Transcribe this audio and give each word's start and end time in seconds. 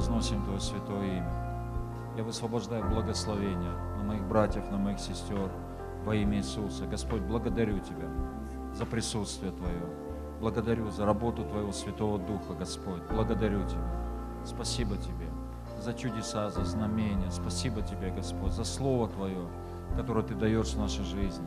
возносим 0.00 0.42
Твое 0.44 0.60
святое 0.60 1.18
имя. 1.18 1.32
Я 2.16 2.24
высвобождаю 2.24 2.88
благословение 2.88 3.72
на 3.98 4.02
моих 4.02 4.26
братьев, 4.26 4.70
на 4.70 4.78
моих 4.78 4.98
сестер 4.98 5.50
во 6.06 6.14
имя 6.14 6.38
Иисуса. 6.38 6.86
Господь, 6.86 7.20
благодарю 7.20 7.78
Тебя 7.80 8.08
за 8.72 8.86
присутствие 8.86 9.52
Твое. 9.52 9.82
Благодарю 10.40 10.90
за 10.90 11.04
работу 11.04 11.44
Твоего 11.44 11.70
Святого 11.70 12.18
Духа, 12.18 12.54
Господь. 12.58 13.02
Благодарю 13.10 13.68
Тебя. 13.68 14.42
Спасибо 14.42 14.96
Тебе 14.96 15.28
за 15.78 15.92
чудеса, 15.92 16.48
за 16.48 16.64
знамения. 16.64 17.30
Спасибо 17.30 17.82
Тебе, 17.82 18.10
Господь, 18.10 18.52
за 18.52 18.64
Слово 18.64 19.06
Твое, 19.06 19.46
которое 19.98 20.24
Ты 20.24 20.34
даешь 20.34 20.72
в 20.72 20.78
нашей 20.78 21.04
жизни. 21.04 21.46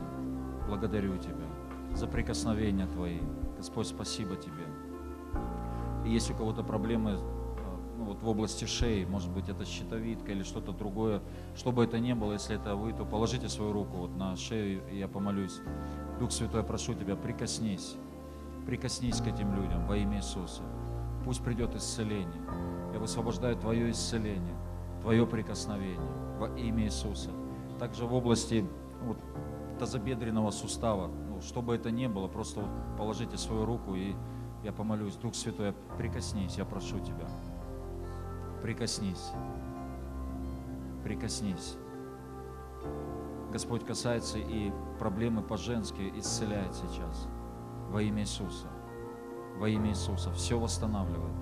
Благодарю 0.68 1.18
Тебя 1.18 1.48
за 1.92 2.06
прикосновения 2.06 2.86
Твои. 2.86 3.18
Господь, 3.56 3.88
спасибо 3.88 4.36
Тебе. 4.36 4.64
И 6.04 6.10
есть 6.10 6.30
у 6.30 6.34
кого-то 6.34 6.62
проблемы 6.62 7.18
вот 8.04 8.22
в 8.22 8.28
области 8.28 8.64
шеи, 8.64 9.04
может 9.04 9.30
быть, 9.30 9.48
это 9.48 9.64
щитовидка 9.64 10.32
или 10.32 10.42
что-то 10.42 10.72
другое, 10.72 11.22
что 11.56 11.72
бы 11.72 11.84
это 11.84 11.98
ни 11.98 12.12
было, 12.12 12.34
если 12.34 12.56
это 12.56 12.76
вы, 12.76 12.92
то 12.92 13.04
положите 13.04 13.48
свою 13.48 13.72
руку 13.72 13.96
вот 13.96 14.16
на 14.16 14.36
шею, 14.36 14.82
и 14.90 14.98
я 14.98 15.08
помолюсь. 15.08 15.60
Дух 16.18 16.32
Святой, 16.32 16.62
прошу 16.62 16.94
Тебя, 16.94 17.16
прикоснись, 17.16 17.96
прикоснись 18.66 19.20
к 19.20 19.26
этим 19.26 19.54
людям 19.54 19.86
во 19.86 19.96
имя 19.96 20.18
Иисуса. 20.18 20.62
Пусть 21.24 21.42
придет 21.42 21.74
исцеление. 21.74 22.42
Я 22.92 22.98
высвобождаю 22.98 23.56
Твое 23.56 23.90
исцеление, 23.90 24.56
Твое 25.02 25.26
прикосновение 25.26 25.98
во 26.38 26.48
имя 26.58 26.84
Иисуса. 26.84 27.30
Также 27.78 28.06
в 28.06 28.14
области 28.14 28.64
вот, 29.02 29.18
тазобедренного 29.78 30.50
сустава, 30.50 31.08
ну, 31.08 31.40
что 31.40 31.62
бы 31.62 31.74
это 31.74 31.90
ни 31.90 32.06
было, 32.06 32.28
просто 32.28 32.60
вот 32.60 32.70
положите 32.96 33.36
свою 33.36 33.64
руку 33.64 33.94
и 33.94 34.14
я 34.64 34.72
помолюсь. 34.72 35.14
Дух 35.16 35.34
Святой, 35.34 35.74
прикоснись, 35.98 36.56
я 36.56 36.64
прошу 36.64 36.98
Тебя. 36.98 37.28
Прикоснись. 38.64 39.30
Прикоснись. 41.02 41.76
Господь 43.52 43.84
касается 43.84 44.38
и 44.38 44.72
проблемы 44.98 45.42
по-женски 45.42 46.10
исцеляет 46.16 46.74
сейчас. 46.74 47.28
Во 47.90 48.00
имя 48.00 48.22
Иисуса. 48.22 48.68
Во 49.58 49.68
имя 49.68 49.90
Иисуса. 49.90 50.32
Все 50.32 50.58
восстанавливает. 50.58 51.34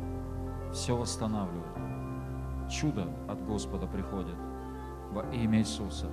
Все 0.73 0.97
восстанавливает. 0.97 2.69
Чудо 2.69 3.07
от 3.29 3.41
Господа 3.47 3.87
приходит. 3.87 4.37
Во 5.13 5.23
имя 5.31 5.61
Иисуса. 5.61 6.11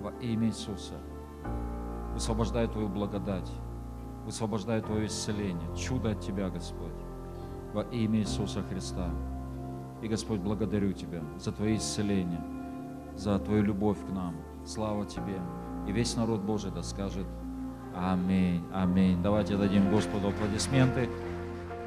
Во 0.00 0.10
имя 0.20 0.48
Иисуса. 0.48 0.94
Высвобождай 2.14 2.66
Твою 2.66 2.88
благодать. 2.88 3.52
Высвобождай 4.24 4.80
Твое 4.80 5.06
исцеление. 5.06 5.76
Чудо 5.76 6.10
от 6.10 6.18
Тебя, 6.18 6.50
Господь. 6.50 6.90
Во 7.72 7.82
имя 7.82 8.18
Иисуса 8.18 8.64
Христа. 8.64 9.08
И, 10.02 10.08
Господь, 10.08 10.40
благодарю 10.40 10.92
Тебя 10.92 11.22
за 11.38 11.52
Твое 11.52 11.76
исцеление, 11.76 12.42
за 13.16 13.38
Твою 13.38 13.62
любовь 13.62 13.98
к 14.04 14.10
нам. 14.10 14.36
Слава 14.66 15.06
Тебе. 15.06 15.40
И 15.88 15.92
весь 15.92 16.16
народ 16.16 16.40
Божий 16.40 16.70
да 16.70 16.82
скажет 16.82 17.26
Аминь, 17.94 18.64
аминь. 18.72 19.22
Давайте 19.22 19.56
дадим 19.58 19.90
Господу 19.90 20.28
аплодисменты. 20.28 21.10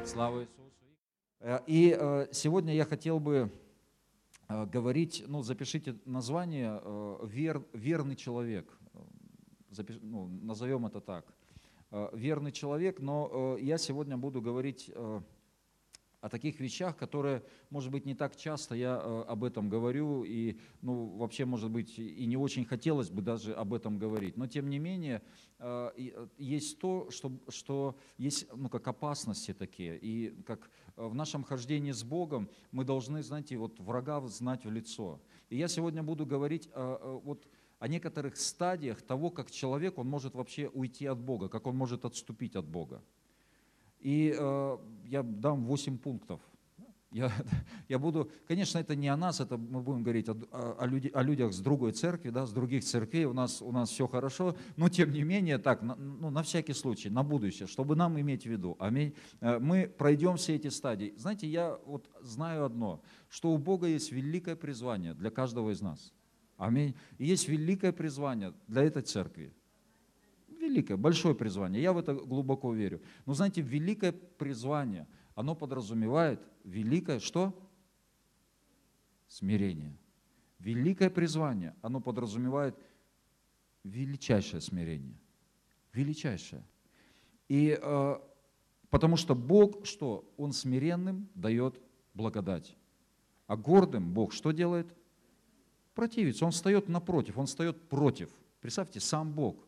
Слава 0.04 0.42
Иисусу. 0.42 0.56
Э, 1.40 1.58
и 1.66 1.96
э, 1.98 2.28
сегодня 2.30 2.72
я 2.74 2.84
хотел 2.84 3.18
бы 3.18 3.50
э, 4.48 4.66
говорить, 4.66 5.24
ну, 5.26 5.42
запишите 5.42 5.96
название 6.04 6.80
«Вер, 7.24 7.66
«Верный 7.72 8.14
человек». 8.14 8.78
Запиш, 9.68 9.98
ну, 10.00 10.28
назовем 10.28 10.86
это 10.86 11.00
так. 11.00 11.26
«Верный 12.12 12.52
человек», 12.52 13.00
но 13.00 13.56
я 13.60 13.76
сегодня 13.76 14.16
буду 14.16 14.40
говорить 14.40 14.92
о 16.26 16.28
таких 16.28 16.58
вещах, 16.58 16.96
которые, 16.96 17.44
может 17.70 17.92
быть, 17.92 18.04
не 18.04 18.16
так 18.16 18.34
часто 18.34 18.74
я 18.74 19.00
э, 19.00 19.24
об 19.28 19.44
этом 19.44 19.68
говорю, 19.68 20.24
и, 20.24 20.58
ну, 20.82 21.06
вообще, 21.18 21.44
может 21.44 21.70
быть, 21.70 22.00
и 22.00 22.26
не 22.26 22.36
очень 22.36 22.64
хотелось 22.64 23.10
бы 23.10 23.22
даже 23.22 23.54
об 23.54 23.72
этом 23.72 23.96
говорить. 23.96 24.36
Но, 24.36 24.48
тем 24.48 24.68
не 24.68 24.80
менее, 24.80 25.22
э, 25.60 25.90
э, 25.96 26.26
есть 26.36 26.80
то, 26.80 27.08
что, 27.12 27.30
что 27.48 27.96
есть, 28.18 28.48
ну, 28.52 28.68
как 28.68 28.88
опасности 28.88 29.54
такие, 29.54 29.96
и 30.02 30.42
как 30.42 30.68
в 30.96 31.14
нашем 31.14 31.44
хождении 31.44 31.92
с 31.92 32.02
Богом 32.02 32.48
мы 32.72 32.84
должны, 32.84 33.22
знаете, 33.22 33.56
вот 33.56 33.78
врага 33.78 34.20
знать 34.26 34.64
в 34.64 34.70
лицо. 34.72 35.20
И 35.48 35.56
я 35.56 35.68
сегодня 35.68 36.02
буду 36.02 36.26
говорить 36.26 36.68
вот 36.74 37.46
о 37.78 37.86
некоторых 37.86 38.36
стадиях 38.36 39.00
того, 39.02 39.30
как 39.30 39.52
человек, 39.52 39.96
он 39.96 40.08
может 40.08 40.34
вообще 40.34 40.68
уйти 40.74 41.06
от 41.06 41.20
Бога, 41.20 41.48
как 41.48 41.68
он 41.68 41.76
может 41.76 42.04
отступить 42.04 42.56
от 42.56 42.66
Бога. 42.66 43.00
И 44.06 44.32
э, 44.38 44.78
я 45.06 45.24
дам 45.24 45.66
8 45.66 45.98
пунктов. 45.98 46.40
Я, 47.10 47.32
я 47.88 47.98
буду, 47.98 48.30
конечно, 48.46 48.78
это 48.78 48.94
не 48.94 49.08
о 49.08 49.16
нас, 49.16 49.40
это 49.40 49.58
мы 49.58 49.80
будем 49.80 50.04
говорить 50.04 50.28
о, 50.28 50.36
о, 50.78 50.86
люди, 50.86 51.10
о 51.12 51.22
людях 51.24 51.52
с 51.52 51.58
другой 51.58 51.90
церкви, 51.90 52.30
да, 52.30 52.46
с 52.46 52.52
других 52.52 52.84
церквей, 52.84 53.24
у 53.24 53.32
нас, 53.32 53.60
у 53.60 53.72
нас 53.72 53.90
все 53.90 54.06
хорошо, 54.06 54.54
но 54.76 54.88
тем 54.88 55.10
не 55.10 55.24
менее, 55.24 55.58
так, 55.58 55.82
на, 55.82 55.96
ну, 55.96 56.30
на 56.30 56.44
всякий 56.44 56.72
случай, 56.72 57.10
на 57.10 57.24
будущее, 57.24 57.66
чтобы 57.66 57.96
нам 57.96 58.20
иметь 58.20 58.44
в 58.44 58.46
виду. 58.46 58.76
Аминь. 58.78 59.12
Э, 59.40 59.58
мы 59.58 59.88
пройдем 59.88 60.36
все 60.36 60.54
эти 60.54 60.68
стадии. 60.68 61.12
Знаете, 61.16 61.48
я 61.48 61.76
вот 61.84 62.08
знаю 62.20 62.64
одно, 62.64 63.02
что 63.28 63.50
у 63.50 63.58
Бога 63.58 63.88
есть 63.88 64.12
великое 64.12 64.54
призвание 64.54 65.14
для 65.14 65.30
каждого 65.30 65.70
из 65.70 65.80
нас. 65.80 66.12
Аминь. 66.56 66.94
И 67.18 67.26
есть 67.26 67.48
великое 67.48 67.90
призвание 67.90 68.52
для 68.68 68.84
этой 68.84 69.02
церкви 69.02 69.52
великое, 70.66 70.96
большое 70.96 71.34
призвание. 71.34 71.82
Я 71.82 71.92
в 71.92 71.98
это 71.98 72.14
глубоко 72.14 72.72
верю. 72.72 73.00
Но 73.24 73.34
знаете, 73.34 73.60
великое 73.60 74.12
призвание, 74.12 75.06
оно 75.34 75.54
подразумевает 75.54 76.40
великое 76.64 77.20
что? 77.20 77.52
Смирение. 79.28 79.96
Великое 80.58 81.10
призвание, 81.10 81.74
оно 81.82 82.00
подразумевает 82.00 82.76
величайшее 83.84 84.60
смирение. 84.60 85.18
Величайшее. 85.92 86.64
И 87.48 87.78
э, 87.80 88.16
потому 88.90 89.16
что 89.16 89.34
Бог 89.34 89.86
что? 89.86 90.24
Он 90.36 90.52
смиренным 90.52 91.28
дает 91.34 91.80
благодать. 92.14 92.76
А 93.46 93.56
гордым 93.56 94.12
Бог 94.12 94.32
что 94.32 94.50
делает? 94.50 94.86
Противится. 95.94 96.44
Он 96.44 96.50
встает 96.50 96.88
напротив, 96.88 97.38
он 97.38 97.46
встает 97.46 97.88
против. 97.88 98.30
Представьте, 98.60 99.00
сам 99.00 99.32
Бог 99.32 99.65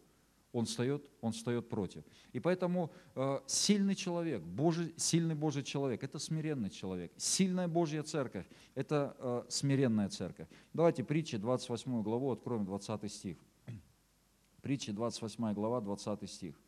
он 0.58 0.64
встает, 0.64 1.08
он 1.20 1.32
встает 1.32 1.68
против. 1.68 2.04
И 2.32 2.40
поэтому 2.40 2.90
э, 3.14 3.40
сильный 3.46 3.94
человек, 3.94 4.42
Божий, 4.42 4.92
сильный 4.96 5.34
Божий 5.34 5.62
человек, 5.62 6.02
это 6.02 6.18
смиренный 6.18 6.70
человек. 6.70 7.12
Сильная 7.16 7.68
Божья 7.68 8.02
церковь, 8.02 8.46
это 8.74 9.16
э, 9.18 9.44
смиренная 9.48 10.08
церковь. 10.08 10.48
Давайте 10.72 11.04
притчи 11.04 11.38
28 11.38 12.02
главу 12.02 12.32
откроем 12.32 12.64
20 12.64 13.10
стих. 13.12 13.38
Притчи 14.62 14.92
28 14.92 15.54
глава 15.54 15.80
20 15.80 16.30
стих. 16.30 16.60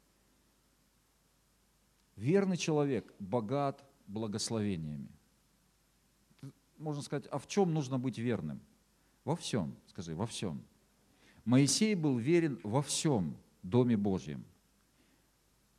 Верный 2.17 2.57
человек 2.57 3.13
богат 3.19 3.85
благословениями. 4.07 5.09
Можно 6.79 7.03
сказать, 7.03 7.27
а 7.31 7.39
в 7.39 7.47
чем 7.47 7.75
нужно 7.75 7.99
быть 7.99 8.19
верным? 8.19 8.61
Во 9.25 9.37
всем, 9.37 9.75
скажи, 9.87 10.15
во 10.15 10.27
всем. 10.27 10.63
Моисей 11.45 11.95
был 11.95 12.19
верен 12.19 12.59
во 12.63 12.83
всем, 12.83 13.37
Доме 13.63 13.97
Божьем. 13.97 14.45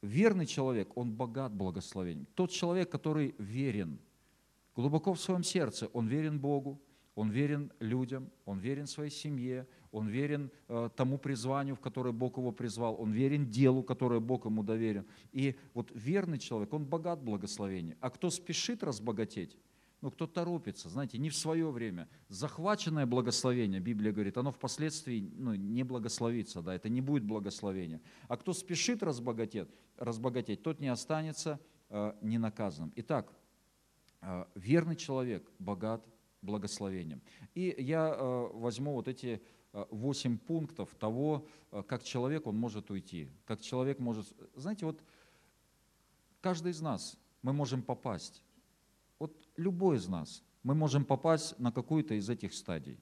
Верный 0.01 0.45
человек, 0.45 0.97
он 0.97 1.11
богат 1.11 1.53
благословением. 1.53 2.27
Тот 2.33 2.51
человек, 2.51 2.89
который 2.89 3.35
верен, 3.37 3.99
глубоко 4.75 5.13
в 5.13 5.19
своем 5.19 5.43
сердце, 5.43 5.87
он 5.93 6.07
верен 6.07 6.39
Богу, 6.39 6.81
он 7.15 7.29
верен 7.29 7.71
людям, 7.79 8.31
он 8.45 8.59
верен 8.59 8.87
своей 8.87 9.11
семье, 9.11 9.67
он 9.91 10.07
верен 10.07 10.49
э, 10.69 10.89
тому 10.95 11.17
призванию, 11.17 11.75
в 11.75 11.81
которое 11.81 12.13
Бог 12.13 12.37
его 12.37 12.51
призвал, 12.51 12.99
он 12.99 13.11
верен 13.11 13.49
делу, 13.49 13.83
которое 13.83 14.19
Бог 14.19 14.45
ему 14.45 14.63
доверил. 14.63 15.05
И 15.33 15.55
вот 15.73 15.91
верный 15.93 16.39
человек, 16.39 16.73
он 16.73 16.85
богат 16.85 17.21
благословением. 17.21 17.97
А 17.99 18.09
кто 18.09 18.29
спешит 18.29 18.81
разбогатеть, 18.83 19.57
ну, 20.01 20.09
кто 20.09 20.25
торопится, 20.25 20.89
знаете, 20.89 21.17
не 21.19 21.29
в 21.29 21.35
свое 21.35 21.69
время. 21.69 22.09
Захваченное 22.27 23.05
благословение, 23.05 23.79
Библия 23.79 24.11
говорит, 24.11 24.37
оно 24.37 24.51
впоследствии 24.51 25.31
ну, 25.35 25.53
не 25.53 25.83
благословится, 25.83 26.61
да, 26.61 26.73
это 26.73 26.89
не 26.89 27.01
будет 27.01 27.23
благословения. 27.23 28.01
А 28.27 28.37
кто 28.37 28.53
спешит 28.53 29.03
разбогатеть, 29.03 29.69
разбогатеть 29.97 30.63
тот 30.63 30.79
не 30.79 30.87
останется 30.87 31.59
э, 31.89 32.13
ненаказанным. 32.21 32.91
Итак, 32.95 33.31
э, 34.21 34.45
верный 34.55 34.95
человек 34.95 35.47
богат 35.59 36.03
благословением. 36.41 37.21
И 37.53 37.75
я 37.77 38.09
э, 38.09 38.49
возьму 38.53 38.93
вот 38.93 39.07
эти 39.07 39.39
э, 39.73 39.85
восемь 39.91 40.39
пунктов 40.39 40.95
того, 40.95 41.47
э, 41.71 41.83
как 41.87 42.03
человек 42.03 42.47
он 42.47 42.55
может 42.55 42.89
уйти, 42.89 43.29
как 43.45 43.61
человек 43.61 43.99
может... 43.99 44.33
Знаете, 44.55 44.87
вот 44.87 45.03
каждый 46.41 46.71
из 46.71 46.81
нас, 46.81 47.19
мы 47.43 47.53
можем 47.53 47.83
попасть 47.83 48.43
любой 49.61 49.97
из 49.97 50.07
нас, 50.07 50.43
мы 50.63 50.75
можем 50.75 51.05
попасть 51.05 51.57
на 51.59 51.71
какую-то 51.71 52.15
из 52.15 52.29
этих 52.29 52.53
стадий. 52.53 52.99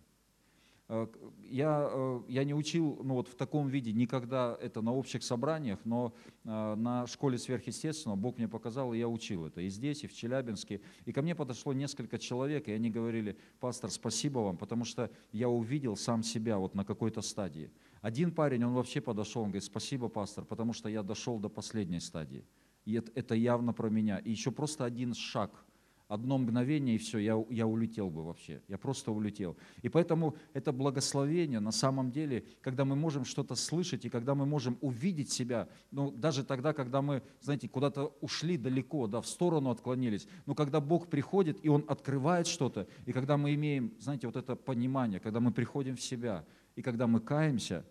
Э, 0.90 1.08
я, 1.50 1.88
э, 1.92 2.22
я 2.28 2.44
не 2.44 2.54
учил 2.54 3.00
ну, 3.04 3.14
вот 3.14 3.28
в 3.28 3.36
таком 3.36 3.68
виде 3.68 3.92
никогда 3.94 4.58
это 4.60 4.82
на 4.82 4.92
общих 4.92 5.24
собраниях, 5.24 5.80
но 5.86 6.14
э, 6.44 6.76
на 6.76 7.06
школе 7.06 7.38
сверхъестественного 7.38 8.18
Бог 8.18 8.38
мне 8.38 8.48
показал, 8.48 8.94
и 8.94 8.98
я 8.98 9.08
учил 9.08 9.46
это 9.46 9.62
и 9.62 9.70
здесь, 9.70 10.04
и 10.04 10.08
в 10.08 10.14
Челябинске. 10.14 10.82
И 11.06 11.12
ко 11.12 11.22
мне 11.22 11.36
подошло 11.36 11.74
несколько 11.74 12.18
человек, 12.18 12.68
и 12.68 12.72
они 12.72 12.90
говорили, 12.90 13.38
пастор, 13.60 13.92
спасибо 13.92 14.40
вам, 14.40 14.58
потому 14.58 14.84
что 14.84 15.12
я 15.32 15.48
увидел 15.48 15.96
сам 15.96 16.24
себя 16.24 16.58
вот 16.58 16.74
на 16.74 16.84
какой-то 16.84 17.22
стадии. 17.22 17.72
Один 18.02 18.32
парень, 18.32 18.64
он 18.64 18.74
вообще 18.74 19.00
подошел, 19.00 19.44
он 19.44 19.50
говорит, 19.50 19.66
спасибо, 19.66 20.10
пастор, 20.10 20.46
потому 20.46 20.74
что 20.74 20.90
я 20.90 21.04
дошел 21.04 21.38
до 21.38 21.50
последней 21.50 22.00
стадии. 22.00 22.46
И 22.86 22.94
это, 22.94 23.12
это 23.14 23.36
явно 23.36 23.74
про 23.74 23.90
меня. 23.90 24.18
И 24.18 24.32
еще 24.32 24.52
просто 24.52 24.86
один 24.86 25.14
шаг– 25.14 25.52
одно 26.10 26.40
мгновение, 26.40 26.96
и 26.96 26.98
все, 26.98 27.20
я, 27.20 27.46
я 27.52 27.68
улетел 27.68 28.10
бы 28.10 28.26
вообще, 28.26 28.64
я 28.68 28.80
просто 28.80 29.12
улетел. 29.12 29.56
И 29.84 29.90
поэтому 29.90 30.36
это 30.54 30.74
благословение 30.74 31.60
на 31.60 31.72
самом 31.72 32.12
деле, 32.12 32.44
когда 32.62 32.84
мы 32.84 32.96
можем 32.96 33.26
что-то 33.26 33.54
слышать, 33.54 34.06
и 34.06 34.10
когда 34.10 34.34
мы 34.34 34.48
можем 34.48 34.80
увидеть 34.82 35.32
себя, 35.32 35.70
ну, 35.92 36.10
даже 36.10 36.44
тогда, 36.44 36.74
когда 36.74 37.04
мы, 37.04 37.22
знаете, 37.42 37.70
куда-то 37.70 38.16
ушли 38.22 38.58
далеко, 38.58 39.06
да, 39.06 39.22
в 39.22 39.28
сторону 39.28 39.70
отклонились, 39.70 40.28
но 40.48 40.56
когда 40.56 40.82
Бог 40.82 41.10
приходит, 41.10 41.64
и 41.64 41.70
Он 41.70 41.86
открывает 41.88 42.48
что-то, 42.48 42.88
и 43.06 43.12
когда 43.12 43.38
мы 43.38 43.54
имеем, 43.54 43.94
знаете, 44.00 44.26
вот 44.26 44.36
это 44.36 44.56
понимание, 44.56 45.20
когда 45.20 45.40
мы 45.40 45.52
приходим 45.52 45.96
в 45.96 46.02
себя, 46.02 46.44
и 46.76 46.82
когда 46.82 47.06
мы 47.06 47.20
каемся, 47.20 47.86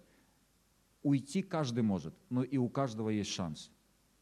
уйти 1.04 1.42
каждый 1.42 1.84
может, 1.84 2.14
но 2.30 2.42
и 2.42 2.56
у 2.56 2.68
каждого 2.68 3.10
есть 3.10 3.30
шанс 3.30 3.70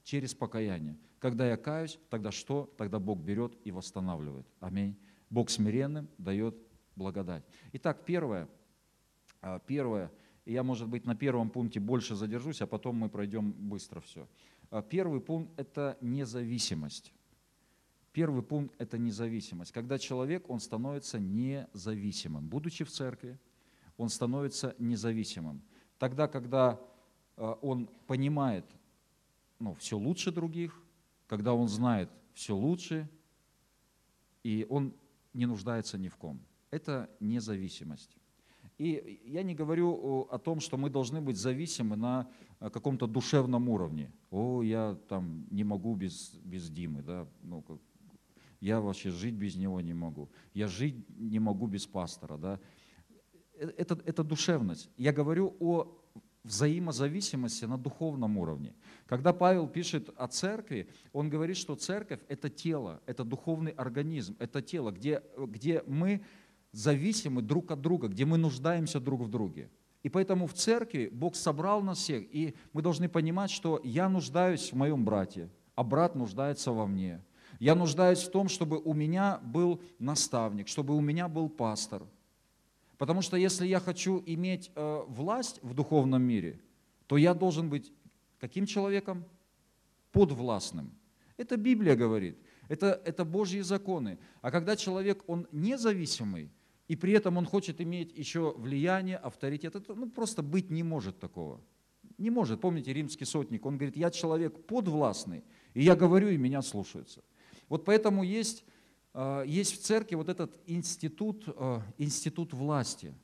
через 0.04 0.34
покаяние. 0.34 0.99
Когда 1.26 1.44
я 1.49 1.56
каюсь, 1.56 1.99
тогда 2.08 2.31
что? 2.31 2.73
Тогда 2.76 3.00
Бог 3.00 3.19
берет 3.19 3.58
и 3.64 3.73
восстанавливает. 3.73 4.46
Аминь. 4.61 4.96
Бог 5.28 5.50
смиренным 5.50 6.08
дает 6.19 6.56
благодать. 6.94 7.43
Итак, 7.73 8.05
первое, 8.05 8.49
а, 9.40 9.58
первое, 9.58 10.12
я, 10.44 10.62
может 10.62 10.87
быть, 10.87 11.05
на 11.05 11.17
первом 11.17 11.50
пункте 11.50 11.81
больше 11.81 12.14
задержусь, 12.14 12.62
а 12.62 12.69
потом 12.69 12.94
мы 12.94 13.08
пройдем 13.08 13.50
быстро 13.50 13.99
все. 13.99 14.28
А, 14.70 14.82
первый 14.82 15.20
пункт– 15.20 15.50
это 15.56 15.99
независимость. 16.00 17.12
Первый 18.12 18.44
пункт– 18.44 18.76
это 18.78 18.96
независимость. 18.96 19.73
Когда 19.73 19.99
человек, 19.99 20.49
он 20.49 20.61
становится 20.61 21.19
независимым. 21.19 22.46
Будучи 22.46 22.84
в 22.84 22.90
церкви, 22.93 23.37
он 23.96 24.11
становится 24.11 24.76
независимым. 24.78 25.61
Тогда, 25.99 26.28
когда 26.28 26.81
а, 27.37 27.55
он 27.62 27.88
понимает, 28.06 28.64
ну, 29.58 29.75
все 29.75 29.99
лучше 29.99 30.31
других, 30.31 30.81
когда 31.26 31.55
он 31.55 31.69
знает 31.69 32.11
все 32.34 32.56
лучше, 32.56 33.08
и 34.43 34.67
он 34.69 34.94
не 35.32 35.46
нуждается 35.46 35.99
ни 35.99 36.08
в 36.08 36.17
ком. 36.17 36.40
Это 36.70 37.08
независимость. 37.20 38.17
И 38.78 39.20
я 39.25 39.43
не 39.43 39.55
говорю 39.55 40.28
о 40.31 40.38
том, 40.38 40.61
что 40.61 40.76
мы 40.76 40.90
должны 40.90 41.20
быть 41.20 41.37
зависимы 41.37 41.96
на 41.96 42.28
э, 42.61 42.69
каком-то 42.69 43.06
душевном 43.06 43.69
уровне. 43.70 44.12
О, 44.31 44.62
я 44.62 44.99
там 45.08 45.46
не 45.50 45.64
могу 45.64 45.94
без, 45.94 46.34
без 46.44 46.69
Димы, 46.69 47.02
да, 47.02 47.26
ну, 47.43 47.64
я 48.61 48.81
вообще 48.81 49.11
жить 49.11 49.34
без 49.34 49.56
него 49.56 49.81
не 49.81 49.94
могу. 49.94 50.28
Я 50.52 50.67
жить 50.67 51.08
не 51.19 51.38
могу 51.38 51.67
без 51.67 51.87
пастора, 51.87 52.37
да. 52.37 52.61
Э, 53.55 53.73
это, 53.78 53.99
это 54.05 54.23
душевность. 54.23 54.90
Я 54.99 55.12
говорю 55.12 55.56
о 55.58 55.96
взаимозависимости 56.46 57.64
на 57.64 57.76
духовном 57.76 58.38
уровне. 58.38 58.75
Когда 59.06 59.32
Павел 59.32 59.66
пишет 59.66 60.10
о 60.16 60.28
церкви, 60.28 60.88
он 61.12 61.28
говорит, 61.28 61.56
что 61.56 61.75
церковь– 61.75 62.20
это 62.28 62.48
тело, 62.48 63.00
это 63.06 63.25
духовный 63.25 63.72
организм, 63.72 64.37
это 64.38 64.62
тело, 64.62 64.90
где, 64.90 65.22
где 65.37 65.82
мы 65.87 66.22
зависимы 66.72 67.43
друг 67.43 67.70
от 67.70 67.81
друга, 67.81 68.08
где 68.08 68.25
мы 68.25 68.38
нуждаемся 68.38 69.00
друг 69.00 69.22
в 69.22 69.28
друге. 69.28 69.70
И 70.02 70.08
поэтому 70.08 70.46
в 70.46 70.54
церкви 70.54 71.08
Бог 71.12 71.34
собрал 71.34 71.82
нас 71.82 71.98
всех, 71.98 72.22
и 72.32 72.54
мы 72.72 72.81
должны 72.81 73.08
понимать, 73.08 73.50
что 73.50 73.81
я 73.82 74.08
нуждаюсь 74.08 74.72
в 74.72 74.76
моем 74.76 75.04
брате, 75.04 75.50
а 75.75 75.82
брат 75.82 76.14
нуждается 76.14 76.70
во 76.70 76.87
мне. 76.87 77.25
Я 77.58 77.75
нуждаюсь 77.75 78.22
в 78.22 78.31
том, 78.31 78.49
чтобы 78.49 78.78
у 78.78 78.94
меня 78.94 79.40
был 79.42 79.82
наставник, 79.99 80.69
чтобы 80.69 80.94
у 80.94 81.00
меня 81.00 81.26
был 81.28 81.49
пастор– 81.49 82.02
Потому 82.98 83.22
что 83.22 83.37
если 83.37 83.66
я 83.66 83.81
хочу 83.81 84.22
иметь 84.26 84.70
э, 84.75 85.02
власть 85.08 85.58
в 85.62 85.75
духовном 85.75 86.22
мире, 86.22 86.60
то 87.06 87.16
я 87.16 87.34
должен 87.34 87.69
быть 87.69 87.93
каким 88.38 88.66
человеком? 88.66 89.25
Подвластным. 90.12 90.93
Это 91.37 91.56
Библия 91.56 91.94
говорит. 91.94 92.38
Это, 92.69 93.00
это 93.04 93.25
Божьи 93.25 93.60
законы. 93.60 94.19
А 94.40 94.50
когда 94.50 94.76
человек, 94.76 95.22
он 95.26 95.46
независимый, 95.52 96.50
и 96.88 96.96
при 96.96 97.12
этом 97.12 97.37
он 97.37 97.46
хочет 97.46 97.81
иметь 97.81 98.16
еще 98.16 98.54
влияние, 98.56 99.16
авторитет, 99.19 99.76
это 99.76 99.94
ну, 99.94 100.08
просто 100.08 100.42
быть 100.42 100.70
не 100.70 100.82
может 100.82 101.19
такого. 101.19 101.60
Не 102.19 102.31
может. 102.31 102.60
Помните, 102.60 102.92
римский 102.92 103.26
сотник, 103.26 103.66
он 103.66 103.76
говорит, 103.76 103.96
я 103.96 104.10
человек 104.10 104.66
подвластный, 104.66 105.44
и 105.75 105.82
я 105.82 105.94
говорю, 105.94 106.28
и 106.28 106.38
меня 106.38 106.62
слушаются. 106.62 107.22
Вот 107.69 107.84
поэтому 107.84 108.22
есть 108.22 108.64
есть 109.46 109.74
в 109.74 109.82
церкви 109.82 110.14
вот 110.14 110.28
этот 110.28 110.60
институт, 110.66 111.44
а, 111.48 111.82
институт 111.96 112.52
власти. 112.52 113.14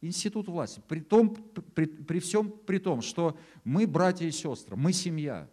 Институт 0.00 0.48
власти. 0.48 0.80
При, 0.88 1.00
том, 1.00 1.34
при, 1.74 1.86
при 1.86 2.18
всем 2.20 2.50
при 2.50 2.78
том, 2.78 3.02
что 3.02 3.36
мы 3.62 3.86
братья 3.86 4.26
и 4.26 4.30
сестры, 4.30 4.76
мы 4.76 4.92
семья. 4.92 5.48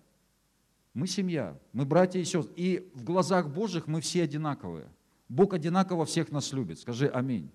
Мы 0.94 1.06
семья, 1.08 1.60
мы 1.74 1.86
братья 1.86 2.20
и 2.20 2.24
сестры. 2.24 2.54
И 2.56 2.90
в 2.94 3.04
глазах 3.04 3.50
Божьих 3.50 3.88
мы 3.88 4.02
все 4.02 4.24
одинаковые. 4.24 4.88
Бог 5.28 5.54
одинаково 5.54 6.06
всех 6.06 6.32
нас 6.32 6.52
любит. 6.54 6.80
Скажи 6.80 7.08
аминь. 7.08 7.52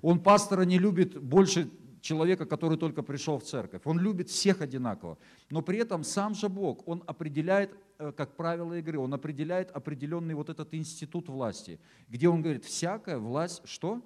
Он 0.00 0.20
пастора 0.22 0.62
не 0.62 0.78
любит 0.78 1.20
больше 1.20 1.68
человека, 2.00 2.46
который 2.46 2.78
только 2.78 3.02
пришел 3.02 3.38
в 3.38 3.44
церковь. 3.44 3.82
Он 3.84 3.98
любит 3.98 4.28
всех 4.30 4.60
одинаково. 4.60 5.18
Но 5.50 5.62
при 5.62 5.78
этом 5.78 6.04
сам 6.04 6.34
же 6.34 6.48
Бог, 6.48 6.86
он 6.86 7.02
определяет, 7.06 7.74
как 7.98 8.36
правило 8.36 8.74
игры, 8.74 8.98
он 8.98 9.12
определяет 9.12 9.70
определенный 9.70 10.34
вот 10.34 10.48
этот 10.48 10.72
институт 10.74 11.28
власти, 11.28 11.80
где 12.08 12.28
он 12.28 12.42
говорит, 12.42 12.64
всякая 12.64 13.18
власть, 13.18 13.62
что? 13.64 14.02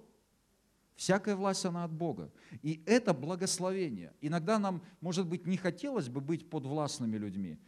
Всякая 0.96 1.36
власть, 1.36 1.64
она 1.64 1.84
от 1.84 1.92
Бога. 1.92 2.30
И 2.62 2.82
это 2.86 3.14
благословение. 3.14 4.12
Иногда 4.20 4.58
нам, 4.58 4.82
может 5.00 5.26
быть, 5.26 5.46
не 5.46 5.56
хотелось 5.56 6.08
бы 6.08 6.20
быть 6.20 6.48
подвластными 6.48 7.16
людьми, 7.16 7.58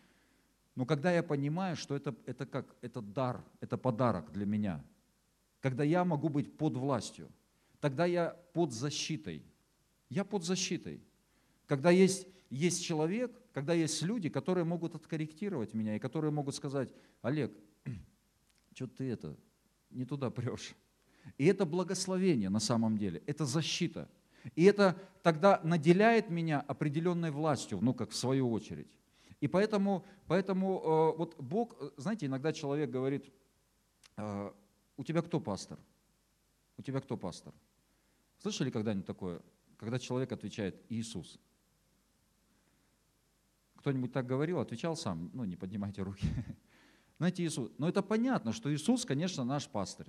но 0.75 0.87
когда 0.87 1.13
я 1.13 1.23
понимаю, 1.23 1.77
что 1.77 1.95
это, 1.95 2.15
это 2.27 2.47
как, 2.47 2.75
это 2.81 3.01
дар, 3.01 3.45
это 3.61 3.79
подарок 3.79 4.33
для 4.33 4.45
меня, 4.45 4.85
когда 5.61 5.85
я 5.85 6.05
могу 6.05 6.29
быть 6.29 6.57
под 6.57 6.77
властью, 6.77 7.31
тогда 7.81 8.07
я 8.07 8.37
под 8.53 8.73
защитой– 8.73 9.43
я 10.15 10.25
под 10.25 10.45
защитой. 10.45 11.01
Когда 11.67 11.91
есть, 11.91 12.27
есть 12.51 12.85
человек, 12.85 13.33
когда 13.55 13.73
есть 13.73 14.03
люди, 14.03 14.29
которые 14.29 14.65
могут 14.65 14.95
откорректировать 14.95 15.73
меня 15.73 15.97
и 15.97 15.99
которые 15.99 16.31
могут 16.31 16.55
сказать, 16.55 16.93
Олег, 17.23 17.51
что 18.75 18.87
ты 18.87 19.11
это, 19.11 19.35
не 19.91 20.05
туда 20.05 20.29
прешь. 20.29 20.75
И 21.39 21.47
это 21.47 21.65
благословение 21.65 22.51
на 22.51 22.61
самом 22.61 22.99
деле, 22.99 23.23
это 23.27 23.47
защита. 23.47 24.11
И 24.55 24.65
это 24.65 25.01
тогда 25.23 25.61
наделяет 25.65 26.29
меня 26.29 26.61
определенной 26.61 27.31
властью, 27.31 27.79
ну 27.81 27.95
как 27.95 28.11
в 28.11 28.17
свою 28.17 28.51
очередь. 28.51 28.99
И 29.41 29.49
поэтому, 29.49 30.05
поэтому 30.27 30.81
э, 30.81 31.17
вот 31.17 31.41
Бог, 31.41 31.77
э, 31.81 31.91
знаете, 31.97 32.27
иногда 32.27 32.53
человек 32.53 32.91
говорит, 32.91 33.33
э, 34.17 34.51
у 34.99 35.05
тебя 35.05 35.23
кто 35.23 35.41
пастор? 35.41 35.79
У 36.77 36.83
тебя 36.83 37.01
кто 37.01 37.17
пастор? 37.17 37.55
Слышали 38.39 38.71
когда-нибудь 38.71 39.07
такое? 39.07 39.41
когда 39.85 39.99
человек 39.99 40.33
отвечает 40.33 40.83
«Иисус». 40.89 41.39
Кто-нибудь 43.85 44.13
так 44.13 44.27
говорил, 44.27 44.61
отвечал 44.61 44.97
сам, 44.97 45.29
ну 45.35 45.45
не 45.45 45.57
поднимайте 45.57 46.01
руки. 46.01 46.27
Знаете, 47.19 47.45
Иисус, 47.45 47.71
но 47.77 47.87
это 47.87 48.01
понятно, 48.01 48.53
что 48.53 48.75
Иисус, 48.75 49.05
конечно, 49.05 49.45
наш 49.45 49.69
пастырь. 49.69 50.07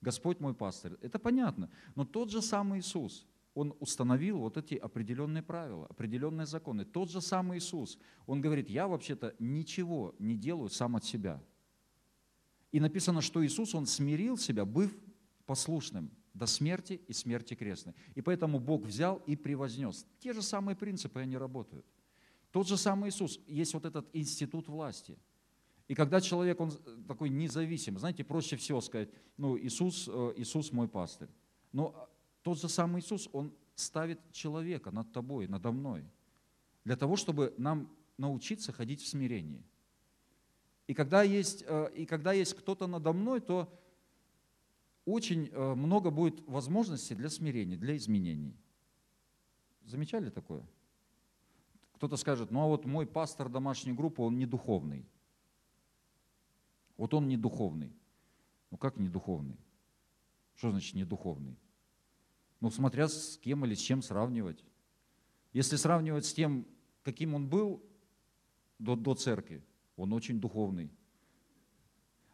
Господь 0.00 0.40
мой 0.40 0.54
пастырь. 0.54 0.94
Это 1.00 1.20
понятно. 1.20 1.70
Но 1.94 2.04
тот 2.04 2.32
же 2.32 2.42
самый 2.42 2.80
Иисус, 2.80 3.28
Он 3.54 3.76
установил 3.78 4.40
вот 4.40 4.56
эти 4.56 4.74
определенные 4.74 5.44
правила, 5.44 5.86
определенные 5.86 6.46
законы. 6.46 6.84
Тот 6.84 7.12
же 7.12 7.20
самый 7.20 7.58
Иисус, 7.58 7.96
Он 8.26 8.40
говорит, 8.40 8.68
я 8.68 8.88
вообще-то 8.88 9.36
ничего 9.38 10.16
не 10.18 10.36
делаю 10.36 10.68
сам 10.68 10.96
от 10.96 11.04
себя. 11.04 11.40
И 12.72 12.80
написано, 12.80 13.20
что 13.20 13.46
Иисус, 13.46 13.72
Он 13.72 13.86
смирил 13.86 14.36
себя, 14.36 14.64
быв 14.64 14.92
послушным 15.46 16.10
до 16.34 16.46
смерти 16.46 17.00
и 17.06 17.12
смерти 17.12 17.54
крестной. 17.54 17.94
И 18.16 18.20
поэтому 18.20 18.58
Бог 18.58 18.84
взял 18.84 19.22
и 19.28 19.36
превознес. 19.36 20.08
Те 20.18 20.32
же 20.32 20.42
самые 20.42 20.74
принципы, 20.74 21.20
они 21.20 21.36
работают. 21.36 21.86
Тот 22.50 22.66
же 22.66 22.76
самый 22.76 23.10
Иисус, 23.10 23.40
есть 23.46 23.74
вот 23.74 23.84
этот 23.84 24.08
институт 24.12 24.68
власти. 24.68 25.18
И 25.86 25.94
когда 25.94 26.20
человек, 26.20 26.60
он 26.60 26.70
такой 27.06 27.30
независим, 27.30 27.98
знаете, 27.98 28.24
проще 28.24 28.56
всего 28.56 28.80
сказать, 28.80 29.08
ну, 29.36 29.58
Иисус, 29.58 30.08
э, 30.08 30.34
Иисус 30.36 30.72
мой 30.72 30.88
пастырь. 30.88 31.28
Но 31.72 31.94
а, 31.96 32.08
тот 32.42 32.60
же 32.60 32.68
самый 32.68 33.00
Иисус, 33.00 33.28
он 33.32 33.52
ставит 33.74 34.20
человека 34.32 34.90
над 34.90 35.12
тобой, 35.12 35.48
надо 35.48 35.72
мной, 35.72 36.04
для 36.84 36.96
того, 36.96 37.16
чтобы 37.16 37.54
нам 37.58 37.90
научиться 38.18 38.72
ходить 38.72 39.02
в 39.02 39.08
смирении. 39.08 39.64
И 40.86 40.94
когда 40.94 41.22
есть, 41.22 41.64
э, 41.66 41.90
и 41.94 42.06
когда 42.06 42.32
есть 42.32 42.54
кто-то 42.54 42.86
надо 42.86 43.12
мной, 43.12 43.40
то 43.40 43.72
очень 45.04 45.48
э, 45.48 45.74
много 45.74 46.10
будет 46.10 46.40
возможностей 46.46 47.14
для 47.14 47.30
смирения, 47.30 47.76
для 47.76 47.96
изменений. 47.96 48.56
Замечали 49.84 50.30
такое? 50.30 50.64
Кто-то 52.00 52.16
скажет, 52.16 52.50
ну 52.50 52.62
а 52.62 52.66
вот 52.66 52.86
мой 52.86 53.04
пастор 53.04 53.50
домашней 53.50 53.92
группы, 53.92 54.22
он 54.22 54.38
не 54.38 54.46
духовный. 54.46 55.06
Вот 56.96 57.12
он 57.12 57.28
не 57.28 57.36
духовный. 57.36 57.94
Ну 58.70 58.78
как 58.78 58.96
не 58.96 59.10
духовный? 59.10 59.58
Что 60.54 60.70
значит 60.70 60.94
не 60.94 61.04
духовный? 61.04 61.58
Ну 62.58 62.70
смотря 62.70 63.06
с 63.06 63.36
кем 63.36 63.66
или 63.66 63.74
с 63.74 63.80
чем 63.80 64.00
сравнивать. 64.00 64.64
Если 65.52 65.76
сравнивать 65.76 66.24
с 66.24 66.32
тем, 66.32 66.66
каким 67.02 67.34
он 67.34 67.50
был 67.50 67.84
до, 68.78 68.96
до 68.96 69.14
церкви, 69.14 69.62
он 69.96 70.14
очень 70.14 70.40
духовный. 70.40 70.90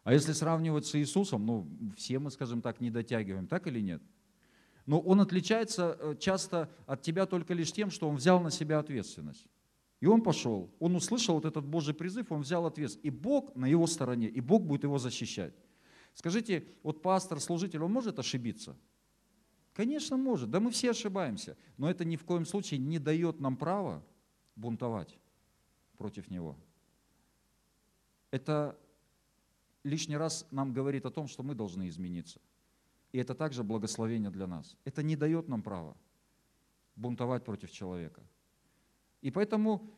А 0.05 0.13
если 0.13 0.31
сравнивать 0.31 0.85
с 0.85 0.95
Иисусом, 0.95 1.45
ну, 1.45 1.67
все 1.97 2.19
мы, 2.19 2.31
скажем 2.31 2.61
так, 2.61 2.79
не 2.79 2.89
дотягиваем, 2.89 3.47
так 3.47 3.67
или 3.67 3.81
нет? 3.81 4.01
Но 4.85 5.01
он 5.01 5.19
отличается 5.19 5.97
э, 5.99 6.15
часто 6.17 6.71
от 6.85 7.01
тебя 7.01 7.25
только 7.25 7.53
лишь 7.53 7.73
тем, 7.73 7.91
что 7.91 8.07
он 8.07 8.15
взял 8.15 8.39
на 8.39 8.49
себя 8.49 8.79
ответственность. 8.79 9.45
И 9.99 10.05
он 10.05 10.21
пошел, 10.21 10.69
он 10.79 10.95
услышал 10.95 11.35
вот 11.35 11.45
этот 11.45 11.65
Божий 11.65 11.93
призыв, 11.93 12.31
он 12.31 12.41
взял 12.41 12.65
ответственность. 12.65 13.05
И 13.05 13.09
Бог 13.09 13.55
на 13.55 13.65
его 13.65 13.87
стороне, 13.87 14.27
и 14.27 14.41
Бог 14.41 14.63
будет 14.63 14.83
его 14.83 14.99
защищать. 14.99 15.53
Скажите, 16.13 16.67
вот 16.83 17.01
пастор, 17.01 17.39
служитель, 17.39 17.83
он 17.83 17.91
может 17.91 18.19
ошибиться? 18.19 18.75
Конечно, 19.73 20.17
может. 20.17 20.49
Да 20.49 20.59
мы 20.59 20.71
все 20.71 20.91
ошибаемся. 20.91 21.57
Но 21.77 21.89
это 21.89 22.05
ни 22.05 22.15
в 22.15 22.23
коем 22.25 22.45
случае 22.45 22.79
не 22.79 22.99
дает 22.99 23.39
нам 23.39 23.55
права 23.57 24.03
бунтовать 24.55 25.19
против 25.97 26.29
него. 26.29 26.55
Это 28.31 28.77
лишний 29.83 30.17
раз 30.17 30.47
нам 30.51 30.73
говорит 30.73 31.05
о 31.05 31.11
том, 31.11 31.27
что 31.27 31.43
мы 31.43 31.55
должны 31.55 31.87
измениться. 31.89 32.39
И 33.11 33.17
это 33.19 33.33
также 33.33 33.63
благословение 33.63 34.29
для 34.29 34.47
нас. 34.47 34.75
Это 34.83 35.01
не 35.01 35.15
дает 35.15 35.47
нам 35.47 35.61
права 35.61 35.95
бунтовать 36.95 37.45
против 37.45 37.71
человека. 37.71 38.21
И 39.21 39.31
поэтому, 39.31 39.89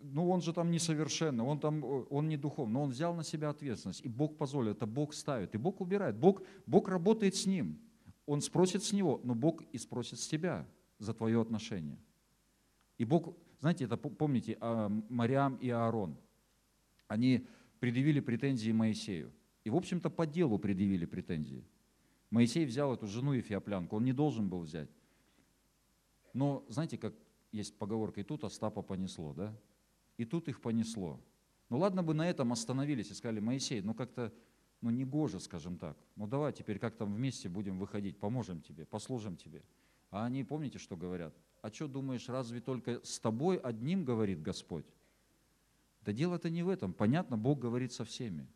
ну 0.00 0.28
он 0.30 0.40
же 0.40 0.52
там 0.52 0.70
несовершенный, 0.70 1.44
он 1.44 1.60
там, 1.60 1.84
он 1.84 2.28
не 2.28 2.36
духовный, 2.36 2.74
но 2.74 2.82
он 2.82 2.90
взял 2.90 3.14
на 3.14 3.22
себя 3.22 3.50
ответственность. 3.50 4.04
И 4.04 4.08
Бог 4.08 4.36
позволил, 4.36 4.72
это 4.72 4.86
Бог 4.86 5.14
ставит, 5.14 5.54
и 5.54 5.58
Бог 5.58 5.80
убирает. 5.80 6.16
Бог, 6.16 6.42
Бог 6.66 6.88
работает 6.88 7.34
с 7.34 7.46
ним. 7.46 7.80
Он 8.26 8.40
спросит 8.40 8.82
с 8.82 8.92
него, 8.92 9.20
но 9.22 9.34
Бог 9.34 9.62
и 9.72 9.78
спросит 9.78 10.18
с 10.18 10.26
тебя 10.26 10.66
за 10.98 11.14
твое 11.14 11.40
отношение. 11.40 11.98
И 12.98 13.04
Бог, 13.04 13.36
знаете, 13.60 13.84
это 13.84 13.96
помните, 13.96 14.56
а, 14.60 14.88
Мариам 15.08 15.56
и 15.56 15.70
Аарон, 15.70 16.16
они 17.08 17.46
предъявили 17.78 18.20
претензии 18.20 18.72
Моисею. 18.72 19.32
И, 19.64 19.70
в 19.70 19.76
общем-то, 19.76 20.10
по 20.10 20.26
делу 20.26 20.58
предъявили 20.58 21.06
претензии. 21.06 21.64
Моисей 22.30 22.64
взял 22.64 22.92
эту 22.94 23.06
жену 23.06 23.32
Ефиоплянку, 23.32 23.96
он 23.96 24.04
не 24.04 24.12
должен 24.12 24.48
был 24.48 24.60
взять. 24.60 24.90
Но 26.32 26.64
знаете, 26.68 26.98
как 26.98 27.14
есть 27.56 27.76
поговорка, 27.78 28.20
и 28.20 28.24
тут 28.24 28.44
Остапа 28.44 28.82
понесло, 28.82 29.32
да? 29.34 29.56
И 30.16 30.24
тут 30.24 30.48
их 30.48 30.60
понесло. 30.60 31.20
Ну 31.68 31.78
ладно 31.78 32.02
бы 32.02 32.14
на 32.14 32.28
этом 32.28 32.52
остановились 32.52 33.10
и 33.10 33.14
сказали, 33.14 33.40
Моисей, 33.40 33.80
ну 33.80 33.94
как-то, 33.94 34.32
ну 34.80 34.90
не 34.90 35.04
гоже, 35.04 35.40
скажем 35.40 35.78
так. 35.78 35.96
Ну 36.14 36.26
давай 36.26 36.52
теперь 36.52 36.78
как 36.78 36.96
там 36.96 37.14
вместе 37.14 37.48
будем 37.48 37.78
выходить, 37.78 38.18
поможем 38.18 38.60
тебе, 38.60 38.84
послужим 38.84 39.36
тебе. 39.36 39.62
А 40.10 40.24
они, 40.24 40.44
помните, 40.44 40.78
что 40.78 40.96
говорят? 40.96 41.34
А 41.62 41.70
что 41.70 41.88
думаешь, 41.88 42.28
разве 42.28 42.60
только 42.60 43.00
с 43.02 43.18
тобой 43.18 43.56
одним 43.56 44.04
говорит 44.04 44.40
Господь? 44.40 44.86
Да 46.02 46.12
дело-то 46.12 46.48
не 46.48 46.62
в 46.62 46.68
этом. 46.68 46.92
Понятно, 46.92 47.36
Бог 47.36 47.58
говорит 47.58 47.92
со 47.92 48.04
всеми. 48.04 48.46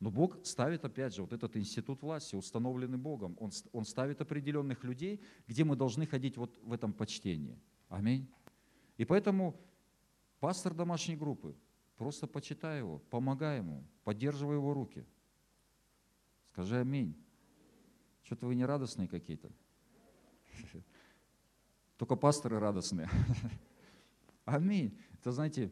Но 0.00 0.10
Бог 0.10 0.44
ставит, 0.44 0.84
опять 0.84 1.14
же, 1.14 1.22
вот 1.22 1.32
этот 1.32 1.56
институт 1.56 2.02
власти, 2.02 2.34
установленный 2.34 2.98
Богом. 2.98 3.36
Он, 3.38 3.52
он 3.72 3.84
ставит 3.84 4.20
определенных 4.20 4.82
людей, 4.82 5.20
где 5.46 5.62
мы 5.62 5.76
должны 5.76 6.08
ходить 6.08 6.36
вот 6.36 6.58
в 6.64 6.72
этом 6.72 6.92
почтении. 6.92 7.56
Аминь. 7.92 8.26
И 8.96 9.04
поэтому 9.04 9.54
пастор 10.40 10.72
домашней 10.72 11.14
группы, 11.14 11.54
просто 11.96 12.26
почитай 12.26 12.78
его, 12.78 12.98
помогай 13.10 13.58
ему, 13.58 13.84
поддерживай 14.02 14.56
его 14.56 14.72
руки. 14.72 15.04
Скажи 16.46 16.80
аминь. 16.80 17.14
Что-то 18.22 18.46
вы 18.46 18.54
не 18.54 18.64
радостные 18.64 19.08
какие-то. 19.08 19.50
Только 21.98 22.16
пасторы 22.16 22.58
радостные. 22.58 23.10
Аминь. 24.46 24.98
Это, 25.14 25.30
знаете, 25.30 25.70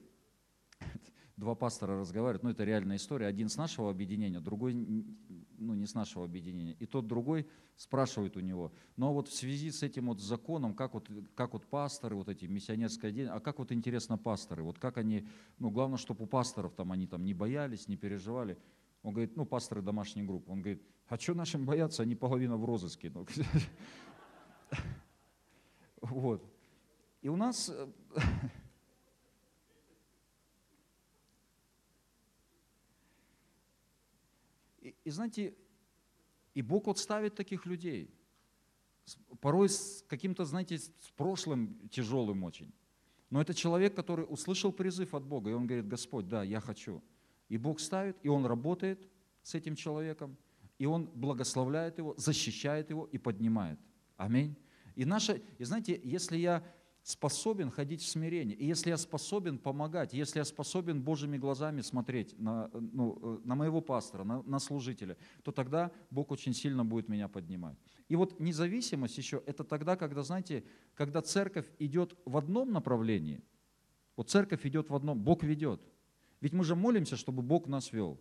два 1.40 1.54
пастора 1.54 1.98
разговаривают, 1.98 2.44
ну 2.44 2.50
это 2.50 2.62
реальная 2.64 2.96
история, 2.96 3.26
один 3.26 3.48
с 3.48 3.56
нашего 3.56 3.90
объединения, 3.90 4.38
другой 4.40 4.74
ну, 4.74 5.74
не 5.74 5.86
с 5.86 5.94
нашего 5.94 6.24
объединения. 6.24 6.76
И 6.78 6.86
тот 6.86 7.06
другой 7.06 7.48
спрашивает 7.76 8.36
у 8.36 8.40
него, 8.40 8.72
ну 8.96 9.08
а 9.08 9.10
вот 9.12 9.28
в 9.28 9.34
связи 9.34 9.70
с 9.70 9.82
этим 9.82 10.06
вот 10.06 10.20
законом, 10.20 10.74
как 10.74 10.94
вот, 10.94 11.08
как 11.34 11.54
вот 11.54 11.66
пасторы, 11.66 12.14
вот 12.14 12.28
эти 12.28 12.44
миссионерское 12.44 13.10
день, 13.10 13.26
а 13.26 13.40
как 13.40 13.58
вот 13.58 13.72
интересно 13.72 14.18
пасторы, 14.18 14.62
вот 14.62 14.78
как 14.78 14.98
они, 14.98 15.26
ну 15.58 15.70
главное, 15.70 15.98
чтобы 15.98 16.24
у 16.24 16.26
пасторов 16.26 16.74
там 16.74 16.92
они 16.92 17.06
там 17.06 17.24
не 17.24 17.34
боялись, 17.34 17.88
не 17.88 17.96
переживали. 17.96 18.58
Он 19.02 19.14
говорит, 19.14 19.36
ну 19.36 19.46
пасторы 19.46 19.80
домашней 19.80 20.22
группы, 20.22 20.52
он 20.52 20.60
говорит, 20.60 20.82
а 21.08 21.18
что 21.18 21.34
нашим 21.34 21.64
бояться, 21.64 22.02
они 22.02 22.14
половина 22.14 22.56
в 22.56 22.64
розыске. 22.64 23.10
Ну, 23.10 23.26
вот. 26.02 26.44
И 27.22 27.28
у 27.28 27.36
нас 27.36 27.72
И, 35.04 35.10
знаете, 35.10 35.54
и 36.54 36.62
Бог 36.62 36.86
вот 36.86 36.98
ставит 36.98 37.34
таких 37.34 37.66
людей. 37.66 38.10
Порой 39.40 39.68
с 39.68 40.04
каким-то, 40.08 40.44
знаете, 40.44 40.78
с 40.78 41.10
прошлым 41.16 41.88
тяжелым 41.88 42.44
очень. 42.44 42.72
Но 43.30 43.40
это 43.40 43.54
человек, 43.54 43.94
который 43.94 44.26
услышал 44.28 44.72
призыв 44.72 45.14
от 45.14 45.24
Бога, 45.24 45.50
и 45.50 45.52
он 45.52 45.66
говорит, 45.66 45.88
Господь, 45.88 46.28
да, 46.28 46.42
я 46.42 46.60
хочу. 46.60 47.02
И 47.48 47.56
Бог 47.56 47.80
ставит, 47.80 48.16
и 48.22 48.28
он 48.28 48.44
работает 48.46 49.08
с 49.42 49.54
этим 49.54 49.76
человеком, 49.76 50.36
и 50.78 50.86
он 50.86 51.06
благословляет 51.06 51.98
его, 51.98 52.14
защищает 52.16 52.90
его 52.90 53.06
и 53.06 53.18
поднимает. 53.18 53.78
Аминь. 54.16 54.56
И, 54.96 55.04
наша, 55.04 55.40
и 55.58 55.64
знаете, 55.64 56.00
если 56.02 56.36
я 56.36 56.64
способен 57.02 57.70
ходить 57.70 58.02
в 58.02 58.08
смирении, 58.08 58.54
и 58.54 58.66
если 58.66 58.90
я 58.90 58.96
способен 58.96 59.58
помогать, 59.58 60.12
если 60.12 60.38
я 60.38 60.44
способен 60.44 61.02
Божьими 61.02 61.38
глазами 61.38 61.80
смотреть 61.80 62.38
на, 62.38 62.70
ну, 62.72 63.18
э, 63.22 63.38
на 63.44 63.54
моего 63.54 63.80
пастора, 63.80 64.24
на, 64.24 64.42
на 64.42 64.58
служителя, 64.58 65.16
то 65.42 65.50
тогда 65.50 65.90
Бог 66.10 66.30
очень 66.30 66.52
сильно 66.52 66.84
будет 66.84 67.08
меня 67.08 67.28
поднимать. 67.28 67.76
И 68.08 68.16
вот 68.16 68.38
независимость 68.38 69.16
еще, 69.18 69.42
это 69.46 69.64
тогда, 69.64 69.96
когда, 69.96 70.22
знаете, 70.22 70.64
когда 70.94 71.22
церковь 71.22 71.66
идет 71.78 72.16
в 72.24 72.36
одном 72.36 72.70
направлении, 72.72 73.42
вот 74.16 74.28
церковь 74.28 74.66
идет 74.66 74.90
в 74.90 74.94
одном, 74.94 75.18
Бог 75.18 75.42
ведет. 75.42 75.80
Ведь 76.40 76.52
мы 76.52 76.64
же 76.64 76.74
молимся, 76.74 77.16
чтобы 77.16 77.42
Бог 77.42 77.66
нас 77.66 77.92
вел. 77.92 78.20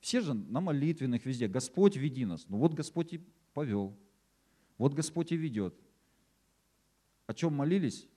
Все 0.00 0.20
же 0.20 0.34
на 0.34 0.60
молитвенных 0.60 1.24
везде, 1.24 1.48
Господь 1.48 1.96
веди 1.96 2.24
нас. 2.24 2.46
Ну 2.48 2.58
вот 2.58 2.74
Господь 2.74 3.12
и 3.12 3.20
повел, 3.54 3.96
вот 4.78 4.94
Господь 4.94 5.32
и 5.32 5.36
ведет 5.36 5.74
о 7.26 7.34
чем 7.34 7.54
молились, 7.54 8.08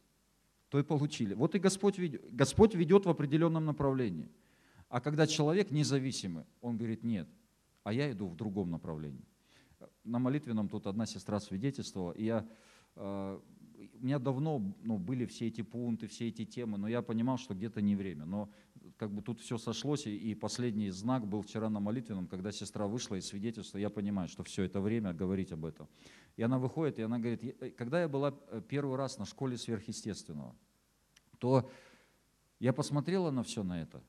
то 0.69 0.79
и 0.79 0.83
получили. 0.83 1.33
Вот 1.33 1.55
и 1.55 1.59
Господь 1.59 1.97
ведет, 1.97 2.33
Господь 2.33 2.75
ведет 2.75 3.05
в 3.05 3.09
определенном 3.09 3.65
направлении. 3.65 4.29
А 4.87 5.01
когда 5.01 5.27
человек 5.27 5.71
независимый, 5.71 6.45
он 6.61 6.77
говорит, 6.77 7.03
нет, 7.03 7.27
а 7.83 7.93
я 7.93 8.11
иду 8.11 8.27
в 8.27 8.35
другом 8.35 8.69
направлении. 8.71 9.25
На 10.03 10.19
молитвенном 10.19 10.69
тут 10.69 10.87
одна 10.87 11.05
сестра 11.05 11.39
свидетельствовала, 11.39 12.11
и 12.11 12.25
я, 12.25 12.47
э, 12.95 13.39
у 13.93 14.03
меня 14.03 14.19
давно 14.19 14.75
ну, 14.81 14.97
были 14.97 15.25
все 15.25 15.47
эти 15.47 15.61
пункты, 15.61 16.07
все 16.07 16.27
эти 16.27 16.45
темы, 16.45 16.77
но 16.77 16.87
я 16.87 17.01
понимал, 17.01 17.37
что 17.37 17.53
где-то 17.53 17.81
не 17.81 17.95
время. 17.95 18.25
Но 18.25 18.49
как 18.99 19.11
бы 19.13 19.21
тут 19.21 19.39
все 19.39 19.57
сошлось, 19.57 20.05
и 20.07 20.35
последний 20.35 20.89
знак 20.89 21.25
был 21.25 21.41
вчера 21.41 21.69
на 21.69 21.79
молитвенном, 21.79 22.27
когда 22.27 22.51
сестра 22.51 22.85
вышла 22.85 23.15
из 23.15 23.27
свидетельства, 23.27 23.77
я 23.77 23.89
понимаю, 23.89 24.27
что 24.27 24.43
все 24.43 24.63
это 24.63 24.81
время 24.81 25.13
говорить 25.13 25.53
об 25.53 25.63
этом. 25.63 25.87
И 26.35 26.43
она 26.43 26.59
выходит, 26.59 26.99
и 26.99 27.03
она 27.03 27.17
говорит, 27.17 27.41
э, 27.61 27.69
когда 27.71 28.01
я 28.01 28.09
была 28.09 28.37
э, 28.49 28.61
первый 28.67 28.97
раз 28.97 29.17
на 29.17 29.23
школе 29.23 29.57
сверхъестественного, 29.57 30.53
то 31.37 31.71
я 32.59 32.73
посмотрела 32.73 33.31
на 33.31 33.43
все 33.43 33.63
на 33.63 33.81
это, 33.81 34.03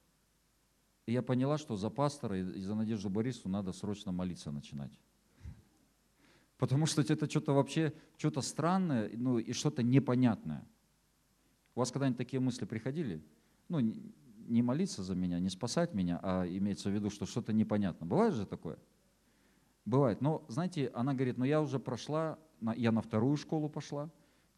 и 1.07 1.13
я 1.13 1.23
поняла, 1.23 1.57
что 1.57 1.77
за 1.77 1.89
пастора 1.89 2.41
и 2.41 2.61
за 2.61 2.75
Надежду 2.75 3.11
Борисовну 3.11 3.53
надо 3.53 3.73
срочно 3.73 4.11
молиться 4.11 4.51
начинать. 4.51 4.93
Потому 6.59 6.87
что 6.87 7.01
это 7.01 7.31
что-то 7.31 7.53
вообще, 7.53 7.95
что-то 8.17 8.41
странное, 8.41 9.09
ну 9.15 9.39
и 9.39 9.53
что-то 9.53 9.85
непонятное. 9.85 10.67
У 11.77 11.79
вас 11.79 11.93
когда-нибудь 11.93 12.19
такие 12.19 12.41
мысли 12.41 12.65
приходили? 12.65 13.23
Ну, 13.69 13.79
не 14.51 14.63
молиться 14.63 15.03
за 15.03 15.15
меня, 15.15 15.39
не 15.39 15.49
спасать 15.49 15.95
меня, 15.95 16.21
а 16.23 16.45
имеется 16.47 16.91
в 16.91 16.93
виду, 16.93 17.09
что 17.09 17.25
что-то 17.25 17.53
непонятно. 17.53 18.07
Бывает 18.07 18.35
же 18.35 18.45
такое? 18.45 18.79
Бывает. 19.85 20.21
Но, 20.21 20.45
знаете, 20.49 20.91
она 20.95 21.15
говорит, 21.15 21.39
ну 21.39 21.45
я 21.45 21.63
уже 21.63 21.79
прошла, 21.79 22.39
я 22.77 22.93
на 22.93 23.01
вторую 23.01 23.37
школу 23.37 23.69
пошла, 23.69 24.11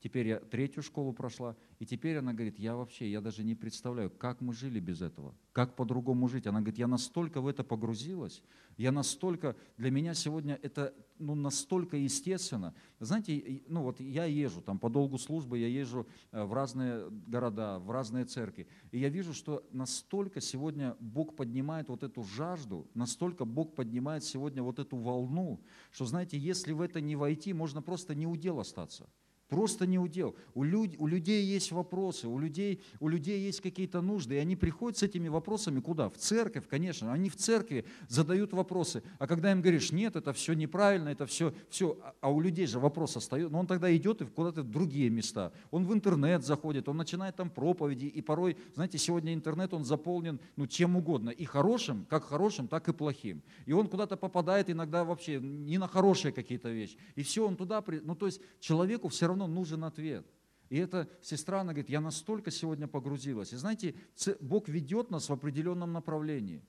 теперь 0.02 0.28
я 0.28 0.40
третью 0.40 0.82
школу 0.82 1.12
прошла, 1.12 1.56
и 1.78 1.86
теперь 1.86 2.18
она 2.18 2.32
говорит, 2.32 2.58
я 2.58 2.74
вообще, 2.74 3.10
я 3.10 3.20
даже 3.20 3.44
не 3.44 3.54
представляю, 3.54 4.10
как 4.10 4.40
мы 4.40 4.52
жили 4.52 4.80
без 4.80 5.00
этого, 5.00 5.34
как 5.52 5.76
по-другому 5.76 6.28
жить. 6.28 6.46
Она 6.46 6.58
говорит, 6.58 6.78
я 6.78 6.88
настолько 6.88 7.40
в 7.40 7.46
это 7.46 7.62
погрузилась, 7.62 8.42
я 8.76 8.90
настолько, 8.90 9.56
для 9.76 9.90
меня 9.90 10.14
сегодня 10.14 10.58
это 10.62 10.92
ну, 11.18 11.36
настолько 11.36 11.96
естественно. 11.96 12.74
Знаете, 12.98 13.62
ну 13.68 13.82
вот 13.82 14.00
я 14.00 14.24
езжу 14.24 14.60
там 14.60 14.78
по 14.78 14.90
долгу 14.90 15.18
службы, 15.18 15.58
я 15.58 15.68
езжу 15.68 16.06
э, 16.32 16.42
в 16.42 16.52
разные 16.52 17.08
города, 17.10 17.78
в 17.78 17.90
разные 17.90 18.24
церкви, 18.24 18.66
и 18.90 18.98
я 18.98 19.08
вижу, 19.08 19.32
что 19.32 19.64
настолько 19.70 20.40
сегодня 20.40 20.96
Бог 20.98 21.36
поднимает 21.36 21.88
вот 21.88 22.02
эту 22.02 22.24
жажду, 22.24 22.90
настолько 22.94 23.44
Бог 23.44 23.76
поднимает 23.76 24.24
сегодня 24.24 24.62
вот 24.62 24.80
эту 24.80 24.96
волну, 24.96 25.60
что, 25.92 26.06
знаете, 26.06 26.38
если 26.38 26.72
в 26.72 26.80
это 26.80 27.00
не 27.00 27.14
войти, 27.14 27.52
можно 27.52 27.82
просто 27.82 28.14
не 28.16 28.26
удел 28.26 28.58
остаться. 28.58 29.08
Просто 29.52 29.86
не 29.86 29.98
удел. 29.98 30.34
У, 30.54 30.62
люд, 30.62 30.92
у 30.96 31.06
людей 31.06 31.44
есть 31.44 31.72
вопросы, 31.72 32.26
у 32.26 32.38
людей, 32.38 32.80
у 33.00 33.08
людей 33.08 33.38
есть 33.38 33.60
какие-то 33.60 34.00
нужды, 34.00 34.36
и 34.36 34.38
они 34.38 34.56
приходят 34.56 34.96
с 34.96 35.02
этими 35.02 35.28
вопросами 35.28 35.78
куда? 35.80 36.08
В 36.08 36.16
церковь, 36.16 36.66
конечно. 36.66 37.12
Они 37.12 37.28
в 37.28 37.36
церкви 37.36 37.84
задают 38.08 38.54
вопросы. 38.54 39.02
А 39.18 39.26
когда 39.26 39.52
им 39.52 39.60
говоришь, 39.60 39.92
нет, 39.92 40.16
это 40.16 40.32
все 40.32 40.54
неправильно, 40.54 41.10
это 41.10 41.26
все, 41.26 41.52
все, 41.68 41.98
а 42.22 42.30
у 42.30 42.40
людей 42.40 42.66
же 42.66 42.78
вопрос 42.78 43.14
остается, 43.18 43.52
но 43.52 43.60
он 43.60 43.66
тогда 43.66 43.94
идет 43.94 44.22
и 44.22 44.24
куда-то 44.24 44.62
в 44.62 44.70
другие 44.70 45.10
места. 45.10 45.52
Он 45.70 45.84
в 45.84 45.92
интернет 45.92 46.46
заходит, 46.46 46.88
он 46.88 46.96
начинает 46.96 47.36
там 47.36 47.50
проповеди, 47.50 48.06
и 48.06 48.22
порой, 48.22 48.56
знаете, 48.74 48.96
сегодня 48.96 49.34
интернет, 49.34 49.74
он 49.74 49.84
заполнен 49.84 50.40
ну, 50.56 50.66
чем 50.66 50.96
угодно, 50.96 51.28
и 51.28 51.44
хорошим, 51.44 52.06
как 52.08 52.24
хорошим, 52.24 52.68
так 52.68 52.88
и 52.88 52.94
плохим. 52.94 53.42
И 53.66 53.74
он 53.74 53.88
куда-то 53.88 54.16
попадает 54.16 54.70
иногда 54.70 55.04
вообще 55.04 55.40
не 55.40 55.76
на 55.76 55.88
хорошие 55.88 56.32
какие-то 56.32 56.70
вещи. 56.70 56.96
И 57.16 57.22
все, 57.22 57.46
он 57.46 57.56
туда, 57.56 57.84
ну 58.02 58.14
то 58.14 58.24
есть 58.24 58.40
человеку 58.58 59.08
все 59.08 59.26
равно 59.26 59.41
равно 59.42 59.54
нужен 59.54 59.84
ответ. 59.84 60.26
И 60.68 60.76
эта 60.78 61.08
сестра, 61.20 61.60
она 61.60 61.72
говорит, 61.72 61.90
я 61.90 62.00
настолько 62.00 62.50
сегодня 62.50 62.88
погрузилась. 62.88 63.52
И 63.52 63.56
знаете, 63.56 63.94
Бог 64.40 64.68
ведет 64.68 65.10
нас 65.10 65.28
в 65.28 65.32
определенном 65.32 65.92
направлении. 65.92 66.62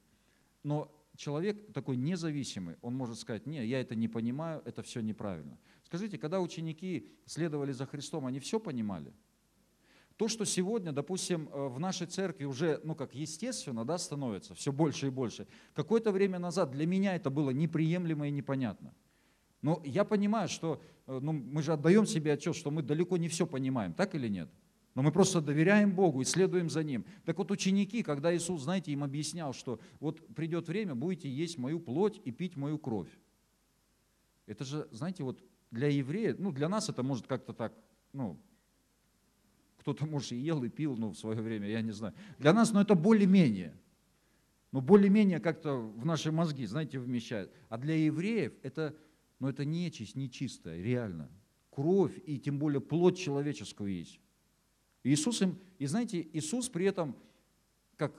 Но 0.63 0.91
человек 1.15 1.71
такой 1.73 1.95
независимый, 1.95 2.75
он 2.81 2.95
может 2.95 3.17
сказать, 3.17 3.45
не, 3.45 3.65
я 3.65 3.79
это 3.79 3.95
не 3.95 4.07
понимаю, 4.07 4.61
это 4.65 4.81
все 4.81 5.01
неправильно. 5.01 5.57
Скажите, 5.83 6.17
когда 6.17 6.41
ученики 6.41 7.07
следовали 7.25 7.71
за 7.71 7.85
Христом, 7.85 8.25
они 8.25 8.39
все 8.39 8.59
понимали? 8.59 9.13
То, 10.17 10.27
что 10.27 10.45
сегодня, 10.45 10.91
допустим, 10.91 11.49
э, 11.51 11.67
в 11.67 11.79
нашей 11.79 12.07
церкви 12.07 12.45
уже, 12.45 12.79
ну 12.83 12.95
как 12.95 13.15
естественно, 13.15 13.83
да, 13.83 13.97
становится 13.97 14.53
все 14.53 14.71
больше 14.71 15.07
и 15.07 15.09
больше, 15.09 15.47
какое-то 15.73 16.11
время 16.11 16.39
назад 16.39 16.71
для 16.71 16.85
меня 16.85 17.15
это 17.15 17.29
было 17.29 17.49
неприемлемо 17.49 18.27
и 18.27 18.31
непонятно. 18.31 18.93
Но 19.63 19.81
я 19.85 20.03
понимаю, 20.03 20.49
что 20.49 20.79
э, 21.07 21.19
ну, 21.19 21.31
мы 21.31 21.63
же 21.63 21.73
отдаем 21.73 22.05
себе 22.05 22.33
отчет, 22.33 22.55
что 22.55 22.69
мы 22.69 22.83
далеко 22.83 23.17
не 23.17 23.29
все 23.29 23.47
понимаем, 23.47 23.93
так 23.93 24.13
или 24.13 24.27
нет? 24.27 24.49
Но 24.93 25.01
мы 25.01 25.11
просто 25.11 25.41
доверяем 25.41 25.95
Богу 25.95 26.21
и 26.21 26.25
следуем 26.25 26.69
за 26.69 26.83
Ним. 26.83 27.05
Так 27.25 27.37
вот 27.37 27.49
ученики, 27.49 28.03
когда 28.03 28.35
Иисус, 28.35 28.61
знаете, 28.61 28.91
им 28.91 29.03
объяснял, 29.03 29.53
что 29.53 29.79
вот 30.01 30.23
придет 30.35 30.67
время, 30.67 30.93
будете 30.93 31.29
есть 31.29 31.57
мою 31.57 31.79
плоть 31.79 32.21
и 32.25 32.31
пить 32.31 32.57
мою 32.57 32.77
кровь. 32.77 33.09
Это 34.45 34.65
же, 34.65 34.87
знаете, 34.91 35.23
вот 35.23 35.41
для 35.71 35.87
еврея, 35.87 36.35
ну 36.37 36.51
для 36.51 36.67
нас 36.67 36.89
это 36.89 37.01
может 37.01 37.25
как-то 37.25 37.53
так, 37.53 37.73
ну, 38.11 38.37
кто-то, 39.77 40.05
может, 40.05 40.33
и 40.33 40.35
ел, 40.35 40.61
и 40.63 40.69
пил, 40.69 40.97
ну, 40.97 41.09
в 41.11 41.17
свое 41.17 41.41
время, 41.41 41.69
я 41.69 41.81
не 41.81 41.91
знаю. 41.91 42.13
Для 42.37 42.53
нас, 42.53 42.71
ну, 42.73 42.81
это 42.81 42.95
более-менее. 42.95 43.73
Ну, 44.71 44.81
более-менее 44.81 45.39
как-то 45.39 45.75
в 45.75 46.05
наши 46.05 46.31
мозги, 46.31 46.65
знаете, 46.65 46.99
вмещает. 46.99 47.51
А 47.69 47.77
для 47.77 47.95
евреев 47.95 48.53
это 48.61 48.95
но 49.43 49.49
это 49.49 49.65
нечисть, 49.65 50.15
нечистая, 50.15 50.81
реально. 50.81 51.29
Кровь 51.69 52.17
и 52.25 52.39
тем 52.39 52.57
более 52.57 52.79
плоть 52.79 53.17
человеческую 53.17 53.93
есть. 53.93 54.21
Иисус 55.03 55.41
им, 55.41 55.59
и 55.79 55.85
знаете, 55.85 56.25
Иисус 56.31 56.69
при 56.69 56.85
этом 56.85 57.13
как 57.97 58.13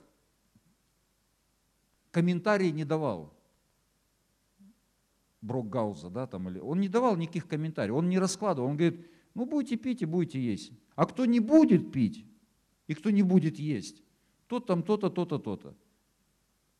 комментарий 2.11 2.69
не 2.71 2.85
давал. 2.85 3.35
Брокгауза, 5.41 6.11
да, 6.11 6.27
там, 6.27 6.47
или, 6.47 6.59
он 6.59 6.79
не 6.79 6.89
давал 6.89 7.17
никаких 7.17 7.47
комментариев, 7.47 7.95
он 7.95 8.07
не 8.07 8.19
раскладывал, 8.19 8.69
он 8.69 8.77
говорит, 8.77 9.09
ну 9.33 9.47
будете 9.47 9.77
пить 9.77 10.03
и 10.03 10.05
будете 10.05 10.39
есть. 10.39 10.73
А 10.95 11.07
кто 11.07 11.25
не 11.25 11.39
будет 11.39 11.91
пить 11.91 12.23
и 12.85 12.93
кто 12.93 13.09
не 13.09 13.23
будет 13.23 13.57
есть, 13.57 14.03
тот 14.45 14.67
там 14.67 14.83
то-то, 14.83 15.09
то-то, 15.09 15.39
то-то. 15.39 15.75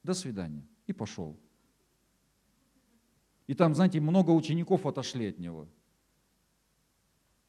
До 0.03 0.13
свидания. 0.13 0.67
И 0.85 0.93
пошел. 0.93 1.35
И 3.47 3.53
там, 3.53 3.75
знаете, 3.75 3.99
много 3.99 4.31
учеников 4.31 4.85
отошли 4.85 5.27
от 5.27 5.39
него. 5.39 5.67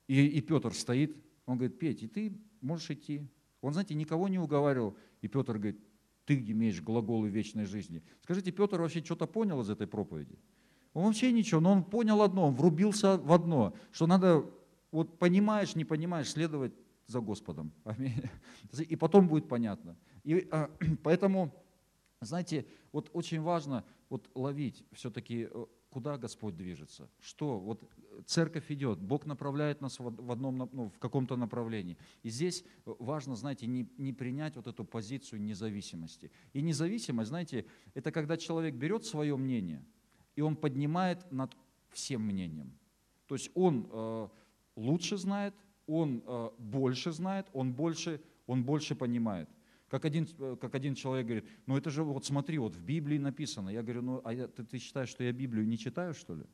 И, 0.08 0.26
и 0.26 0.40
Петр 0.40 0.72
стоит, 0.74 1.16
он 1.46 1.58
говорит, 1.58 1.78
Петь, 1.78 2.02
и 2.02 2.08
ты 2.08 2.38
можешь 2.60 2.90
идти. 2.90 3.26
Он, 3.60 3.72
знаете, 3.72 3.94
никого 3.94 4.28
не 4.28 4.38
уговаривал. 4.38 4.96
И 5.22 5.28
Петр 5.28 5.54
говорит, 5.54 5.80
ты 6.26 6.34
имеешь 6.34 6.82
глаголы 6.82 7.28
вечной 7.28 7.64
жизни. 7.64 8.02
Скажите, 8.22 8.52
Петр 8.52 8.80
вообще 8.80 9.02
что-то 9.02 9.26
понял 9.26 9.60
из 9.62 9.70
этой 9.70 9.86
проповеди? 9.86 10.38
Он 10.92 11.04
вообще 11.04 11.32
ничего, 11.32 11.60
но 11.60 11.72
он 11.72 11.84
понял 11.84 12.22
одно, 12.22 12.48
он 12.48 12.54
врубился 12.54 13.18
в 13.18 13.32
одно, 13.32 13.74
что 13.92 14.06
надо, 14.06 14.50
вот 14.90 15.18
понимаешь, 15.18 15.74
не 15.76 15.84
понимаешь, 15.84 16.30
следовать 16.30 16.72
за 17.06 17.20
Господом. 17.20 17.72
И 18.88 18.96
потом 18.96 19.28
будет 19.28 19.48
понятно. 19.48 19.96
И 20.24 20.48
а, 20.50 20.70
поэтому, 21.02 21.54
знаете, 22.20 22.66
вот 22.92 23.10
очень 23.12 23.40
важно 23.40 23.84
вот 24.08 24.28
ловить 24.34 24.84
все-таки 24.92 25.48
э, 25.50 25.66
куда 25.96 26.18
Господь 26.18 26.54
движется, 26.54 27.08
что 27.20 27.58
вот 27.58 27.82
церковь 28.26 28.70
идет, 28.70 28.98
Бог 28.98 29.24
направляет 29.24 29.80
нас 29.80 29.98
в, 29.98 30.30
одном, 30.30 30.68
ну, 30.70 30.90
в 30.90 30.98
каком-то 30.98 31.36
направлении. 31.36 31.96
И 32.22 32.28
здесь 32.28 32.64
важно, 32.84 33.34
знаете, 33.34 33.66
не, 33.66 33.88
не 33.96 34.12
принять 34.12 34.56
вот 34.56 34.66
эту 34.66 34.84
позицию 34.84 35.40
независимости. 35.40 36.30
И 36.52 36.60
независимость, 36.60 37.30
знаете, 37.30 37.64
это 37.94 38.12
когда 38.12 38.36
человек 38.36 38.74
берет 38.74 39.06
свое 39.06 39.38
мнение, 39.38 39.82
и 40.34 40.42
он 40.42 40.56
поднимает 40.56 41.32
над 41.32 41.56
всем 41.88 42.20
мнением. 42.20 42.78
То 43.26 43.34
есть 43.34 43.50
он 43.54 43.88
э, 43.90 44.28
лучше 44.76 45.16
знает, 45.16 45.54
он 45.86 46.22
э, 46.26 46.50
больше 46.58 47.10
знает, 47.10 47.46
он 47.54 47.72
больше, 47.72 48.20
он 48.46 48.64
больше 48.64 48.94
понимает. 48.94 49.48
Как 49.88 50.04
один, 50.04 50.28
э, 50.38 50.56
как 50.60 50.74
один 50.74 50.94
человек 50.94 51.26
говорит, 51.26 51.48
ну 51.66 51.76
это 51.76 51.90
же 51.90 52.02
вот 52.02 52.24
смотри, 52.24 52.58
вот 52.58 52.74
в 52.74 52.82
Библии 52.82 53.18
написано. 53.18 53.70
Я 53.70 53.82
говорю, 53.82 54.02
ну 54.02 54.20
а 54.24 54.32
я, 54.32 54.48
ты, 54.48 54.64
ты 54.64 54.78
считаешь, 54.78 55.08
что 55.08 55.22
я 55.22 55.32
Библию 55.32 55.66
не 55.66 55.78
читаю, 55.78 56.14
что 56.14 56.34
ли? 56.34 56.44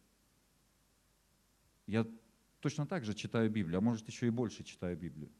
Я 1.86 2.06
точно 2.60 2.86
так 2.86 3.04
же 3.04 3.14
читаю 3.14 3.50
Библию, 3.50 3.78
а 3.78 3.80
может 3.80 4.06
еще 4.08 4.26
и 4.26 4.30
больше 4.30 4.64
читаю 4.64 4.96
Библию. 4.96 5.30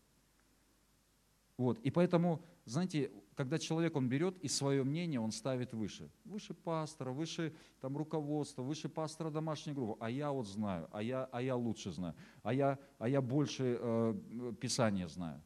Вот. 1.57 1.79
И 1.81 1.91
поэтому, 1.91 2.45
знаете, 2.65 3.13
когда 3.35 3.59
человек, 3.59 3.95
он 3.95 4.09
берет 4.09 4.37
и 4.39 4.49
свое 4.49 4.83
мнение 4.85 5.21
он 5.21 5.31
ставит 5.31 5.73
выше. 5.73 6.11
Выше 6.25 6.55
пастора, 6.55 7.13
выше 7.13 7.55
там, 7.81 7.97
руководства, 7.97 8.63
выше 8.63 8.89
пастора 8.89 9.31
домашней 9.31 9.73
группы. 9.73 9.97
А 10.01 10.11
я 10.11 10.33
вот 10.33 10.47
знаю, 10.47 10.89
а 10.93 11.03
я, 11.03 11.25
а 11.31 11.41
я 11.41 11.57
лучше 11.57 11.93
знаю, 11.93 12.15
а 12.43 12.53
я, 12.53 12.79
а 12.99 13.09
я 13.09 13.21
больше 13.21 13.79
э, 13.81 14.15
Писания 14.61 15.07
знаю. 15.09 15.43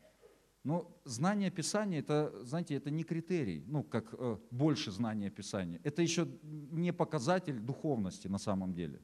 Но 0.67 1.01
знание 1.05 1.51
Писания, 1.53 2.01
это, 2.01 2.33
знаете, 2.45 2.75
это 2.75 2.91
не 2.91 3.05
критерий, 3.05 3.63
ну, 3.69 3.85
как 3.85 4.13
э, 4.19 4.37
больше 4.51 4.91
знания 4.91 5.31
Писания. 5.31 5.81
Это 5.85 6.03
еще 6.03 6.27
не 6.43 6.93
показатель 6.93 7.61
духовности 7.61 8.27
на 8.27 8.39
самом 8.39 8.75
деле. 8.75 9.01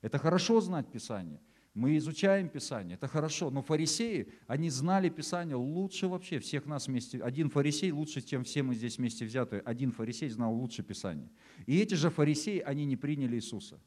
Это 0.00 0.16
хорошо 0.16 0.62
знать 0.62 0.90
Писание. 0.90 1.40
Мы 1.74 1.98
изучаем 1.98 2.48
Писание, 2.48 2.94
это 2.94 3.06
хорошо. 3.06 3.50
Но 3.50 3.60
фарисеи, 3.60 4.32
они 4.46 4.70
знали 4.70 5.10
Писание 5.10 5.56
лучше 5.56 6.08
вообще 6.08 6.38
всех 6.38 6.64
нас 6.64 6.86
вместе. 6.86 7.22
Один 7.22 7.50
фарисей 7.50 7.92
лучше, 7.92 8.22
чем 8.22 8.42
все 8.44 8.62
мы 8.62 8.74
здесь 8.74 8.96
вместе 8.96 9.26
взятые. 9.26 9.60
Один 9.60 9.92
фарисей 9.92 10.30
знал 10.30 10.54
лучше 10.54 10.82
Писание. 10.82 11.28
И 11.66 11.78
эти 11.78 11.96
же 11.96 12.08
фарисеи, 12.08 12.60
они 12.60 12.86
не 12.86 12.96
приняли 12.96 13.36
Иисуса. 13.36 13.78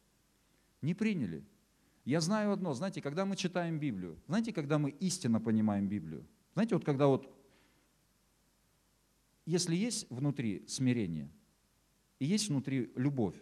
Не 0.84 0.94
приняли. 0.94 1.44
Я 2.06 2.22
знаю 2.22 2.52
одно, 2.52 2.76
знаете, 2.76 3.02
когда 3.02 3.26
мы 3.26 3.36
читаем 3.36 3.80
Библию, 3.80 4.20
знаете, 4.28 4.54
когда 4.54 4.78
мы 4.78 4.92
истинно 4.92 5.42
понимаем 5.42 5.88
Библию, 5.88 6.28
знаете, 6.54 6.76
вот 6.76 6.86
когда 6.86 7.08
вот, 7.08 7.30
если 9.46 9.76
есть 9.76 10.10
внутри 10.10 10.66
смирение 10.68 11.32
и 12.20 12.26
есть 12.26 12.50
внутри 12.50 12.92
любовь, 12.96 13.36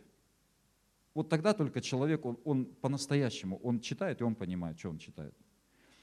вот 1.14 1.30
тогда 1.30 1.54
только 1.54 1.82
человек, 1.82 2.26
он, 2.26 2.40
он 2.44 2.66
по-настоящему, 2.66 3.58
он 3.58 3.80
читает 3.80 4.22
и 4.22 4.24
он 4.24 4.36
понимает, 4.36 4.80
что 4.80 4.90
он 4.90 5.00
читает. 5.00 5.36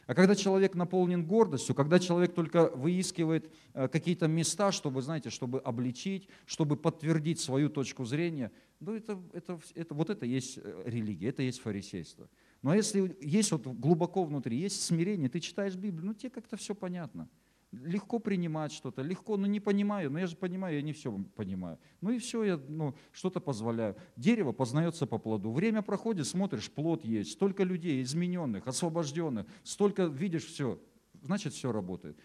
А 0.07 0.15
когда 0.15 0.37
человек 0.37 0.75
наполнен 0.75 1.27
гордостью, 1.27 1.75
когда 1.75 1.99
человек 1.99 2.33
только 2.33 2.69
выискивает 2.69 3.53
э, 3.75 3.89
какие-то 3.89 4.29
места, 4.29 4.71
чтобы, 4.71 5.03
знаете, 5.03 5.31
чтобы 5.31 5.59
обличить, 5.59 6.29
чтобы 6.45 6.77
подтвердить 6.77 7.41
свою 7.41 7.69
точку 7.69 8.05
зрения, 8.05 8.53
ну 8.79 8.95
это, 8.95 9.21
это, 9.33 9.59
это, 9.75 9.95
вот 9.95 10.11
это 10.11 10.25
есть 10.25 10.59
э, 10.59 10.83
религия, 10.87 11.31
это 11.31 11.43
есть 11.43 11.59
фарисейство. 11.61 12.29
Но 12.63 12.75
если 12.75 13.17
есть 13.21 13.53
вот 13.53 13.67
глубоко 13.67 14.25
внутри, 14.25 14.57
есть 14.57 14.83
смирение, 14.83 15.29
ты 15.29 15.41
читаешь 15.41 15.77
Библию, 15.77 16.07
ну 16.07 16.15
тебе 16.15 16.31
как-то 16.31 16.57
все 16.57 16.75
понятно. 16.75 17.29
легко 17.73 18.19
принимать 18.19 18.73
что-то, 18.73 19.03
легко, 19.03 19.37
ну 19.37 19.47
не 19.47 19.61
понимаю, 19.61 20.11
но 20.11 20.19
я 20.19 20.27
же 20.27 20.37
понимаю, 20.37 20.77
я 20.77 20.83
не 20.83 20.93
все 20.93 21.13
понимаю. 21.35 21.79
Ну 22.01 22.11
и 22.11 22.19
все, 22.19 22.45
я 22.45 22.61
ну, 22.69 22.97
что-то 23.13 23.41
позволяю. 23.41 23.97
Дерево 24.17 24.53
познается 24.53 25.07
по 25.07 25.19
плоду. 25.19 25.51
Время 25.53 25.83
проходит, 25.83 26.27
смотришь, 26.27 26.71
плод 26.71 27.05
есть, 27.05 27.33
столько 27.33 27.65
людей 27.65 28.03
измененных, 28.03 28.67
освобожденных, 28.67 29.47
столько 29.63 30.07
видишь 30.07 30.47
все, 30.47 30.81
значит 31.23 31.53
все 31.53 31.73
работает. 31.73 32.19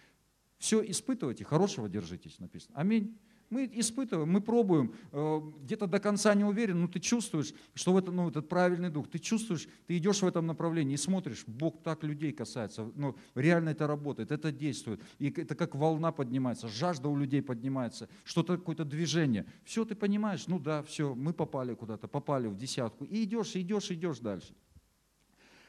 Все 0.58 0.82
испытывайте, 0.90 1.44
хорошего 1.44 1.90
держитесь, 1.90 2.40
написано. 2.40 2.78
Аминь. 2.78 3.18
Мы 3.52 3.70
испытываем, 3.74 4.32
мы 4.32 4.40
пробуем, 4.40 4.96
э, 5.12 5.42
где-то 5.64 5.86
до 5.86 6.00
конца 6.00 6.34
не 6.34 6.46
уверен, 6.46 6.80
но 6.80 6.88
ты 6.88 7.02
чувствуешь, 7.02 7.54
что 7.74 7.92
в 7.92 7.98
этом, 7.98 8.16
ну, 8.16 8.30
этот 8.30 8.48
правильный 8.48 8.90
дух, 8.90 9.10
ты 9.10 9.20
чувствуешь, 9.20 9.68
ты 9.88 9.98
идешь 9.98 10.22
в 10.22 10.26
этом 10.26 10.48
направлении 10.48 10.94
и 10.94 10.98
смотришь, 10.98 11.44
Бог 11.46 11.84
так 11.84 12.06
людей 12.06 12.32
касается, 12.32 12.90
ну, 12.96 13.18
реально 13.36 13.70
это 13.70 13.88
работает, 13.88 14.32
это 14.32 14.54
действует, 14.54 15.02
и 15.20 15.30
это 15.30 15.54
как 15.56 15.76
волна 15.76 16.14
поднимается, 16.14 16.70
жажда 16.70 17.10
у 17.10 17.18
людей 17.18 17.42
поднимается, 17.42 18.08
что-то, 18.24 18.58
какое-то 18.58 18.86
движение. 18.86 19.46
Все 19.66 19.84
ты 19.84 19.96
понимаешь, 19.96 20.48
ну 20.48 20.58
да, 20.58 20.82
все, 20.84 21.14
мы 21.14 21.34
попали 21.34 21.74
куда-то, 21.74 22.08
попали 22.08 22.48
в 22.48 22.56
десятку, 22.56 23.04
и 23.04 23.26
идешь, 23.26 23.58
идешь, 23.58 23.92
идешь 23.92 24.20
дальше. 24.20 24.56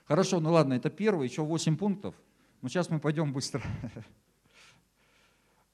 Хорошо, 0.05 0.39
ну 0.39 0.53
ладно, 0.53 0.75
это 0.75 0.89
первый, 0.89 1.27
еще 1.27 1.43
8 1.43 1.77
пунктов, 1.77 2.15
но 2.61 2.69
сейчас 2.69 2.91
мы 2.91 3.01
пойдем 3.01 3.33
быстро. 3.33 3.61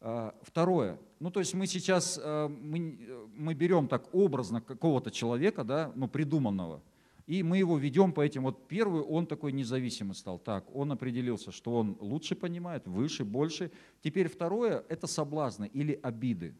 А, 0.00 0.34
второе. 0.42 0.98
Ну, 1.18 1.30
то 1.30 1.40
есть 1.40 1.54
мы 1.54 1.66
сейчас, 1.66 2.20
э, 2.22 2.48
мы, 2.48 3.26
мы 3.34 3.54
берем 3.54 3.88
так 3.88 4.14
образно 4.14 4.60
какого-то 4.60 5.10
человека, 5.10 5.64
да, 5.64 5.92
ну, 5.96 6.06
придуманного, 6.06 6.82
и 7.26 7.42
мы 7.42 7.58
его 7.58 7.76
ведем 7.76 8.12
по 8.12 8.20
этим. 8.20 8.44
Вот 8.44 8.68
первый, 8.68 9.02
он 9.02 9.26
такой 9.26 9.52
независимый 9.52 10.14
стал. 10.14 10.38
Так, 10.38 10.74
он 10.74 10.92
определился, 10.92 11.50
что 11.50 11.76
он 11.76 11.96
лучше 12.00 12.36
понимает, 12.36 12.86
выше, 12.86 13.24
больше. 13.24 13.72
Теперь 14.00 14.28
второе– 14.28 14.84
это 14.88 15.06
соблазны 15.06 15.66
или 15.66 15.98
обиды. 16.02 16.54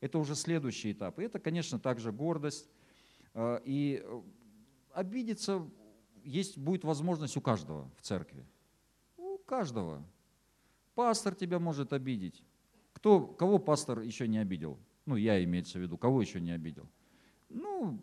Это 0.00 0.18
уже 0.18 0.36
следующий 0.36 0.92
этап. 0.92 1.18
И 1.18 1.24
это, 1.24 1.38
конечно, 1.38 1.78
также 1.78 2.12
гордость. 2.12 2.70
А, 3.34 3.60
и 3.64 4.00
э, 4.02 4.22
обидеться 4.94 5.68
есть, 6.24 6.56
будет 6.56 6.84
возможность 6.84 7.36
у 7.36 7.40
каждого 7.40 7.90
в 7.96 8.02
церкви. 8.02 8.46
У 9.16 9.38
каждого. 9.38 10.02
Пастор 10.94 11.34
тебя 11.34 11.58
может 11.58 11.92
обидеть. 11.92 12.42
Кто, 13.00 13.20
кого 13.26 13.58
пастор 13.58 14.00
еще 14.00 14.28
не 14.28 14.36
обидел? 14.36 14.78
Ну, 15.06 15.16
я 15.16 15.42
имеется 15.42 15.78
в 15.78 15.82
виду, 15.82 15.96
кого 15.96 16.20
еще 16.20 16.38
не 16.38 16.50
обидел? 16.50 16.86
Ну, 17.48 17.98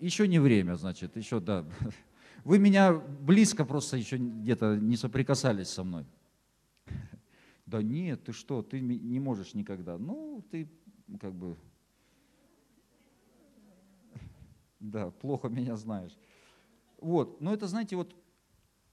еще 0.00 0.26
не 0.26 0.38
время, 0.38 0.76
значит, 0.76 1.18
еще, 1.18 1.38
да. 1.38 1.66
Вы 2.44 2.58
меня 2.58 2.94
близко 2.94 3.66
просто 3.66 3.98
еще 3.98 4.16
где-то 4.16 4.76
не 4.76 4.96
соприкасались 4.96 5.68
со 5.68 5.84
мной. 5.84 6.06
Да 7.66 7.82
нет, 7.82 8.24
ты 8.24 8.32
что, 8.32 8.62
ты 8.62 8.80
не 8.80 9.20
можешь 9.20 9.54
никогда. 9.54 9.96
Ну, 9.96 10.44
ты 10.50 10.68
как 11.20 11.34
бы, 11.34 11.56
да, 14.80 15.10
плохо 15.10 15.48
меня 15.48 15.76
знаешь. 15.76 16.18
Вот, 16.98 17.40
но 17.40 17.52
это, 17.54 17.66
знаете, 17.66 17.96
вот 17.96 18.14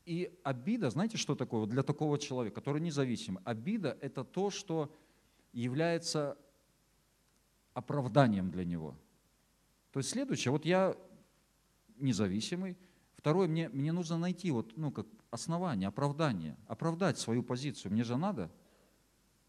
и 0.06 0.32
обида, 0.44 0.90
знаете, 0.90 1.18
что 1.18 1.36
такое 1.36 1.62
вот 1.62 1.70
для 1.70 1.84
такого 1.84 2.18
человека, 2.18 2.56
который 2.56 2.82
независим? 2.82 3.40
Обида– 3.44 3.98
это 4.02 4.24
то, 4.24 4.50
что 4.50 4.92
является 5.54 6.38
оправданием 7.74 8.52
для 8.52 8.66
него. 8.66 8.96
То 9.92 10.00
есть 10.00 10.10
следующее, 10.10 10.52
вот 10.52 10.66
я 10.66 10.96
независимый, 11.98 12.78
второе, 13.16 13.48
мне, 13.48 13.70
мне 13.70 13.92
нужно 13.92 14.18
найти 14.18 14.52
вот, 14.52 14.76
ну, 14.78 14.92
как 14.92 15.08
основание, 15.32 15.88
оправдание, 15.88 16.58
оправдать 16.68 17.18
свою 17.18 17.44
позицию, 17.44 17.92
мне 17.92 18.04
же 18.04 18.18
надо. 18.18 18.52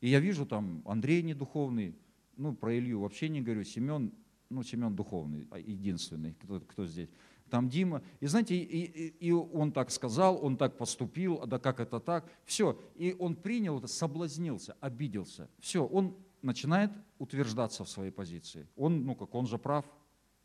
И 0.00 0.08
я 0.08 0.20
вижу 0.20 0.46
там 0.46 0.82
Андрей 0.86 1.22
недуховный, 1.22 1.96
ну, 2.36 2.54
про 2.54 2.76
Илью 2.76 3.00
вообще 3.00 3.28
не 3.28 3.42
говорю, 3.42 3.64
Семен, 3.64 4.12
ну, 4.48 4.62
Семен 4.62 4.94
духовный, 4.94 5.46
а, 5.50 5.58
единственный, 5.58 6.34
кто, 6.34 6.60
кто 6.60 6.86
здесь. 6.86 7.10
Там 7.50 7.68
Дима, 7.68 8.02
и 8.20 8.26
знаете, 8.26 8.56
и, 8.56 8.84
и, 8.84 9.28
и 9.28 9.32
он 9.32 9.72
так 9.72 9.90
сказал, 9.90 10.42
он 10.44 10.56
так 10.56 10.78
поступил, 10.78 11.40
а 11.42 11.46
да 11.46 11.58
как 11.58 11.80
это 11.80 11.98
так, 11.98 12.30
все, 12.44 12.80
и 12.94 13.16
он 13.18 13.34
принял 13.34 13.78
это, 13.78 13.88
соблазнился, 13.88 14.76
обиделся, 14.80 15.50
все, 15.58 15.84
он 15.84 16.16
начинает 16.42 16.92
утверждаться 17.18 17.84
в 17.84 17.88
своей 17.88 18.12
позиции. 18.12 18.68
Он, 18.76 19.04
ну 19.04 19.14
как, 19.14 19.34
он 19.34 19.46
же 19.46 19.58
прав, 19.58 19.84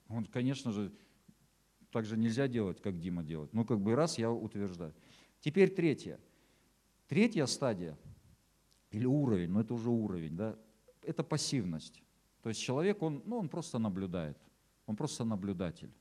он, 0.09 0.25
конечно 0.25 0.71
же, 0.71 0.91
так 1.91 2.05
же 2.05 2.17
нельзя 2.17 2.47
делать, 2.47 2.81
как 2.81 2.99
Дима 2.99 3.23
делает. 3.23 3.53
Ну 3.53 3.65
как 3.65 3.79
бы 3.79 3.95
раз 3.95 4.17
я 4.17 4.31
утверждаю. 4.31 4.93
Теперь 5.39 5.69
третье. 5.69 6.19
Третья 7.07 7.45
стадия, 7.45 7.97
или 8.91 9.05
уровень, 9.05 9.49
но 9.49 9.61
это 9.61 9.73
уже 9.73 9.89
уровень, 9.89 10.35
да, 10.35 10.57
это 11.01 11.23
пассивность. 11.23 12.01
То 12.41 12.49
есть 12.49 12.61
человек, 12.61 13.01
он, 13.01 13.21
ну, 13.25 13.37
он 13.37 13.49
просто 13.49 13.77
наблюдает, 13.77 14.37
он 14.85 14.95
просто 14.95 15.23
наблюдатель. 15.23 15.91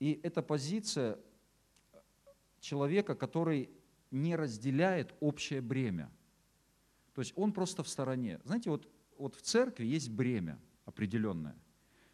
И 0.00 0.20
это 0.22 0.42
позиция 0.42 1.18
человека, 2.60 3.14
который 3.14 3.70
не 4.10 4.36
разделяет 4.36 5.14
общее 5.20 5.60
бремя. 5.60 6.10
То 7.14 7.20
есть 7.20 7.32
он 7.36 7.52
просто 7.52 7.82
в 7.82 7.88
стороне. 7.88 8.40
Знаете, 8.44 8.70
вот, 8.70 8.88
вот 9.18 9.34
в 9.34 9.42
церкви 9.42 9.86
есть 9.86 10.10
бремя 10.10 10.58
определенное. 10.84 11.56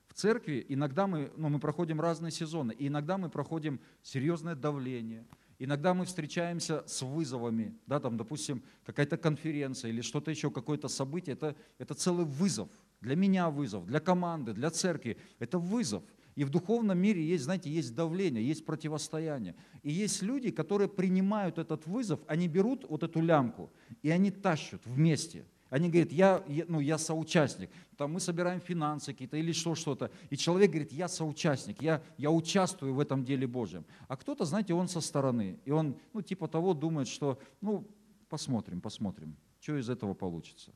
В 0.08 0.14
церкви 0.14 0.64
иногда 0.68 1.06
мы, 1.06 1.32
ну, 1.36 1.48
мы 1.48 1.58
проходим 1.58 2.00
разные 2.00 2.30
сезоны, 2.30 2.72
и 2.72 2.86
иногда 2.86 3.18
мы 3.18 3.28
проходим 3.28 3.80
серьезное 4.02 4.54
давление, 4.54 5.26
иногда 5.58 5.92
мы 5.92 6.04
встречаемся 6.04 6.84
с 6.86 7.02
вызовами, 7.02 7.76
да, 7.86 8.00
там, 8.00 8.16
допустим, 8.16 8.62
какая-то 8.84 9.16
конференция 9.16 9.90
или 9.90 10.02
что-то 10.02 10.30
еще, 10.30 10.50
какое-то 10.50 10.88
событие, 10.88 11.34
это, 11.34 11.56
это 11.78 11.94
целый 11.94 12.24
вызов. 12.24 12.68
Для 13.00 13.16
меня 13.16 13.50
вызов, 13.50 13.86
для 13.86 14.00
команды, 14.00 14.54
для 14.54 14.70
церкви. 14.70 15.18
Это 15.38 15.58
вызов. 15.58 16.02
И 16.36 16.44
в 16.44 16.50
духовном 16.50 16.98
мире 16.98 17.24
есть, 17.24 17.44
знаете, 17.44 17.70
есть 17.70 17.94
давление, 17.94 18.46
есть 18.46 18.64
противостояние. 18.64 19.54
И 19.82 19.92
есть 19.92 20.22
люди, 20.22 20.50
которые 20.50 20.88
принимают 20.88 21.58
этот 21.58 21.86
вызов, 21.86 22.20
они 22.26 22.48
берут 22.48 22.84
вот 22.88 23.02
эту 23.02 23.20
лямку, 23.20 23.70
и 24.02 24.10
они 24.10 24.30
тащат 24.30 24.80
вместе. 24.84 25.44
Они 25.70 25.88
говорят, 25.88 26.12
я, 26.12 26.44
ну, 26.68 26.80
я 26.80 26.98
соучастник. 26.98 27.70
Там 27.96 28.12
мы 28.12 28.20
собираем 28.20 28.60
финансы 28.60 29.12
какие-то 29.12 29.36
или 29.36 29.52
что, 29.52 29.74
что-то. 29.74 30.10
И 30.30 30.36
человек 30.36 30.70
говорит, 30.70 30.92
я 30.92 31.08
соучастник, 31.08 31.82
я, 31.82 32.02
я 32.16 32.30
участвую 32.30 32.94
в 32.94 33.00
этом 33.00 33.24
деле 33.24 33.46
Божьем. 33.46 33.84
А 34.06 34.16
кто-то, 34.16 34.44
знаете, 34.44 34.74
он 34.74 34.88
со 34.88 35.00
стороны. 35.00 35.58
И 35.64 35.70
он, 35.70 35.96
ну, 36.12 36.22
типа 36.22 36.46
того 36.48 36.74
думает, 36.74 37.08
что, 37.08 37.40
ну, 37.60 37.88
посмотрим, 38.28 38.80
посмотрим, 38.80 39.36
что 39.60 39.76
из 39.76 39.88
этого 39.88 40.14
получится. 40.14 40.72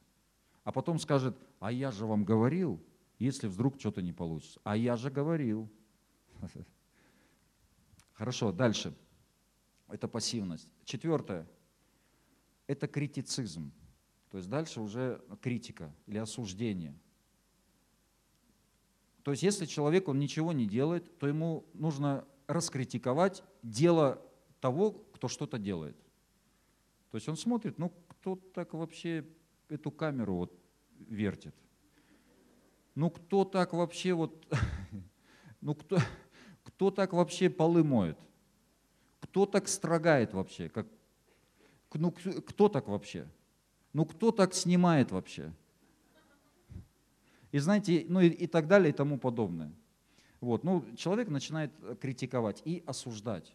А 0.64 0.72
потом 0.72 0.98
скажет, 0.98 1.36
а 1.60 1.70
я 1.70 1.90
же 1.90 2.04
вам 2.04 2.24
говорил, 2.24 2.80
если 3.18 3.46
вдруг 3.46 3.78
что-то 3.78 4.02
не 4.02 4.12
получится. 4.12 4.60
А 4.64 4.76
я 4.76 4.96
же 4.96 5.10
говорил. 5.10 5.68
Хорошо, 8.12 8.52
дальше. 8.52 8.96
Это 9.88 10.08
пассивность. 10.08 10.70
Четвертое. 10.84 11.48
Это 12.66 12.86
критицизм. 12.86 13.72
То 14.30 14.38
есть 14.38 14.48
дальше 14.48 14.80
уже 14.80 15.22
критика 15.40 15.94
или 16.06 16.18
осуждение. 16.18 16.94
То 19.22 19.32
есть 19.32 19.42
если 19.42 19.66
человек, 19.66 20.08
он 20.08 20.18
ничего 20.18 20.52
не 20.52 20.66
делает, 20.66 21.18
то 21.18 21.26
ему 21.26 21.66
нужно 21.74 22.26
раскритиковать 22.46 23.42
дело 23.62 24.22
того, 24.60 24.92
кто 24.92 25.28
что-то 25.28 25.58
делает. 25.58 25.96
То 27.10 27.16
есть 27.16 27.28
он 27.28 27.36
смотрит, 27.36 27.78
ну 27.78 27.92
кто 28.08 28.36
так 28.36 28.74
вообще 28.74 29.26
эту 29.68 29.90
камеру 29.90 30.36
вот 30.36 30.58
вертит? 30.98 31.54
Ну 32.98 33.10
кто 33.10 33.44
так 33.44 33.74
вообще 33.74 34.12
вот, 34.12 34.44
ну 35.60 35.76
кто, 35.76 35.98
кто 36.64 36.90
так 36.90 37.12
вообще 37.12 37.48
полы 37.48 37.84
моет? 37.84 38.18
Кто 39.20 39.46
так 39.46 39.68
строгает 39.68 40.34
вообще? 40.34 40.68
Как, 40.68 40.88
ну 41.94 42.10
кто 42.10 42.68
так 42.68 42.88
вообще? 42.88 43.28
Ну 43.92 44.04
кто 44.04 44.32
так 44.32 44.52
снимает 44.52 45.12
вообще? 45.12 45.52
И 47.52 47.60
знаете, 47.60 48.04
ну 48.08 48.20
и, 48.20 48.30
и 48.30 48.48
так 48.48 48.66
далее 48.66 48.90
и 48.90 48.92
тому 48.92 49.16
подобное. 49.16 49.72
Вот, 50.40 50.64
ну, 50.64 50.84
человек 50.96 51.28
начинает 51.28 51.70
критиковать 52.00 52.62
и 52.64 52.82
осуждать. 52.84 53.54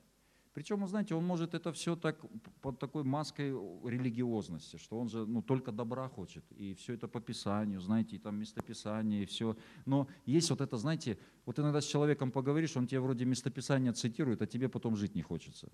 Причем, 0.54 0.88
знаете, 0.88 1.16
он 1.16 1.26
может 1.26 1.56
это 1.56 1.74
все 1.74 1.96
так 1.96 2.18
под 2.62 2.78
такой 2.78 3.04
маской 3.04 3.50
религиозности, 3.84 4.78
что 4.78 5.00
он 5.00 5.10
же 5.10 5.26
ну, 5.26 5.42
только 5.42 5.72
добра 5.72 6.08
хочет, 6.08 6.44
и 6.52 6.76
все 6.76 6.94
это 6.94 7.08
по 7.08 7.20
Писанию, 7.20 7.82
знаете, 7.82 8.16
и 8.16 8.20
там 8.20 8.36
местописание, 8.36 9.24
и 9.24 9.26
все. 9.26 9.58
Но 9.86 10.08
есть 10.28 10.52
вот 10.52 10.62
это, 10.62 10.78
знаете, 10.78 11.18
вот 11.48 11.58
иногда 11.58 11.82
с 11.82 11.86
человеком 11.86 12.32
поговоришь, 12.32 12.78
он 12.78 12.86
тебе 12.86 13.00
вроде 13.00 13.26
местописание 13.26 13.94
цитирует, 13.94 14.44
а 14.44 14.46
тебе 14.46 14.70
потом 14.70 14.96
жить 14.96 15.16
не 15.16 15.24
хочется. 15.24 15.70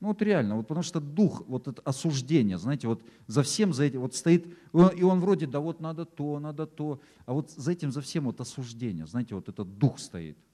Ну 0.00 0.08
вот 0.08 0.20
реально, 0.20 0.56
вот 0.56 0.66
потому 0.66 0.82
что 0.82 1.00
дух, 1.00 1.44
вот 1.46 1.68
это 1.68 1.80
осуждение, 1.82 2.58
знаете, 2.58 2.88
вот 2.88 3.00
за 3.28 3.44
всем 3.44 3.72
за 3.72 3.84
этим 3.84 4.00
вот 4.00 4.14
стоит, 4.16 4.44
и 4.72 5.02
он 5.04 5.20
вроде, 5.20 5.46
да 5.46 5.60
вот 5.60 5.80
надо 5.80 6.04
то, 6.04 6.40
надо 6.40 6.66
то, 6.66 7.00
а 7.26 7.32
вот 7.32 7.50
за 7.50 7.70
этим 7.70 7.92
за 7.92 8.00
всем 8.00 8.24
вот 8.24 8.40
осуждение, 8.40 9.06
знаете, 9.06 9.36
вот 9.36 9.48
этот 9.48 9.78
дух 9.78 10.00
стоит– 10.00 10.36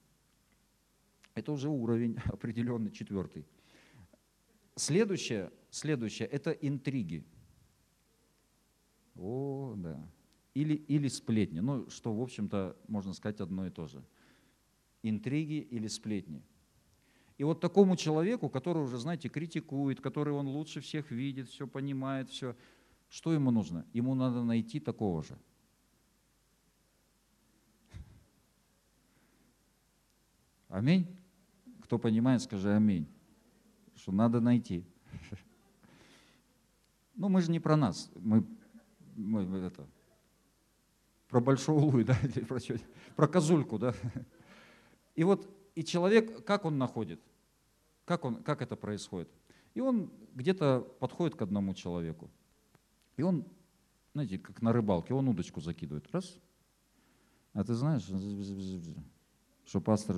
это 1.33 1.51
уже 1.51 1.69
уровень 1.69 2.17
определенный, 2.25 2.91
четвертый. 2.91 3.45
следующее, 4.75 5.51
следующее– 5.69 6.27
это 6.31 6.51
интриги. 6.51 7.25
О, 9.15 9.73
да. 9.77 9.99
Или, 10.53 10.73
или 10.73 11.07
сплетни. 11.07 11.59
Ну, 11.59 11.89
что, 11.89 12.13
в 12.13 12.21
общем-то, 12.21 12.77
можно 12.87 13.13
сказать 13.13 13.39
одно 13.39 13.67
и 13.67 13.69
то 13.69 13.87
же. 13.87 14.03
Интриги 15.03 15.59
или 15.59 15.87
сплетни. 15.87 16.43
И 17.37 17.43
вот 17.43 17.59
такому 17.59 17.95
человеку, 17.95 18.49
который 18.49 18.83
уже, 18.83 18.97
знаете, 18.97 19.29
критикует, 19.29 19.99
который 19.99 20.33
он 20.33 20.47
лучше 20.47 20.79
всех 20.81 21.09
видит, 21.09 21.47
все 21.47 21.67
понимает, 21.67 22.29
все, 22.29 22.55
что 23.09 23.33
ему 23.33 23.51
нужно? 23.51 23.85
Ему 23.93 24.13
надо 24.13 24.43
найти 24.43 24.79
такого 24.79 25.23
же. 25.23 25.37
Аминь. 30.69 31.20
Кто 31.91 31.99
понимает, 31.99 32.41
скажи 32.41 32.73
аминь. 32.73 33.05
Что 33.95 34.13
надо 34.13 34.39
найти. 34.39 34.85
Ну, 37.15 37.27
мы 37.27 37.41
же 37.41 37.51
не 37.51 37.59
про 37.59 37.75
нас, 37.75 38.09
мы, 38.15 38.47
мы 39.17 39.41
это, 39.57 39.85
про 41.27 41.41
большого 41.41 41.79
Луи, 41.81 42.05
да, 42.05 42.15
про, 42.47 42.61
что, 42.61 42.75
про 43.17 43.27
козульку, 43.27 43.77
да. 43.77 43.93
И 45.15 45.25
вот, 45.25 45.53
и 45.75 45.83
человек, 45.83 46.45
как 46.45 46.63
он 46.63 46.77
находит? 46.77 47.19
Как, 48.05 48.23
он, 48.23 48.41
как 48.41 48.61
это 48.61 48.77
происходит? 48.77 49.27
И 49.73 49.81
он 49.81 50.13
где-то 50.33 50.87
подходит 51.01 51.35
к 51.35 51.41
одному 51.41 51.73
человеку. 51.73 52.31
И 53.17 53.21
он, 53.21 53.45
знаете, 54.13 54.39
как 54.39 54.61
на 54.61 54.71
рыбалке, 54.71 55.13
он 55.13 55.27
удочку 55.27 55.59
закидывает. 55.59 56.09
Раз. 56.13 56.39
А 57.51 57.65
ты 57.65 57.73
знаешь, 57.73 58.09
что 59.65 59.81
пастор... 59.81 60.15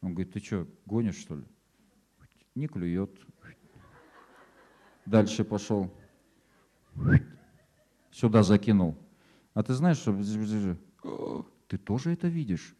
Он 0.00 0.14
говорит, 0.14 0.32
ты 0.32 0.40
что, 0.40 0.66
гонишь 0.86 1.18
что 1.18 1.36
ли? 1.36 1.44
Не 2.54 2.66
клюет. 2.66 3.10
Дальше 5.06 5.44
пошел. 5.44 5.92
Сюда 8.10 8.42
закинул. 8.42 8.96
А 9.54 9.62
ты 9.62 9.74
знаешь, 9.74 9.98
что... 9.98 11.46
Ты 11.68 11.78
тоже 11.78 12.12
это 12.12 12.28
видишь? 12.28 12.74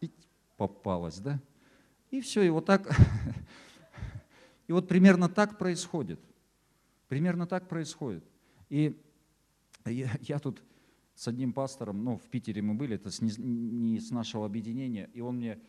И 0.00 0.10
попалась, 0.56 1.18
да? 1.18 1.40
И 2.10 2.20
все, 2.20 2.42
и 2.42 2.50
вот 2.50 2.66
так... 2.66 2.88
И 4.66 4.72
вот 4.72 4.88
примерно 4.88 5.28
так 5.28 5.58
происходит. 5.58 6.20
Примерно 7.08 7.46
так 7.46 7.68
происходит. 7.68 8.24
И 8.70 8.98
я, 9.84 10.10
я 10.22 10.38
тут 10.38 10.62
с 11.14 11.28
одним 11.28 11.52
пастором, 11.52 12.02
ну, 12.02 12.16
в 12.16 12.22
Питере 12.28 12.62
мы 12.62 12.74
были, 12.74 12.96
это 12.96 13.10
с, 13.10 13.20
не, 13.20 13.30
не 13.36 14.00
с 14.00 14.10
нашего 14.10 14.46
объединения, 14.46 15.10
и 15.12 15.20
он 15.20 15.36
мне 15.36 15.60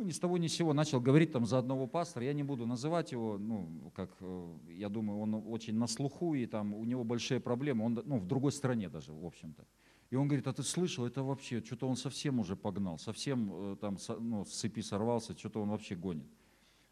ну, 0.00 0.06
ни 0.06 0.12
с 0.12 0.18
того 0.18 0.38
ни 0.38 0.46
с 0.46 0.54
сего 0.54 0.72
начал 0.72 0.98
говорить 0.98 1.30
там 1.32 1.44
за 1.44 1.58
одного 1.58 1.86
пастора, 1.86 2.24
я 2.24 2.32
не 2.32 2.42
буду 2.42 2.66
называть 2.66 3.12
его, 3.12 3.36
ну, 3.36 3.92
как, 3.94 4.10
э, 4.20 4.58
я 4.70 4.88
думаю, 4.88 5.20
он 5.20 5.34
очень 5.34 5.74
на 5.74 5.86
слуху, 5.86 6.34
и 6.34 6.46
там 6.46 6.72
у 6.72 6.84
него 6.84 7.04
большие 7.04 7.38
проблемы, 7.38 7.84
он, 7.84 8.02
ну, 8.06 8.16
в 8.16 8.26
другой 8.26 8.52
стране 8.52 8.88
даже, 8.88 9.12
в 9.12 9.26
общем-то. 9.26 9.66
И 10.08 10.16
он 10.16 10.26
говорит, 10.26 10.46
а 10.46 10.54
ты 10.54 10.62
слышал, 10.62 11.04
это 11.04 11.22
вообще, 11.22 11.60
что-то 11.60 11.86
он 11.86 11.96
совсем 11.96 12.40
уже 12.40 12.56
погнал, 12.56 12.98
совсем 12.98 13.50
э, 13.52 13.76
там 13.76 13.98
ну, 14.20 14.46
с 14.46 14.52
цепи 14.52 14.80
сорвался, 14.80 15.36
что-то 15.36 15.60
он 15.60 15.68
вообще 15.68 15.94
гонит. 15.96 16.26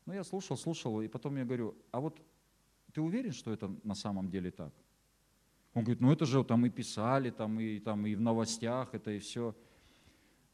Ну, 0.05 0.13
я 0.13 0.23
слушал, 0.23 0.59
слушал, 0.59 1.01
и 1.01 1.09
потом 1.09 1.39
я 1.39 1.45
говорю, 1.47 1.77
а 1.91 2.01
вот 2.01 2.21
ты 2.93 3.01
уверен, 3.01 3.33
что 3.33 3.53
это 3.53 3.75
на 3.85 3.95
самом 3.95 4.29
деле 4.29 4.51
так? 4.51 4.75
Он 5.73 5.83
говорит, 5.83 6.03
ну 6.03 6.13
это 6.13 6.27
же 6.27 6.45
там 6.45 6.67
и 6.67 6.71
писали, 6.71 7.31
там 7.31 7.59
и, 7.59 7.79
там 7.79 8.07
и 8.07 8.15
в 8.15 8.21
новостях 8.21 8.95
это 8.95 9.13
и 9.13 9.19
все. 9.19 9.55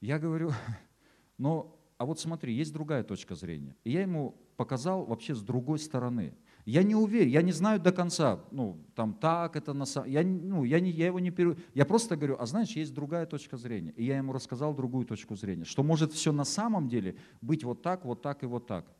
Я 0.00 0.20
говорю, 0.20 0.52
но, 1.38 1.73
а 1.96 2.04
вот 2.04 2.18
смотри, 2.18 2.52
есть 2.54 2.72
другая 2.72 3.04
точка 3.04 3.34
зрения. 3.34 3.76
И 3.84 3.92
я 3.92 4.02
ему 4.02 4.34
показал 4.56 5.04
вообще 5.04 5.34
с 5.34 5.42
другой 5.42 5.78
стороны. 5.78 6.34
Я 6.64 6.82
не 6.82 6.94
уверен, 6.94 7.28
я 7.28 7.42
не 7.42 7.52
знаю 7.52 7.78
до 7.78 7.92
конца, 7.92 8.42
ну, 8.50 8.82
там 8.94 9.12
так 9.12 9.54
это 9.54 9.74
на 9.74 9.84
самом 9.84 10.08
я, 10.08 10.22
ну, 10.22 10.64
я, 10.64 10.80
не, 10.80 10.90
я 10.90 11.06
его 11.06 11.20
не 11.20 11.30
перу... 11.30 11.56
Я 11.74 11.84
просто 11.84 12.16
говорю, 12.16 12.36
а 12.38 12.46
знаешь, 12.46 12.70
есть 12.70 12.94
другая 12.94 13.26
точка 13.26 13.58
зрения. 13.58 13.92
И 13.96 14.04
я 14.04 14.16
ему 14.16 14.32
рассказал 14.32 14.74
другую 14.74 15.04
точку 15.04 15.36
зрения, 15.36 15.64
что 15.64 15.82
может 15.82 16.12
все 16.12 16.32
на 16.32 16.44
самом 16.44 16.88
деле 16.88 17.16
быть 17.42 17.64
вот 17.64 17.82
так, 17.82 18.04
вот 18.04 18.22
так 18.22 18.42
и 18.42 18.46
вот 18.46 18.66
так. 18.66 18.90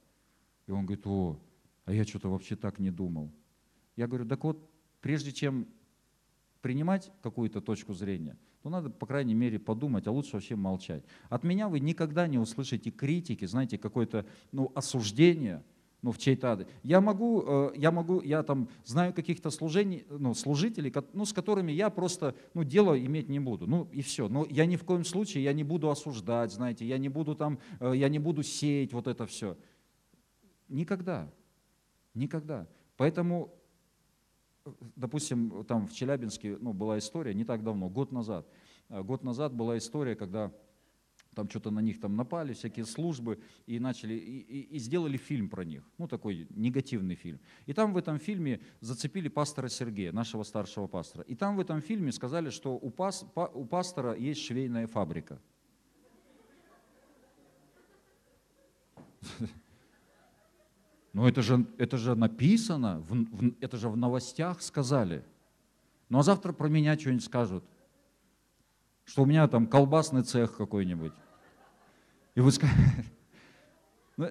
И 0.66 0.72
он 0.72 0.84
говорит, 0.84 1.06
о, 1.06 1.40
а 1.86 1.92
я 1.92 2.04
что-то 2.04 2.28
вообще 2.28 2.54
так 2.54 2.78
не 2.78 2.90
думал. 2.90 3.32
Я 3.96 4.06
говорю, 4.06 4.26
так 4.26 4.44
вот, 4.44 4.70
прежде 5.00 5.32
чем 5.32 5.66
принимать 6.60 7.10
какую-то 7.22 7.60
точку 7.60 7.94
зрения, 7.94 8.36
то 8.64 8.70
надо, 8.70 8.88
по 8.88 9.04
крайней 9.04 9.34
мере, 9.34 9.58
подумать, 9.58 10.06
а 10.06 10.10
лучше 10.10 10.30
вообще 10.32 10.56
молчать. 10.56 11.04
От 11.28 11.44
меня 11.44 11.68
вы 11.68 11.80
никогда 11.80 12.26
не 12.26 12.38
услышите 12.38 12.90
критики, 12.90 13.44
знаете, 13.44 13.76
какое-то 13.76 14.24
ну, 14.52 14.72
осуждение, 14.74 15.62
ну, 16.00 16.12
в 16.12 16.18
чей-то 16.18 16.52
адрес. 16.52 16.68
Я 16.82 17.02
могу, 17.02 17.44
э, 17.46 17.72
я 17.76 17.90
могу, 17.90 18.22
я 18.22 18.42
там 18.42 18.70
знаю 18.86 19.12
каких-то 19.12 19.50
служений, 19.50 20.06
ну, 20.08 20.32
служителей, 20.32 20.90
ну, 21.12 21.26
с 21.26 21.34
которыми 21.34 21.72
я 21.72 21.90
просто, 21.90 22.34
ну, 22.54 22.64
дело 22.64 22.98
иметь 22.98 23.28
не 23.28 23.38
буду, 23.38 23.66
ну, 23.66 23.86
и 23.92 24.00
все. 24.00 24.30
Но 24.30 24.46
я 24.48 24.64
ни 24.64 24.76
в 24.76 24.84
коем 24.84 25.04
случае, 25.04 25.44
я 25.44 25.52
не 25.52 25.62
буду 25.62 25.90
осуждать, 25.90 26.50
знаете, 26.50 26.86
я 26.86 26.96
не 26.96 27.10
буду 27.10 27.34
там, 27.34 27.58
э, 27.80 27.92
я 27.94 28.08
не 28.08 28.18
буду 28.18 28.42
сеять 28.42 28.94
вот 28.94 29.08
это 29.08 29.26
все. 29.26 29.58
Никогда. 30.70 31.30
Никогда. 32.14 32.66
Поэтому, 32.96 33.52
допустим, 34.96 35.64
там 35.64 35.86
в 35.86 35.92
Челябинске 35.92 36.56
ну, 36.60 36.72
была 36.72 36.98
история 36.98 37.34
не 37.34 37.44
так 37.44 37.62
давно, 37.62 37.88
год 37.88 38.12
назад. 38.12 38.46
Э, 38.88 39.02
год 39.02 39.24
назад 39.24 39.52
была 39.54 39.78
история, 39.78 40.14
когда 40.14 40.52
там 41.34 41.50
что-то 41.50 41.70
на 41.70 41.80
них 41.80 42.00
там 42.00 42.16
напали, 42.16 42.52
всякие 42.52 42.86
службы, 42.86 43.40
и 43.66 43.78
начали, 43.80 44.14
и, 44.14 44.38
и, 44.38 44.76
и 44.76 44.78
сделали 44.78 45.16
фильм 45.16 45.48
про 45.48 45.64
них, 45.64 45.82
ну 45.98 46.06
такой 46.06 46.46
негативный 46.50 47.16
фильм. 47.16 47.40
И 47.66 47.72
там 47.72 47.92
в 47.92 47.96
этом 47.96 48.18
фильме 48.18 48.60
зацепили 48.80 49.28
пастора 49.28 49.68
Сергея, 49.68 50.12
нашего 50.12 50.44
старшего 50.44 50.86
пастора. 50.86 51.24
И 51.24 51.34
там 51.34 51.56
в 51.56 51.60
этом 51.60 51.80
фильме 51.80 52.12
сказали, 52.12 52.50
что 52.50 52.74
у, 52.74 52.90
пас, 52.90 53.26
у 53.54 53.64
пастора 53.64 54.14
есть 54.14 54.42
швейная 54.42 54.86
фабрика. 54.86 55.40
Но 61.14 61.28
это 61.28 61.42
же, 61.42 61.64
это 61.78 61.96
же 61.96 62.16
написано, 62.16 62.98
в, 62.98 63.14
в, 63.14 63.54
это 63.60 63.76
же 63.76 63.88
в 63.88 63.96
новостях 63.96 64.60
сказали. 64.60 65.24
Ну 66.08 66.18
а 66.18 66.22
завтра 66.24 66.52
про 66.52 66.68
меня 66.68 66.98
что-нибудь 66.98 67.24
скажут. 67.24 67.64
Что 69.04 69.22
у 69.22 69.26
меня 69.26 69.46
там 69.46 69.68
колбасный 69.68 70.22
цех 70.22 70.56
какой-нибудь. 70.56 71.12
И 72.34 72.40
вы 72.40 72.52
скажете... 72.52 72.80
Ну, 74.16 74.28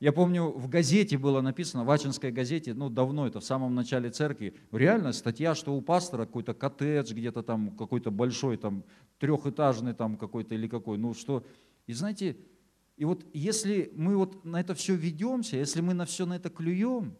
я 0.00 0.12
помню, 0.12 0.48
в 0.48 0.66
газете 0.68 1.18
было 1.18 1.42
написано, 1.42 1.84
в 1.84 1.90
Ачинской 1.90 2.30
газете, 2.30 2.72
ну 2.72 2.88
давно 2.88 3.26
это, 3.26 3.40
в 3.40 3.44
самом 3.44 3.74
начале 3.74 4.08
церкви, 4.08 4.54
реально 4.72 5.12
статья, 5.12 5.54
что 5.54 5.74
у 5.74 5.82
пастора 5.82 6.24
какой-то 6.24 6.54
коттедж 6.54 7.12
где-то 7.12 7.42
там, 7.42 7.76
какой-то 7.76 8.10
большой, 8.10 8.56
там, 8.56 8.82
трехэтажный 9.18 9.92
там 9.92 10.16
какой-то 10.16 10.54
или 10.54 10.68
какой, 10.68 10.96
ну 10.96 11.12
что, 11.12 11.44
и 11.86 11.92
знаете, 11.92 12.38
и 12.96 13.04
вот 13.04 13.26
если 13.32 13.92
мы 13.94 14.16
вот 14.16 14.44
на 14.44 14.60
это 14.60 14.74
все 14.74 14.94
ведемся, 14.94 15.56
если 15.56 15.80
мы 15.80 15.92
на 15.92 16.06
все 16.06 16.24
на 16.24 16.34
это 16.34 16.48
клюем, 16.48 17.16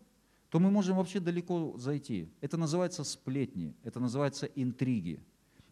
то 0.48 0.58
мы 0.58 0.70
можем 0.70 0.96
вообще 0.96 1.20
далеко 1.20 1.74
зайти. 1.76 2.30
Это 2.40 2.56
называется 2.56 3.04
сплетни, 3.04 3.74
это 3.82 4.00
называется 4.00 4.46
интриги. 4.46 5.20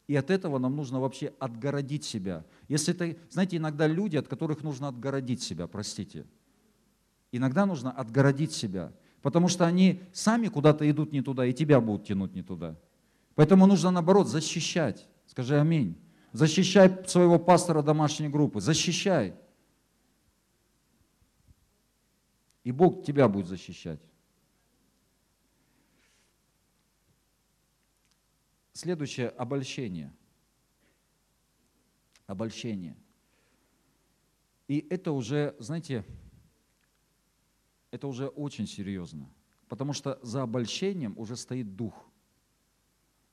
И 0.06 0.14
от 0.14 0.30
этого 0.30 0.58
нам 0.58 0.76
нужно 0.76 1.00
вообще 1.00 1.32
отгородить 1.38 2.04
себя. 2.04 2.44
Если 2.68 2.94
это, 2.94 3.18
знаете, 3.30 3.56
иногда 3.56 3.86
люди, 3.86 4.16
от 4.18 4.28
которых 4.28 4.62
нужно 4.62 4.88
отгородить 4.88 5.42
себя, 5.42 5.66
простите. 5.66 6.26
Иногда 7.32 7.64
нужно 7.64 7.90
отгородить 7.90 8.52
себя, 8.52 8.92
потому 9.22 9.48
что 9.48 9.64
они 9.66 10.02
сами 10.12 10.48
куда-то 10.48 10.88
идут 10.90 11.12
не 11.12 11.22
туда, 11.22 11.46
и 11.46 11.54
тебя 11.54 11.80
будут 11.80 12.06
тянуть 12.06 12.34
не 12.34 12.42
туда. 12.42 12.76
Поэтому 13.34 13.66
нужно, 13.66 13.90
наоборот, 13.90 14.28
защищать. 14.28 15.08
Скажи 15.26 15.58
аминь. 15.58 15.96
Защищай 16.32 17.04
своего 17.06 17.38
пастора 17.38 17.80
домашней 17.80 18.28
группы, 18.28 18.60
защищай. 18.60 19.34
И 22.64 22.72
Бог 22.72 23.04
тебя 23.04 23.28
будет 23.28 23.46
защищать. 23.46 24.00
Следующее– 28.72 29.28
обольщение. 29.38 30.12
Обольщение. 32.26 32.96
И 34.66 34.84
это 34.88 35.12
уже, 35.12 35.54
знаете, 35.58 36.04
это 37.90 38.08
уже 38.08 38.28
очень 38.28 38.66
серьезно. 38.66 39.30
Потому 39.68 39.92
что 39.92 40.18
за 40.22 40.42
обольщением 40.42 41.16
уже 41.18 41.36
стоит 41.36 41.76
дух. 41.76 42.10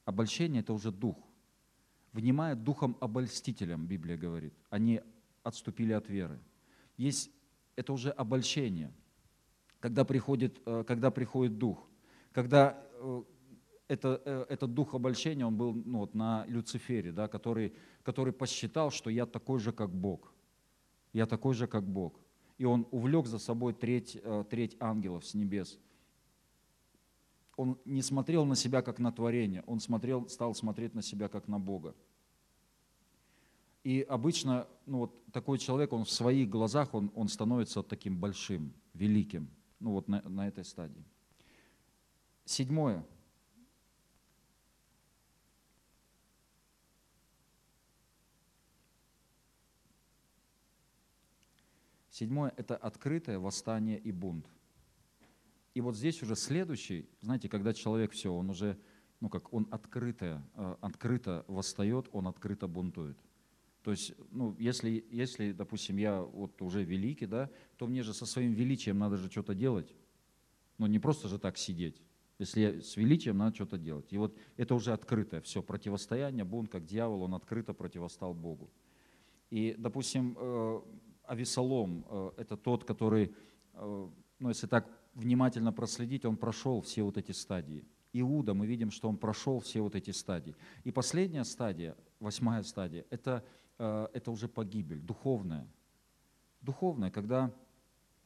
Обольщение– 0.03 0.61
это 0.61 0.73
уже 0.73 0.91
дух. 0.91 1.17
Внимая 2.11 2.55
духом 2.55 2.97
обольстителям, 2.99 3.87
Библия 3.87 4.17
говорит. 4.17 4.53
Они 4.69 5.01
отступили 5.41 5.93
от 5.93 6.09
веры. 6.09 6.37
Есть, 6.97 7.31
это 7.77 7.93
уже 7.93 8.11
обольщение– 8.11 8.93
когда 9.81 10.05
приходит, 10.05 10.61
э, 10.65 10.83
когда 10.87 11.11
приходит 11.11 11.57
дух. 11.57 11.89
Когда 12.31 12.81
э, 12.93 13.23
это, 13.87 14.21
э, 14.23 14.45
этот 14.47 14.73
дух 14.73 14.93
обольщения, 14.93 15.45
он 15.45 15.57
был 15.57 15.73
ну, 15.73 15.97
вот 15.97 16.13
на 16.13 16.45
Люцифере, 16.47 17.11
да, 17.11 17.27
который, 17.27 17.73
который 18.03 18.31
посчитал, 18.31 18.91
что 18.91 19.09
я 19.09 19.25
такой 19.25 19.59
же, 19.59 19.73
как 19.73 19.89
Бог. 19.89 20.33
Я 21.11 21.25
такой 21.25 21.55
же, 21.55 21.67
как 21.67 21.83
Бог. 21.83 22.13
и 22.57 22.65
он 22.65 22.87
увлек 22.91 23.25
за 23.25 23.39
собой 23.39 23.73
треть, 23.73 24.21
треть 24.49 24.77
ангелов 24.79 25.25
с 25.25 25.33
небес. 25.33 25.79
Он 27.57 27.77
не 27.85 28.03
смотрел 28.03 28.45
на 28.45 28.55
себя 28.55 28.81
как 28.81 28.99
на 28.99 29.11
творение, 29.11 29.63
он 29.65 29.79
смотрел, 29.79 30.29
стал 30.29 30.53
смотреть 30.53 30.93
на 30.93 31.01
себя 31.01 31.27
как 31.27 31.47
на 31.47 31.59
Бога. 31.59 31.95
И 33.83 34.05
обычно 34.07 34.67
ну, 34.85 34.99
вот 34.99 35.25
такой 35.33 35.57
человек, 35.57 35.91
он 35.91 36.03
в 36.03 36.11
своих 36.11 36.49
глазах, 36.49 36.93
он, 36.93 37.11
он 37.15 37.27
становится 37.27 37.81
таким 37.81 38.19
большим, 38.19 38.73
великим, 38.93 39.49
ну 39.81 39.91
вот 39.91 40.07
на, 40.07 40.21
на 40.21 40.47
этой 40.47 40.63
стадии. 40.63 41.03
Седьмое. 42.45 43.05
Седьмое– 52.09 52.53
это 52.57 52.77
открытое 52.77 53.39
восстание 53.39 53.97
и 53.97 54.11
бунт. 54.11 54.47
И 55.73 55.81
вот 55.81 55.95
здесь 55.95 56.21
уже 56.21 56.35
следующий, 56.35 57.09
знаете, 57.21 57.49
когда 57.49 57.73
человек 57.73 58.11
все, 58.11 58.31
он 58.31 58.49
уже, 58.49 58.77
ну 59.21 59.29
как, 59.29 59.51
он 59.53 59.67
открыто, 59.71 60.43
э, 60.53 60.75
открыто 60.81 61.45
восстает, 61.47 62.09
он 62.11 62.27
открыто 62.27 62.67
бунтует. 62.67 63.17
То 63.83 63.91
есть, 63.91 64.13
ну, 64.31 64.55
если, 64.59 65.03
если, 65.09 65.53
допустим, 65.53 65.97
я 65.97 66.21
вот 66.21 66.61
уже 66.61 66.83
великий, 66.83 67.25
да, 67.25 67.49
то 67.77 67.87
мне 67.87 68.03
же 68.03 68.13
со 68.13 68.25
своим 68.25 68.53
величием 68.53 68.99
надо 68.99 69.17
же 69.17 69.29
что-то 69.29 69.55
делать. 69.55 69.95
Ну, 70.77 70.85
не 70.85 70.99
просто 70.99 71.27
же 71.27 71.39
так 71.39 71.57
сидеть. 71.57 72.01
Если 72.37 72.61
я 72.61 72.81
с 72.81 72.95
величием, 72.95 73.37
надо 73.37 73.55
что-то 73.55 73.77
делать. 73.77 74.13
И 74.13 74.17
вот 74.17 74.37
это 74.57 74.75
уже 74.75 74.93
открытое 74.93 75.41
все, 75.41 75.63
противостояние, 75.63 76.43
бунт, 76.43 76.69
как 76.69 76.85
дьявол, 76.85 77.23
он 77.23 77.33
открыто 77.33 77.73
противостал 77.73 78.33
Богу. 78.33 78.69
И, 79.49 79.75
допустим, 79.77 80.37
э, 80.39 80.81
Авесолом 81.23 82.05
э,– 82.07 82.31
это 82.37 82.57
тот, 82.57 82.83
который, 82.83 83.33
э, 83.73 84.09
ну, 84.39 84.49
если 84.49 84.67
так 84.67 84.87
внимательно 85.15 85.73
проследить, 85.73 86.25
он 86.25 86.37
прошел 86.37 86.81
все 86.81 87.03
вот 87.03 87.17
эти 87.17 87.31
стадии. 87.31 87.83
Иуда, 88.13 88.53
мы 88.53 88.67
видим, 88.67 88.91
что 88.91 89.09
он 89.09 89.17
прошел 89.17 89.59
все 89.59 89.81
вот 89.81 89.95
эти 89.95 90.11
стадии. 90.11 90.55
И 90.83 90.91
последняя 90.91 91.45
стадия, 91.45 91.95
восьмая 92.19 92.61
стадия, 92.61 93.05
это– 93.09 93.43
это 93.81 94.31
уже 94.31 94.47
погибель, 94.47 94.99
духовная. 94.99 95.67
Духовная, 96.61 97.09
когда, 97.09 97.51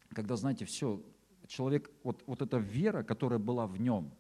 когда 0.10 0.36
знаете, 0.36 0.66
все, 0.66 1.02
человек, 1.48 1.90
вот, 2.04 2.24
вот 2.28 2.42
эта 2.42 2.58
вера, 2.58 3.04
которая 3.04 3.40
была 3.40 3.66
в 3.66 3.80
нем, 3.80 4.12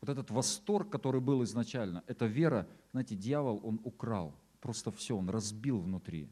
вот 0.00 0.08
этот 0.10 0.30
восторг, 0.30 0.90
который 0.90 1.20
был 1.20 1.44
изначально, 1.44 2.02
эта 2.08 2.26
вера, 2.26 2.66
знаете, 2.90 3.14
дьявол, 3.14 3.60
он 3.62 3.80
украл, 3.84 4.34
просто 4.60 4.90
все, 4.90 5.16
он 5.16 5.30
разбил 5.30 5.78
внутри, 5.78 6.28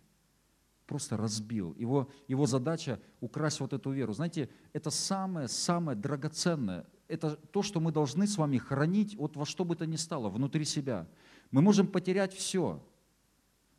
просто 0.87 1.17
разбил. 1.17 1.75
Его, 1.75 2.11
его 2.27 2.47
задача 2.47 3.01
украсть 3.21 3.61
вот 3.61 3.73
эту 3.73 3.93
веру. 3.93 4.13
Знаете, 4.13 4.51
это 4.73 4.91
самое-самое 4.91 5.97
драгоценное, 5.97 6.85
это 7.07 7.37
то, 7.37 7.63
что 7.63 7.79
мы 7.79 7.93
должны 7.93 8.27
с 8.27 8.37
вами 8.37 8.59
хранить 8.59 9.15
вот 9.15 9.37
во 9.37 9.47
что 9.47 9.65
бы 9.65 9.77
то 9.77 9.87
ни 9.87 9.97
стало, 9.97 10.31
внутри 10.31 10.65
себя. 10.65 11.07
Мы 11.53 11.63
можем 11.63 11.87
потерять 11.87 12.35
все, 12.35 12.83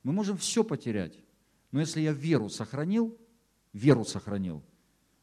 мы 0.04 0.14
можем 0.14 0.38
все 0.38 0.64
потерять. 0.64 1.18
Но 1.72 1.80
если 1.80 2.02
я 2.02 2.12
веру 2.12 2.50
сохранил, 2.50 3.18
веру 3.74 4.04
сохранил, 4.04 4.64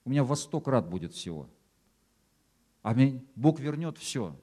у 0.04 0.10
меня 0.10 0.24
во 0.24 0.36
сто 0.36 0.60
крат 0.60 0.88
будет 0.88 1.12
всего. 1.12 1.48
Аминь. 2.82 3.26
Бог 3.34 3.60
вернет 3.60 3.98
все. 3.98 4.34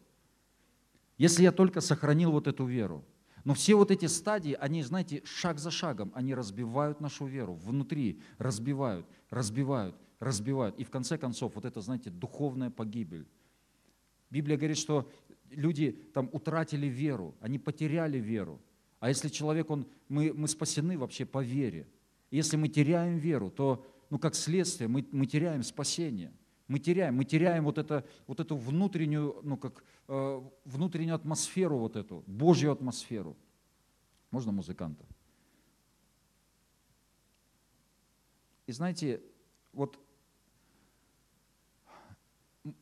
Если 1.17 1.43
я 1.43 1.51
только 1.51 1.81
сохранил 1.81 2.31
вот 2.31 2.47
эту 2.47 2.65
веру. 2.65 3.03
Но 3.43 3.53
все 3.53 3.75
вот 3.75 3.91
эти 3.91 4.07
стадии, 4.07 4.57
они, 4.59 4.81
знаете, 4.83 5.21
шаг 5.23 5.59
за 5.59 5.69
шагом, 5.71 6.11
они 6.15 6.33
разбивают 6.33 6.99
нашу 6.99 7.25
веру 7.25 7.53
внутри, 7.53 8.19
разбивают, 8.39 9.05
разбивают, 9.29 9.95
разбивают. 10.19 10.77
И 10.79 10.83
в 10.83 10.89
конце 10.89 11.17
концов, 11.17 11.53
вот 11.55 11.63
это, 11.63 11.79
знаете, 11.79 12.09
духовная 12.09 12.71
погибель. 12.71 13.27
Библия 14.31 14.57
говорит, 14.57 14.77
что 14.77 15.09
люди 15.51 15.91
там 16.13 16.27
утратили 16.33 16.87
веру, 16.87 17.35
они 17.39 17.59
потеряли 17.59 18.17
веру. 18.17 18.59
А 19.05 19.09
если 19.09 19.29
человек, 19.29 19.69
он, 19.69 19.85
мы, 20.09 20.33
мы 20.33 20.47
спасены 20.47 20.97
вообще 20.97 21.27
по 21.27 21.43
вере. 21.43 21.87
Если 22.31 22.57
мы 22.57 22.69
теряем 22.69 23.17
веру, 23.17 23.51
то, 23.51 23.85
ну, 24.09 24.17
как 24.17 24.33
следствие, 24.33 24.87
мы, 24.87 25.05
мы 25.11 25.27
теряем 25.27 25.61
спасение. 25.61 26.33
Мы 26.67 26.79
теряем, 26.79 27.15
мы 27.15 27.23
теряем 27.23 27.65
вот, 27.65 27.77
это, 27.77 28.03
вот 28.25 28.39
эту 28.39 28.57
внутреннюю, 28.57 29.41
ну, 29.43 29.57
как, 29.57 29.83
э, 30.07 30.41
внутреннюю 30.63 31.13
атмосферу 31.13 31.77
вот 31.77 31.95
эту, 31.95 32.23
Божью 32.25 32.71
атмосферу. 32.71 33.37
Можно 34.31 34.51
музыканта? 34.51 35.05
И 38.65 38.71
знаете, 38.71 39.21
вот 39.71 39.99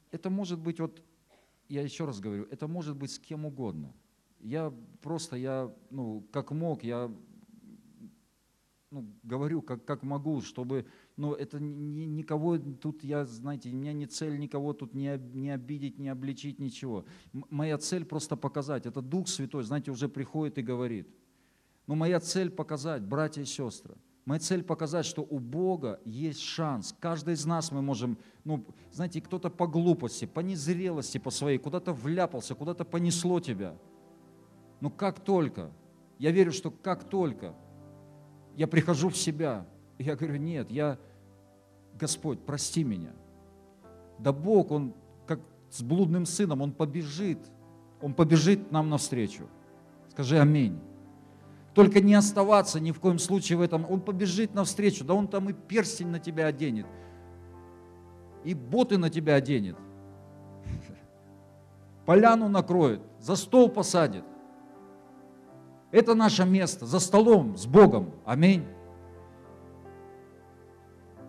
это 0.10 0.30
может 0.30 0.60
быть, 0.60 0.80
вот 0.80 1.04
я 1.68 1.82
еще 1.82 2.06
раз 2.06 2.22
говорю, 2.22 2.48
это 2.50 2.70
может 2.70 2.96
быть 2.96 3.12
с 3.12 3.20
кем 3.20 3.46
угодно– 3.46 3.94
я 4.44 4.74
просто, 5.02 5.36
я, 5.38 5.74
ну, 5.90 6.28
как 6.32 6.52
мог, 6.52 6.84
я 6.84 7.10
ну, 8.92 9.08
говорю, 9.24 9.62
как, 9.62 9.86
как 9.86 10.04
могу, 10.04 10.42
чтобы, 10.42 10.86
ну, 11.18 11.34
это 11.34 11.60
ни, 11.60 12.04
никого 12.04 12.58
тут, 12.58 13.04
я, 13.04 13.26
знаете, 13.26 13.70
у 13.70 13.74
меня 13.74 13.94
не 13.94 14.06
цель 14.06 14.38
никого 14.38 14.74
тут 14.74 14.94
не, 14.94 15.18
не 15.34 15.50
обидеть, 15.50 15.98
не 15.98 16.10
обличить, 16.10 16.60
ничего. 16.60 17.06
Моя 17.32 17.78
цель 17.80 18.06
просто 18.06 18.36
показать. 18.36 18.86
Это 18.86 19.02
Дух 19.02 19.28
Святой, 19.28 19.64
знаете, 19.64 19.90
уже 19.90 20.08
приходит 20.10 20.60
и 20.60 20.62
говорит. 20.62 21.08
Но 21.88 21.96
моя 21.96 22.20
цель 22.20 22.52
показать, 22.52 23.02
братья 23.04 23.42
и 23.42 23.46
сестры, 23.46 23.96
Моя 24.26 24.40
цель 24.40 24.64
показать, 24.64 25.06
что 25.06 25.22
у 25.22 25.38
Бога 25.38 26.00
есть 26.06 26.40
шанс. 26.40 26.96
Каждый 26.98 27.34
из 27.34 27.46
нас 27.46 27.74
мы 27.74 27.82
можем, 27.82 28.18
ну, 28.46 28.66
знаете, 28.92 29.20
кто-то 29.20 29.50
по 29.50 29.68
глупости, 29.68 30.24
по 30.26 30.40
незрелости 30.40 31.18
по 31.18 31.30
своей, 31.30 31.58
куда-то 31.58 31.92
вляпался, 31.94 32.56
куда-то 32.56 32.86
понесло 32.86 33.40
тебя– 33.40 33.78
но 34.84 34.90
как 34.90 35.22
только, 35.22 35.72
я 36.20 36.32
верю, 36.32 36.52
что 36.52 36.70
как 36.70 37.06
только 37.06 37.54
я 38.58 38.68
прихожу 38.68 39.08
в 39.08 39.16
себя, 39.16 39.66
я 39.98 40.18
говорю, 40.18 40.36
нет, 40.36 40.70
я, 40.70 41.00
Господь, 41.98 42.42
прости 42.42 42.84
меня. 42.84 43.14
Да 44.20 44.34
Бог, 44.34 44.72
Он 44.72 44.94
как 45.26 45.40
с 45.70 45.82
блудным 45.82 46.26
сыном, 46.26 46.60
Он 46.60 46.74
побежит, 46.74 47.40
Он 48.02 48.14
побежит 48.14 48.74
нам 48.74 48.90
навстречу. 48.90 49.48
Скажи 50.10 50.38
аминь. 50.38 50.78
Только 51.74 52.02
не 52.02 52.16
оставаться 52.16 52.82
ни 52.82 52.92
в 52.92 53.00
коем 53.00 53.20
случае 53.20 53.60
в 53.60 53.62
этом. 53.62 53.90
Он 53.90 54.02
побежит 54.02 54.54
навстречу, 54.54 55.06
да 55.06 55.14
он 55.14 55.30
там 55.30 55.50
и 55.50 55.54
перстень 55.54 56.10
на 56.10 56.20
тебя 56.20 56.48
оденет, 56.48 56.88
и 58.44 58.54
боты 58.54 58.98
на 58.98 59.10
тебя 59.10 59.36
оденет, 59.36 59.78
поляну 62.06 62.50
накроет, 62.50 63.00
за 63.22 63.38
стол 63.38 63.70
посадит. 63.70 64.26
Это 65.94 66.16
наше 66.16 66.44
место, 66.44 66.88
за 66.88 67.00
столом, 67.00 67.56
с 67.56 67.68
Богом. 67.68 68.10
Аминь. 68.26 68.66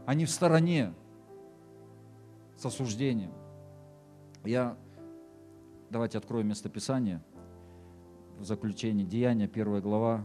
А 0.06 0.14
не 0.14 0.24
в 0.24 0.30
стороне 0.30 0.94
с 2.56 2.64
осуждением. 2.64 3.30
Я, 4.42 4.78
давайте 5.90 6.16
откроем 6.16 6.48
местописание 6.48 7.22
в 8.38 8.44
заключении. 8.44 9.04
Деяния, 9.04 9.48
первая 9.48 9.82
глава. 9.82 10.24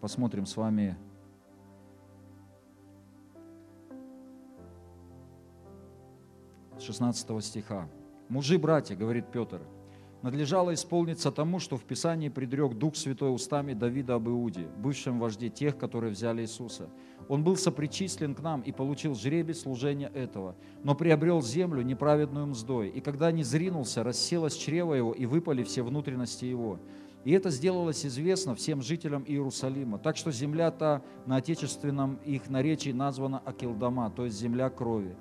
Посмотрим 0.00 0.46
с 0.46 0.56
вами 0.56 0.96
с 6.78 6.82
16 6.82 7.44
стиха. 7.44 7.86
Мужи, 8.30 8.58
братья, 8.58 8.96
говорит 8.96 9.30
Петр, 9.30 9.60
надлежало 10.24 10.72
исполниться 10.72 11.30
тому, 11.30 11.58
что 11.58 11.76
в 11.76 11.84
Писании 11.84 12.30
предрек 12.30 12.72
Дух 12.72 12.96
Святой 12.96 13.32
устами 13.32 13.74
Давида 13.74 14.14
об 14.14 14.26
Иуде, 14.26 14.66
бывшем 14.78 15.20
вожде 15.20 15.50
тех, 15.50 15.76
которые 15.76 16.12
взяли 16.12 16.40
Иисуса. 16.40 16.88
Он 17.28 17.44
был 17.44 17.58
сопричислен 17.58 18.34
к 18.34 18.40
нам 18.40 18.62
и 18.62 18.72
получил 18.72 19.14
жребий 19.14 19.54
служения 19.54 20.10
этого, 20.14 20.56
но 20.82 20.94
приобрел 20.94 21.42
землю 21.42 21.82
неправедную 21.82 22.46
мздой, 22.46 22.88
и 22.88 23.02
когда 23.02 23.30
не 23.32 23.42
зринулся, 23.42 24.02
расселось 24.02 24.56
чрево 24.56 24.94
его, 24.94 25.12
и 25.12 25.26
выпали 25.26 25.62
все 25.62 25.82
внутренности 25.82 26.46
его. 26.46 26.80
И 27.24 27.32
это 27.32 27.50
сделалось 27.50 28.06
известно 28.06 28.54
всем 28.54 28.80
жителям 28.80 29.24
Иерусалима. 29.26 29.98
Так 29.98 30.16
что 30.16 30.32
земля 30.32 30.70
та 30.70 31.02
на 31.26 31.36
отечественном 31.36 32.18
их 32.24 32.48
наречии 32.48 32.90
названа 32.90 33.42
Акилдама, 33.44 34.10
то 34.10 34.24
есть 34.24 34.38
земля 34.38 34.70
крови. 34.70 35.16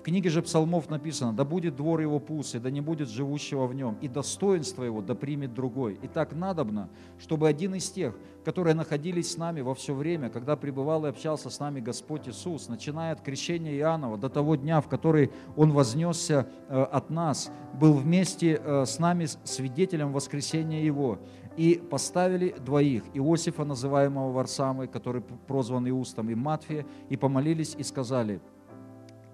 В 0.00 0.02
книге 0.02 0.30
же 0.30 0.40
псалмов 0.40 0.88
написано, 0.88 1.34
да 1.34 1.44
будет 1.44 1.76
двор 1.76 2.00
его 2.00 2.18
пуст, 2.20 2.54
и 2.54 2.58
да 2.58 2.70
не 2.70 2.80
будет 2.80 3.10
живущего 3.10 3.66
в 3.66 3.74
нем, 3.74 3.98
и 4.00 4.08
достоинство 4.08 4.82
его 4.82 5.02
да 5.02 5.14
примет 5.14 5.52
другой. 5.52 5.98
И 6.00 6.08
так 6.08 6.34
надобно, 6.34 6.88
чтобы 7.18 7.48
один 7.48 7.74
из 7.74 7.90
тех, 7.90 8.16
которые 8.42 8.72
находились 8.72 9.32
с 9.32 9.36
нами 9.36 9.60
во 9.60 9.74
все 9.74 9.92
время, 9.92 10.30
когда 10.30 10.56
пребывал 10.56 11.04
и 11.04 11.10
общался 11.10 11.50
с 11.50 11.60
нами 11.60 11.80
Господь 11.80 12.26
Иисус, 12.26 12.70
начиная 12.70 13.12
от 13.12 13.20
крещения 13.20 13.74
Иоаннова 13.74 14.16
до 14.16 14.30
того 14.30 14.56
дня, 14.56 14.80
в 14.80 14.88
который 14.88 15.32
Он 15.54 15.70
вознесся 15.72 16.48
э, 16.70 16.82
от 16.82 17.10
нас, 17.10 17.52
был 17.74 17.92
вместе 17.92 18.58
э, 18.58 18.86
с 18.86 18.98
нами 18.98 19.26
свидетелем 19.44 20.14
воскресения 20.14 20.82
Его, 20.82 21.18
и 21.58 21.74
поставили 21.74 22.54
двоих, 22.58 23.02
Иосифа, 23.12 23.64
называемого 23.64 24.32
Варсамой, 24.32 24.88
который 24.88 25.20
прозван 25.20 25.86
Иустом, 25.90 26.30
и 26.30 26.34
Матфия, 26.34 26.86
и 27.10 27.18
помолились 27.18 27.74
и 27.76 27.82
сказали, 27.82 28.40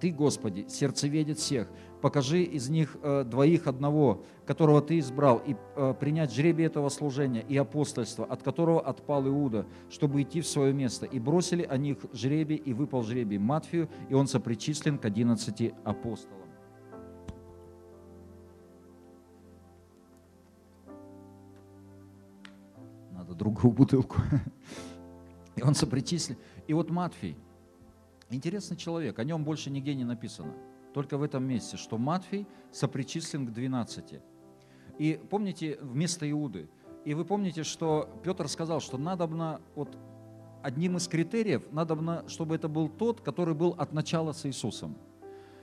«Ты, 0.01 0.11
Господи, 0.11 0.67
сердцеведец 0.69 1.39
всех, 1.39 1.69
покажи 2.03 2.43
из 2.43 2.69
них 2.69 2.97
э, 3.03 3.25
двоих 3.25 3.67
одного, 3.67 4.25
которого 4.47 4.83
Ты 4.83 4.99
избрал, 4.99 5.43
и 5.47 5.57
э, 5.77 5.95
принять 5.99 6.33
жребие 6.33 6.67
этого 6.67 6.89
служения 6.89 7.45
и 7.49 7.57
апостольства, 7.57 8.25
от 8.25 8.43
которого 8.43 8.81
отпал 8.81 9.27
Иуда, 9.27 9.67
чтобы 9.89 10.23
идти 10.23 10.41
в 10.41 10.47
свое 10.47 10.73
место. 10.73 11.07
И 11.07 11.19
бросили 11.19 11.63
они 11.63 11.91
их 11.91 11.99
жребий, 12.13 12.57
и 12.57 12.73
выпал 12.73 13.03
жребий 13.03 13.39
Матфию, 13.39 13.89
и 14.09 14.15
он 14.15 14.27
сопричислен 14.27 14.99
к 14.99 15.05
одиннадцати 15.05 15.75
апостолам». 15.85 16.47
другую 23.37 23.73
бутылку. 23.73 24.17
И 25.57 25.63
он 25.63 25.75
сопричислил. 25.75 26.37
И 26.67 26.75
вот 26.75 26.91
Матфей, 26.91 27.37
интересный 28.31 28.77
человек, 28.77 29.19
о 29.19 29.25
нем 29.25 29.45
больше 29.45 29.71
нигде 29.71 29.95
не 29.95 30.05
написано. 30.05 30.55
Только 30.93 31.19
в 31.19 31.23
этом 31.23 31.45
месте, 31.45 31.77
что 31.77 31.99
Матфей 31.99 32.47
сопричислен 32.73 33.47
к 33.47 33.53
12. 33.53 34.21
И 34.99 35.21
помните, 35.31 35.79
вместо 35.81 36.29
Иуды. 36.31 36.69
И 37.05 37.15
вы 37.15 37.25
помните, 37.25 37.63
что 37.63 38.09
Петр 38.25 38.49
сказал, 38.49 38.81
что 38.81 38.99
надо 38.99 39.27
бы 39.27 39.61
вот 39.75 39.97
одним 40.63 40.97
из 40.97 41.07
критериев, 41.07 41.71
надо 41.71 41.95
бы, 41.95 42.29
чтобы 42.29 42.55
это 42.55 42.69
был 42.69 42.89
тот, 42.89 43.21
который 43.21 43.55
был 43.55 43.75
от 43.79 43.93
начала 43.93 44.33
с 44.33 44.47
Иисусом. 44.47 44.97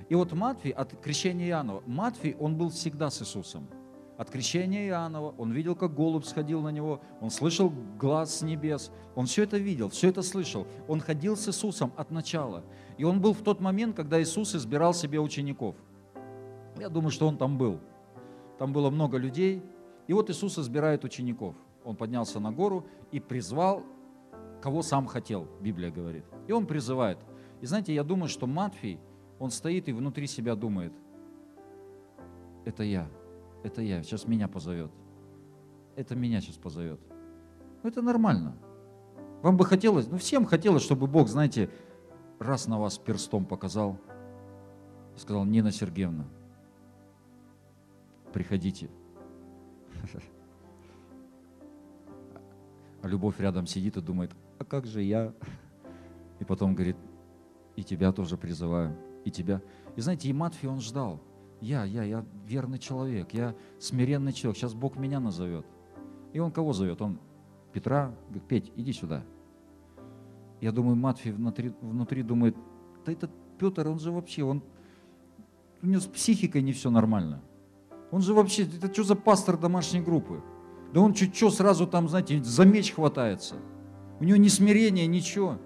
И 0.09 0.15
вот 0.15 0.31
Матфей, 0.33 0.71
от 0.71 0.95
крещения 1.01 1.47
Иоаннова, 1.47 1.83
Матфей, 1.85 2.35
он 2.39 2.55
был 2.55 2.69
всегда 2.69 3.09
с 3.09 3.21
Иисусом 3.21 3.67
от 4.23 4.29
крещения 4.29 4.87
Иоаннова, 4.87 5.35
он 5.37 5.51
видел, 5.51 5.75
как 5.75 5.93
голубь 5.93 6.23
сходил 6.23 6.61
на 6.61 6.69
него, 6.69 7.01
он 7.19 7.29
слышал 7.29 7.71
глаз 7.99 8.39
с 8.39 8.41
небес, 8.41 8.89
он 9.15 9.25
все 9.25 9.43
это 9.43 9.57
видел, 9.57 9.89
все 9.89 10.09
это 10.09 10.21
слышал. 10.21 10.65
Он 10.87 11.01
ходил 11.01 11.35
с 11.35 11.47
Иисусом 11.49 11.91
от 11.97 12.09
начала. 12.09 12.63
И 12.97 13.03
он 13.03 13.19
был 13.19 13.33
в 13.33 13.41
тот 13.41 13.59
момент, 13.59 13.95
когда 13.95 14.21
Иисус 14.21 14.55
избирал 14.55 14.93
себе 14.93 15.19
учеников. 15.19 15.75
Я 16.79 16.89
думаю, 16.89 17.11
что 17.11 17.27
он 17.27 17.37
там 17.37 17.57
был. 17.57 17.79
Там 18.57 18.71
было 18.71 18.89
много 18.89 19.17
людей. 19.17 19.61
И 20.07 20.13
вот 20.13 20.29
Иисус 20.29 20.57
избирает 20.57 21.03
учеников. 21.03 21.55
Он 21.83 21.95
поднялся 21.97 22.39
на 22.39 22.51
гору 22.51 22.87
и 23.11 23.19
призвал, 23.19 23.83
кого 24.61 24.81
сам 24.83 25.05
хотел, 25.05 25.49
Библия 25.59 25.91
говорит. 25.91 26.23
И 26.47 26.53
он 26.53 26.65
призывает. 26.65 27.17
И 27.59 27.65
знаете, 27.65 27.93
я 27.93 28.03
думаю, 28.03 28.29
что 28.29 28.47
Матфей, 28.47 28.99
он 29.37 29.51
стоит 29.51 29.89
и 29.89 29.91
внутри 29.91 30.27
себя 30.27 30.55
думает, 30.55 30.93
это 32.65 32.83
я– 32.83 33.09
это 33.63 33.81
я, 33.81 34.03
сейчас 34.03 34.27
меня 34.27 34.47
позовет. 34.47 34.91
Это 35.95 36.15
меня 36.15 36.41
сейчас 36.41 36.57
позовет. 36.57 36.99
Ну, 37.81 37.89
это 37.89 38.01
нормально. 38.01 38.57
Вам 39.41 39.57
бы 39.57 39.65
хотелось, 39.65 40.07
ну, 40.07 40.17
всем 40.17 40.45
хотелось, 40.45 40.83
чтобы 40.83 41.07
Бог, 41.07 41.27
знаете, 41.27 41.69
раз 42.39 42.67
на 42.67 42.79
вас 42.79 42.97
перстом 42.97 43.45
показал, 43.45 43.97
сказал, 45.17 45.45
Нина 45.45 45.71
Сергеевна, 45.71 46.25
приходите. 48.33 48.89
А 53.01 53.07
любовь 53.07 53.39
рядом 53.39 53.67
сидит 53.67 53.97
и 53.97 54.01
думает, 54.01 54.31
а 54.59 54.65
как 54.65 54.85
же 54.85 55.01
я? 55.01 55.33
И 56.39 56.45
потом 56.45 56.73
говорит, 56.73 56.95
и 57.75 57.83
тебя 57.83 58.11
тоже 58.11 58.37
призываю, 58.37 58.97
и 59.25 59.31
тебя. 59.31 59.61
И 59.95 60.01
знаете, 60.01 60.29
и 60.29 60.33
Матфей 60.33 60.69
он 60.69 60.79
ждал– 60.81 61.21
я, 61.63 61.85
я, 61.85 62.03
я 62.03 62.25
верный 62.45 62.77
человек, 62.77 63.33
я 63.33 63.55
смиренный 63.79 64.33
человек, 64.33 64.57
сейчас 64.57 64.73
Бог 64.73 64.97
меня 64.97 65.19
назовет. 65.19 65.65
И 66.33 66.39
он 66.39 66.51
кого 66.51 66.73
зовет? 66.73 67.01
Он 67.01 67.19
Петра, 67.71 68.13
говорит, 68.27 68.43
Петь, 68.43 68.71
иди 68.75 68.91
сюда. 68.91 69.23
Я 70.59 70.71
думаю, 70.71 70.95
Матфей 70.95 71.31
внутри, 71.31 71.73
внутри 71.81 72.21
думает, 72.21 72.55
да 73.05 73.11
этот 73.11 73.31
Петр, 73.57 73.87
он 73.87 73.99
же 73.99 74.11
вообще, 74.11 74.43
он, 74.43 74.61
у 75.81 75.87
него 75.87 76.01
с 76.01 76.05
психикой 76.05 76.61
не 76.61 76.73
все 76.73 76.89
нормально. 76.89 77.41
Он 78.11 78.21
же 78.21 78.33
вообще, 78.33 78.63
это 78.63 78.91
что 78.91 79.03
за 79.03 79.15
пастор 79.15 79.57
домашней 79.57 80.01
группы? 80.01 80.43
Да 80.93 80.99
он 80.99 81.13
чуть 81.13 81.35
что 81.35 81.49
сразу 81.49 81.87
там, 81.87 82.09
знаете, 82.09 82.43
за 82.43 82.65
меч 82.65 82.93
хватается. 82.93 83.55
У 84.19 84.25
него 84.25 84.37
ни 84.37 84.49
смирения, 84.49 85.07
ничего. 85.07 85.59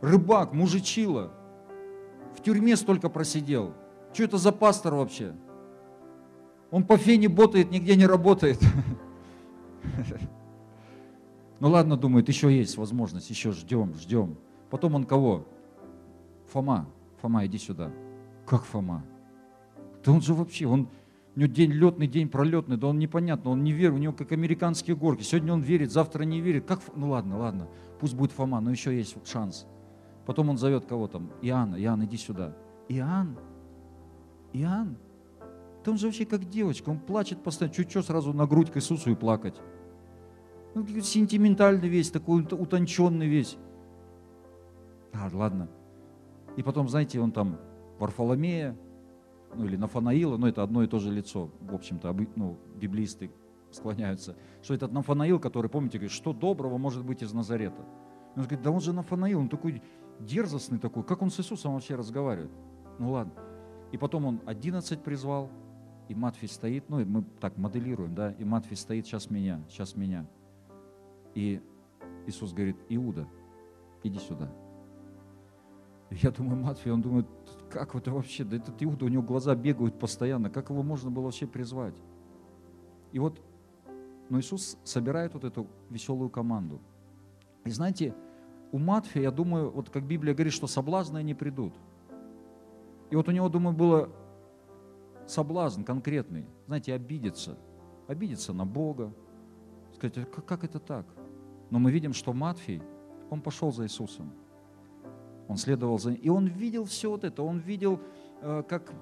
Рыбак, 0.00 0.52
мужичила. 0.52 1.32
В 2.36 2.42
тюрьме 2.42 2.76
столько 2.76 3.08
просидел. 3.08 3.74
Что 4.14 4.22
это 4.22 4.38
за 4.38 4.52
пастор 4.52 4.94
вообще? 4.94 5.34
Он 6.70 6.84
по 6.84 6.96
фене 6.96 7.28
ботает, 7.28 7.70
нигде 7.70 7.96
не 7.96 8.06
работает. 8.06 8.58
Ну 11.60 11.70
ладно, 11.70 11.96
думает, 11.96 12.28
еще 12.28 12.54
есть 12.54 12.76
возможность, 12.76 13.30
еще 13.30 13.52
ждем, 13.52 13.94
ждем. 13.94 14.36
Потом 14.70 14.96
он 14.96 15.04
кого? 15.04 15.46
Фома, 16.52 16.88
Фома, 17.22 17.46
иди 17.46 17.58
сюда. 17.58 17.90
Как 18.44 18.64
Фома? 18.64 19.04
Да 20.04 20.12
он 20.12 20.20
же 20.20 20.34
вообще, 20.34 20.66
он, 20.66 20.88
у 21.36 21.40
него 21.40 21.50
день 21.50 21.70
летный, 21.70 22.06
день 22.06 22.28
пролетный, 22.28 22.76
да 22.76 22.88
он 22.88 22.98
непонятно, 22.98 23.50
он 23.50 23.62
не 23.62 23.72
верит, 23.72 23.94
у 23.94 23.98
него 23.98 24.12
как 24.12 24.32
американские 24.32 24.94
горки. 24.94 25.22
Сегодня 25.22 25.54
он 25.54 25.62
верит, 25.62 25.90
завтра 25.90 26.24
не 26.24 26.40
верит. 26.40 26.66
Как, 26.66 26.80
ну 26.96 27.10
ладно, 27.10 27.38
ладно, 27.38 27.68
пусть 27.98 28.14
будет 28.14 28.32
Фома, 28.32 28.60
но 28.60 28.70
еще 28.70 28.94
есть 28.94 29.16
шанс. 29.26 29.64
Потом 30.26 30.50
он 30.50 30.58
зовет 30.58 30.84
кого 30.84 31.06
там? 31.06 31.30
Иоанна, 31.40 31.76
Иоанн, 31.76 32.04
иди 32.04 32.18
сюда. 32.18 32.54
Иоанн, 32.88 33.38
Иоанн, 34.54 34.96
да 35.84 35.90
он 35.90 35.98
же 35.98 36.06
вообще 36.06 36.24
как 36.24 36.48
девочка, 36.48 36.88
он 36.88 36.98
плачет 36.98 37.42
постоянно, 37.42 37.74
чуть-чуть 37.74 38.06
сразу 38.06 38.32
на 38.32 38.46
грудь 38.46 38.70
к 38.70 38.76
Иисусу 38.76 39.10
и 39.10 39.14
плакать. 39.14 39.60
Ну, 40.74 40.86
сентиментальный 41.00 41.88
весь, 41.88 42.10
такой 42.10 42.42
утонченный 42.42 43.28
весь. 43.28 43.58
А, 45.12 45.28
ладно. 45.32 45.68
И 46.56 46.62
потом, 46.62 46.88
знаете, 46.88 47.20
он 47.20 47.32
там 47.32 47.58
Варфоломея, 47.98 48.76
ну 49.54 49.66
или 49.66 49.76
Нафанаила, 49.76 50.36
ну 50.36 50.46
это 50.46 50.62
одно 50.62 50.82
и 50.82 50.86
то 50.86 50.98
же 50.98 51.10
лицо, 51.12 51.50
в 51.60 51.74
общем-то, 51.74 52.16
ну, 52.36 52.58
библисты 52.76 53.30
склоняются, 53.70 54.36
что 54.62 54.74
этот 54.74 54.92
Нафанаил, 54.92 55.38
который, 55.38 55.68
помните, 55.68 55.98
говорит, 55.98 56.12
что 56.12 56.32
доброго 56.32 56.78
может 56.78 57.04
быть 57.04 57.22
из 57.22 57.32
Назарета. 57.32 57.84
Он 58.36 58.42
говорит, 58.42 58.62
да 58.62 58.70
он 58.70 58.80
же 58.80 58.92
Нафанаил, 58.92 59.40
он 59.40 59.48
такой 59.48 59.82
дерзостный 60.20 60.78
такой, 60.78 61.02
как 61.02 61.22
он 61.22 61.30
с 61.30 61.40
Иисусом 61.40 61.74
вообще 61.74 61.94
разговаривает? 61.94 62.50
Ну 62.98 63.12
ладно. 63.12 63.32
И 63.94 63.96
потом 63.96 64.24
он 64.24 64.40
11 64.44 65.04
призвал, 65.04 65.48
и 66.08 66.16
Матфей 66.16 66.48
стоит, 66.48 66.88
ну, 66.88 66.98
и 66.98 67.04
мы 67.04 67.22
так 67.38 67.56
моделируем, 67.56 68.12
да, 68.12 68.32
и 68.32 68.42
Матфей 68.42 68.76
стоит, 68.76 69.06
сейчас 69.06 69.30
меня, 69.30 69.62
сейчас 69.68 69.94
меня. 69.94 70.26
И 71.36 71.62
Иисус 72.26 72.52
говорит, 72.52 72.76
Иуда, 72.88 73.28
иди 74.02 74.18
сюда. 74.18 74.52
И 76.10 76.16
я 76.16 76.32
думаю, 76.32 76.60
Матфей, 76.60 76.90
он 76.90 77.02
думает, 77.02 77.28
как 77.70 77.94
это 77.94 78.10
вообще, 78.10 78.42
да 78.42 78.56
этот 78.56 78.82
Иуда, 78.82 79.04
у 79.04 79.08
него 79.08 79.22
глаза 79.22 79.54
бегают 79.54 79.96
постоянно, 79.96 80.50
как 80.50 80.70
его 80.70 80.82
можно 80.82 81.12
было 81.12 81.26
вообще 81.26 81.46
призвать? 81.46 81.94
И 83.12 83.20
вот, 83.20 83.40
но 84.28 84.40
Иисус 84.40 84.76
собирает 84.82 85.34
вот 85.34 85.44
эту 85.44 85.68
веселую 85.88 86.30
команду. 86.30 86.80
И 87.64 87.70
знаете, 87.70 88.12
у 88.72 88.78
Матфея, 88.78 89.22
я 89.22 89.30
думаю, 89.30 89.70
вот 89.70 89.88
как 89.88 90.04
Библия 90.04 90.34
говорит, 90.34 90.52
что 90.52 90.66
соблазны 90.66 91.22
не 91.22 91.34
придут– 91.34 91.74
и 93.14 93.16
вот 93.16 93.28
у 93.28 93.30
него, 93.30 93.48
думаю, 93.48 93.76
было 93.76 94.08
соблазн 95.24 95.84
конкретный, 95.84 96.46
знаете, 96.66 96.92
обидеться, 96.92 97.56
обидеться 98.08 98.52
на 98.52 98.66
Бога, 98.66 99.14
сказать, 99.94 100.18
«А 100.18 100.24
как, 100.24 100.44
как 100.44 100.64
это 100.64 100.80
так? 100.80 101.06
Но 101.70 101.78
мы 101.78 101.92
видим, 101.92 102.12
что 102.12 102.32
Матфей, 102.32 102.82
он 103.30 103.40
пошел 103.40 103.70
за 103.70 103.84
Иисусом. 103.84 104.32
Он 105.46 105.56
следовал 105.56 106.00
за 106.00 106.10
ним. 106.10 106.20
И 106.22 106.28
он 106.28 106.46
видел 106.46 106.86
все 106.86 107.08
вот 107.08 107.22
это. 107.22 107.44
Он 107.44 107.58
видел, 107.60 108.00
э, 108.42 108.64
как 108.68 108.92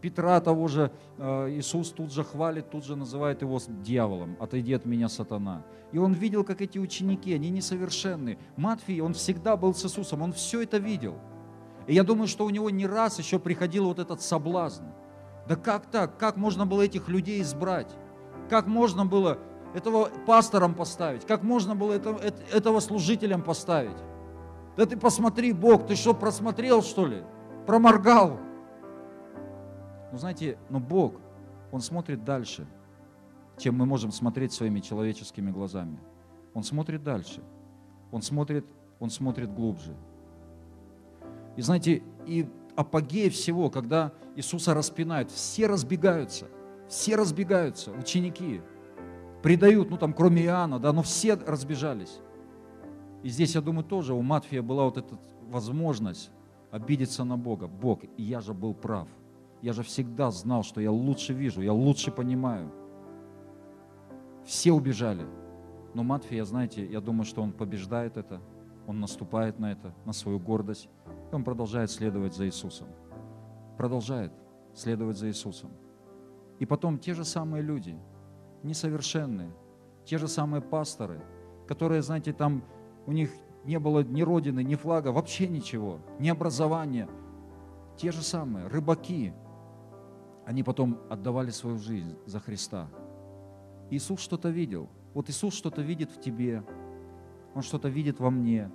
Петра 0.00 0.40
того 0.40 0.66
же 0.66 0.90
э, 1.18 1.50
Иисус 1.50 1.92
тут 1.92 2.12
же 2.12 2.24
хвалит, 2.24 2.68
тут 2.68 2.84
же 2.84 2.96
называет 2.96 3.42
его 3.42 3.60
дьяволом. 3.84 4.36
Отойди 4.40 4.72
от 4.72 4.86
меня, 4.86 5.08
сатана. 5.08 5.64
И 5.92 5.98
он 5.98 6.14
видел, 6.14 6.42
как 6.42 6.62
эти 6.62 6.80
ученики, 6.80 7.32
они 7.32 7.50
несовершенны. 7.50 8.38
Матфей, 8.56 9.00
он 9.00 9.14
всегда 9.14 9.56
был 9.56 9.72
с 9.72 9.84
Иисусом, 9.84 10.22
он 10.22 10.32
все 10.32 10.62
это 10.62 10.78
видел– 10.78 11.14
и 11.86 11.94
я 11.94 12.04
думаю, 12.04 12.28
что 12.28 12.44
у 12.44 12.50
него 12.50 12.70
не 12.70 12.86
раз 12.86 13.18
еще 13.18 13.38
приходил 13.38 13.86
вот 13.86 13.98
этот 13.98 14.22
соблазн. 14.22 14.84
Да 15.48 15.56
как 15.56 15.86
так? 15.86 16.18
Как 16.18 16.36
можно 16.36 16.66
было 16.66 16.82
этих 16.82 17.08
людей 17.08 17.42
избрать? 17.42 17.90
Как 18.48 18.66
можно 18.66 19.04
было 19.04 19.38
этого 19.74 20.10
пастором 20.26 20.74
поставить? 20.74 21.26
Как 21.26 21.42
можно 21.42 21.74
было 21.74 21.92
этого, 21.92 22.20
этого 22.52 22.80
служителем 22.80 23.42
поставить? 23.42 23.96
Да 24.76 24.86
ты 24.86 24.96
посмотри, 24.96 25.52
Бог, 25.52 25.86
ты 25.86 25.96
что, 25.96 26.14
просмотрел, 26.14 26.82
что 26.82 27.06
ли? 27.06 27.24
Проморгал. 27.66 28.38
Ну, 30.12 30.18
знаете, 30.18 30.58
но 30.68 30.78
Бог, 30.78 31.14
Он 31.72 31.80
смотрит 31.80 32.24
дальше, 32.24 32.66
чем 33.58 33.76
мы 33.76 33.86
можем 33.86 34.12
смотреть 34.12 34.52
своими 34.52 34.80
человеческими 34.80 35.50
глазами. 35.50 35.98
Он 36.54 36.62
смотрит 36.62 37.02
дальше. 37.02 37.42
Он 38.10 38.20
смотрит, 38.20 38.66
он 39.00 39.10
смотрит 39.10 39.52
глубже. 39.52 39.96
И 41.56 41.62
знаете, 41.62 42.02
и 42.26 42.48
апогея 42.76 43.30
всего, 43.30 43.70
когда 43.70 44.12
Иисуса 44.36 44.74
распинают, 44.74 45.30
все 45.30 45.66
разбегаются, 45.66 46.46
все 46.88 47.16
разбегаются, 47.16 47.90
ученики. 47.92 48.60
предают, 49.42 49.90
ну 49.90 49.96
там 49.96 50.12
кроме 50.12 50.44
Иоанна, 50.44 50.78
да, 50.78 50.92
но 50.92 51.02
все 51.02 51.34
разбежались. 51.34 52.20
И 53.22 53.28
здесь, 53.28 53.54
я 53.54 53.60
думаю, 53.60 53.84
тоже 53.84 54.14
у 54.14 54.22
Матфея 54.22 54.62
была 54.62 54.84
вот 54.84 54.96
эта 54.96 55.18
возможность 55.48 56.30
обидеться 56.70 57.24
на 57.24 57.36
Бога. 57.36 57.66
Бог, 57.66 58.00
я 58.16 58.40
же 58.40 58.54
был 58.54 58.74
прав. 58.74 59.08
Я 59.60 59.72
же 59.72 59.82
всегда 59.82 60.30
знал, 60.30 60.64
что 60.64 60.80
я 60.80 60.90
лучше 60.90 61.32
вижу, 61.34 61.60
я 61.60 61.72
лучше 61.72 62.10
понимаю. 62.10 62.72
Все 64.44 64.72
убежали. 64.72 65.24
Но 65.94 66.02
Матфея, 66.02 66.44
знаете, 66.44 66.84
я 66.84 67.00
думаю, 67.00 67.24
что 67.24 67.42
он 67.42 67.52
побеждает 67.52 68.16
это, 68.16 68.40
он 68.86 69.00
наступает 69.00 69.58
на 69.58 69.72
это, 69.72 69.94
на 70.04 70.12
свою 70.12 70.38
гордость, 70.38 70.88
и 71.30 71.34
он 71.34 71.44
продолжает 71.44 71.90
следовать 71.90 72.34
за 72.34 72.46
Иисусом. 72.46 72.88
Продолжает 73.76 74.32
следовать 74.74 75.16
за 75.16 75.28
Иисусом. 75.28 75.70
И 76.58 76.66
потом 76.66 76.98
те 76.98 77.14
же 77.14 77.24
самые 77.24 77.62
люди, 77.62 77.96
несовершенные, 78.62 79.52
те 80.04 80.18
же 80.18 80.28
самые 80.28 80.60
пасторы, 80.60 81.20
которые, 81.66 82.02
знаете, 82.02 82.32
там 82.32 82.64
у 83.06 83.12
них 83.12 83.30
не 83.64 83.78
было 83.78 84.02
ни 84.02 84.22
родины, 84.22 84.62
ни 84.62 84.74
флага, 84.74 85.08
вообще 85.08 85.48
ничего, 85.48 86.00
ни 86.18 86.28
образования. 86.28 87.08
Те 87.96 88.10
же 88.10 88.22
самые, 88.22 88.66
рыбаки, 88.66 89.32
они 90.44 90.62
потом 90.62 90.98
отдавали 91.08 91.50
свою 91.50 91.78
жизнь 91.78 92.16
за 92.26 92.40
Христа. 92.40 92.88
Иисус 93.90 94.20
что-то 94.20 94.48
видел. 94.48 94.88
Вот 95.14 95.28
Иисус 95.28 95.54
что-то 95.54 95.82
видит 95.82 96.10
в 96.10 96.20
тебе, 96.20 96.64
Он 97.54 97.62
что-то 97.62 97.88
видит 97.88 98.20
во 98.20 98.30
мне, 98.30 98.70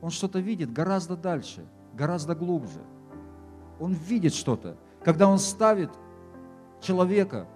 Он 0.00 0.10
что-то 0.10 0.38
видит 0.38 0.72
гораздо 0.72 1.16
дальше, 1.16 1.66
гораздо 1.94 2.34
глубже. 2.34 2.80
Он 3.78 3.92
видит 3.92 4.34
что-то. 4.34 4.76
Когда 5.04 5.28
Он 5.28 5.38
ставит 5.38 5.90
человека, 6.80 7.46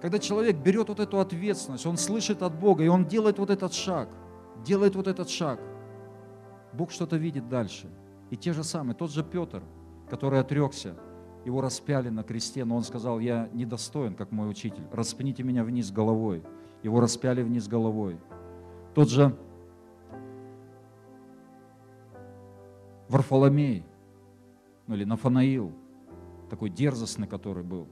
когда 0.00 0.18
человек 0.18 0.56
берет 0.56 0.88
вот 0.88 0.98
эту 0.98 1.20
ответственность, 1.20 1.86
он 1.86 1.96
слышит 1.96 2.42
от 2.42 2.58
Бога, 2.58 2.82
и 2.82 2.88
он 2.88 3.06
делает 3.06 3.38
вот 3.38 3.50
этот 3.50 3.72
шаг, 3.72 4.08
делает 4.64 4.96
вот 4.96 5.06
этот 5.06 5.28
шаг, 5.28 5.60
Бог 6.72 6.90
что-то 6.90 7.16
видит 7.16 7.48
дальше. 7.48 7.88
И 8.30 8.36
те 8.36 8.52
же 8.52 8.64
самые, 8.64 8.96
тот 8.96 9.12
же 9.12 9.22
Петр, 9.22 9.62
который 10.10 10.40
отрекся, 10.40 10.96
его 11.44 11.60
распяли 11.60 12.08
на 12.08 12.24
кресте, 12.24 12.64
но 12.64 12.76
он 12.76 12.82
сказал, 12.82 13.20
я 13.20 13.48
недостоин, 13.52 14.14
как 14.14 14.32
мой 14.32 14.50
учитель, 14.50 14.84
распните 14.90 15.42
меня 15.42 15.62
вниз 15.64 15.90
головой. 15.90 16.42
Его 16.82 17.00
распяли 17.00 17.42
вниз 17.42 17.68
головой. 17.68 18.18
Тот 18.94 19.08
же 19.08 19.36
Варфоломей, 23.12 23.84
ну 24.86 24.94
или 24.94 25.04
Нафанаил, 25.04 25.70
такой 26.48 26.70
дерзостный, 26.70 27.28
который 27.28 27.62
был 27.62 27.86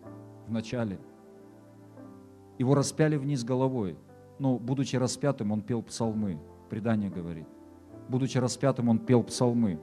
в 0.46 0.50
начале. 0.50 0.98
Его 2.58 2.74
распяли 2.74 3.16
вниз 3.16 3.44
головой, 3.44 3.98
но, 4.38 4.58
будучи 4.58 4.96
распятым, 4.96 5.52
он 5.52 5.60
пел 5.60 5.82
псалмы, 5.82 6.40
предание 6.70 7.10
говорит. 7.10 7.46
Будучи 8.08 8.38
распятым, 8.38 8.88
он 8.88 8.98
пел 8.98 9.22
псалмы. 9.22 9.78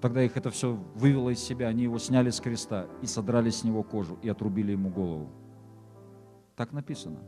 Тогда 0.00 0.22
их 0.22 0.36
это 0.36 0.50
все 0.50 0.78
вывело 0.94 1.30
из 1.30 1.40
себя, 1.40 1.66
они 1.66 1.82
его 1.82 1.98
сняли 1.98 2.30
с 2.30 2.40
креста 2.40 2.86
и 3.02 3.06
содрали 3.06 3.50
с 3.50 3.64
него 3.64 3.82
кожу 3.82 4.16
и 4.22 4.28
отрубили 4.28 4.70
ему 4.70 4.90
голову. 4.90 5.28
Так 6.54 6.70
написано. 6.72 7.18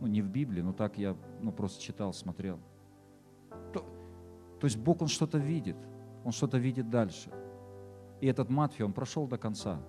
Ну, 0.00 0.06
не 0.06 0.22
в 0.22 0.30
Библии, 0.30 0.62
но 0.62 0.72
так 0.72 0.96
я 0.96 1.14
ну, 1.42 1.52
просто 1.52 1.82
читал, 1.82 2.14
смотрел. 2.14 2.58
То, 3.74 3.84
то 4.58 4.64
есть 4.64 4.78
Бог, 4.78 5.02
Он 5.02 5.08
что-то 5.08 5.36
видит, 5.36 5.76
Он 6.24 6.32
что-то 6.32 6.58
видит 6.58 6.90
дальше. 6.90 7.30
И 8.20 8.26
этот 8.26 8.48
Матфей, 8.48 8.84
он 8.84 8.92
прошел 8.92 9.26
до 9.26 9.38
конца. 9.38 9.80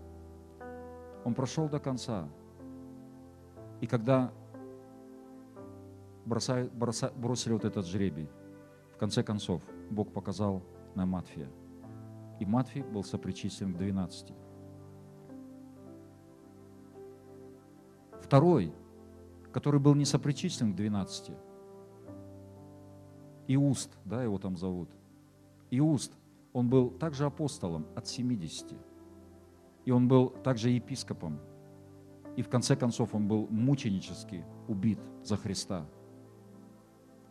Он 1.23 1.33
прошел 1.33 1.69
до 1.69 1.79
конца. 1.79 2.27
И 3.81 3.87
когда 3.87 4.31
бросали, 6.25 6.69
бросили 7.15 7.53
вот 7.53 7.65
этот 7.65 7.85
жребий, 7.85 8.29
в 8.93 8.97
конце 8.97 9.23
концов, 9.23 9.61
Бог 9.89 10.11
показал 10.11 10.63
на 10.95 11.05
Матфея– 11.05 11.49
и 12.39 12.45
Матфей 12.45 12.83
был 12.83 13.03
сопричислен 13.03 13.73
к 13.73 13.77
12. 13.77 14.33
Второй, 18.21 18.73
который 19.51 19.79
был 19.79 19.95
не 19.95 20.05
сопричислен 20.05 20.73
к 20.73 20.75
12, 20.75 21.31
Иуст, 23.47 23.97
да, 24.05 24.23
его 24.23 24.39
там 24.39 24.57
зовут. 24.57 24.89
Иуст, 25.71 26.11
он 26.53 26.69
был 26.69 26.91
также 26.91 27.25
апостолом 27.25 27.85
от 27.95 28.07
70. 28.07 28.73
И 29.85 29.91
он 29.91 30.07
был 30.07 30.29
также 30.29 30.69
епископом. 30.69 31.39
И 32.35 32.41
в 32.41 32.49
конце 32.49 32.75
концов 32.75 33.13
он 33.13 33.27
был 33.27 33.47
мученически 33.49 34.45
убит 34.67 34.99
за 35.23 35.35
Христа. 35.35 35.85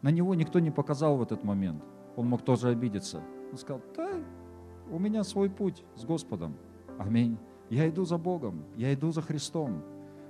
На 0.02 0.10
него 0.10 0.34
никто 0.34 0.58
не 0.58 0.70
показал 0.70 1.16
в 1.16 1.22
этот 1.22 1.44
момент. 1.44 1.82
Он 2.16 2.28
мог 2.28 2.42
тоже 2.42 2.68
обидеться. 2.68 3.22
Он 3.50 3.56
сказал, 3.56 3.80
да, 3.96 4.10
у 4.90 4.98
меня 4.98 5.24
свой 5.24 5.48
путь 5.48 5.84
с 5.96 6.04
Господом. 6.04 6.56
Аминь. 6.98 7.38
Я 7.70 7.88
иду 7.88 8.04
за 8.04 8.18
Богом, 8.18 8.64
я 8.76 8.92
иду 8.92 9.12
за 9.12 9.22
Христом. 9.22 9.82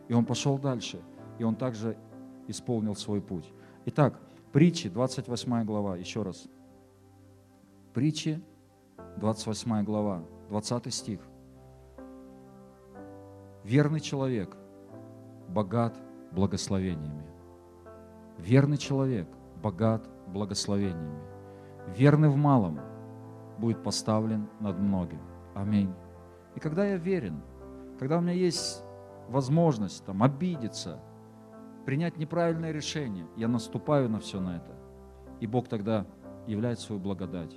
И 0.09 0.15
он 0.15 0.25
пошел 0.25 0.59
дальше, 0.59 1.01
и 1.39 1.45
он 1.45 1.57
также 1.57 1.97
исполнил 2.47 2.95
свой 2.95 3.21
путь. 3.21 3.53
Итак, 3.87 4.21
притчи, 4.53 4.89
28 4.89 5.65
глава, 5.65 5.97
еще 5.97 6.23
раз. 6.23 6.49
Притчи, 7.95 8.41
28 9.17 9.85
глава, 9.85 10.23
20 10.49 10.95
стих. 10.95 11.21
Верный 13.65 14.01
человек 14.01 14.57
богат 15.49 15.97
благословениями. 16.33 17.27
Верный 18.39 18.79
человек 18.79 19.29
богат 19.63 20.09
благословениями. 20.29 21.23
Верный 21.97 22.29
в 22.29 22.37
малом– 22.37 22.81
будет 23.63 23.83
поставлен 23.83 24.49
над 24.59 24.79
многим. 24.79 25.21
Аминь. 25.55 25.95
И 26.57 26.61
когда 26.61 26.85
я 26.85 26.97
верен, 26.97 27.41
когда 27.99 28.19
у 28.19 28.21
меня 28.21 28.33
есть 28.33 28.83
возможность 29.29 30.05
там, 30.05 30.23
обидеться, 30.23 31.01
принять 31.87 32.17
неправильное 32.17 32.73
решение, 32.73 33.27
я 33.37 33.47
наступаю 33.47 34.09
на 34.09 34.19
все 34.19 34.41
на 34.41 34.57
это. 34.57 34.77
И 35.41 35.47
Бог 35.47 35.69
тогда 35.69 36.07
являет 36.49 36.81
свою 36.81 37.01
благодать. 37.01 37.55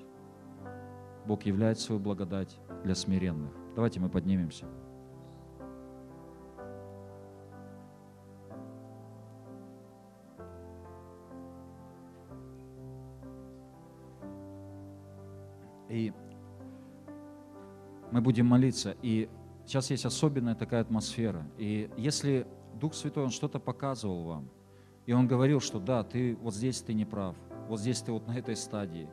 Бог 1.26 1.43
являет 1.43 1.80
свою 1.80 1.99
благодать 1.99 2.59
для 2.84 2.95
смиренных. 2.95 3.51
Давайте 3.76 3.99
мы 3.99 4.09
поднимемся. 4.09 4.65
И 15.89 16.13
мы 18.11 18.21
будем 18.21 18.45
молиться. 18.45 18.95
И 19.01 19.30
сейчас 19.65 19.89
есть 19.89 20.05
особенная 20.05 20.55
такая 20.55 20.82
атмосфера. 20.82 21.45
И 21.57 21.89
если 21.97 22.45
Дух 22.76 22.93
Святой, 22.93 23.23
Он 23.23 23.30
что-то 23.30 23.59
показывал 23.59 24.23
вам, 24.26 24.49
и 25.05 25.13
Он 25.13 25.28
говорил, 25.28 25.59
что 25.59 25.80
да, 25.80 26.03
ты 26.03 26.36
вот 26.36 26.53
здесь 26.53 26.82
ты 26.82 26.93
не 26.93 27.05
прав, 27.05 27.36
вот 27.67 27.80
здесь 27.80 28.01
ты 28.01 28.11
вот 28.11 28.28
на 28.28 28.38
этой 28.38 28.55
стадии, 28.55 29.09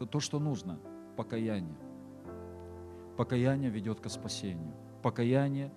то 0.00 0.06
то, 0.06 0.18
что 0.18 0.38
нужно, 0.38 0.78
покаяние. 1.14 1.76
Покаяние 3.18 3.68
ведет 3.68 4.00
к 4.00 4.08
спасению. 4.08 4.72
Покаяние 5.02 5.70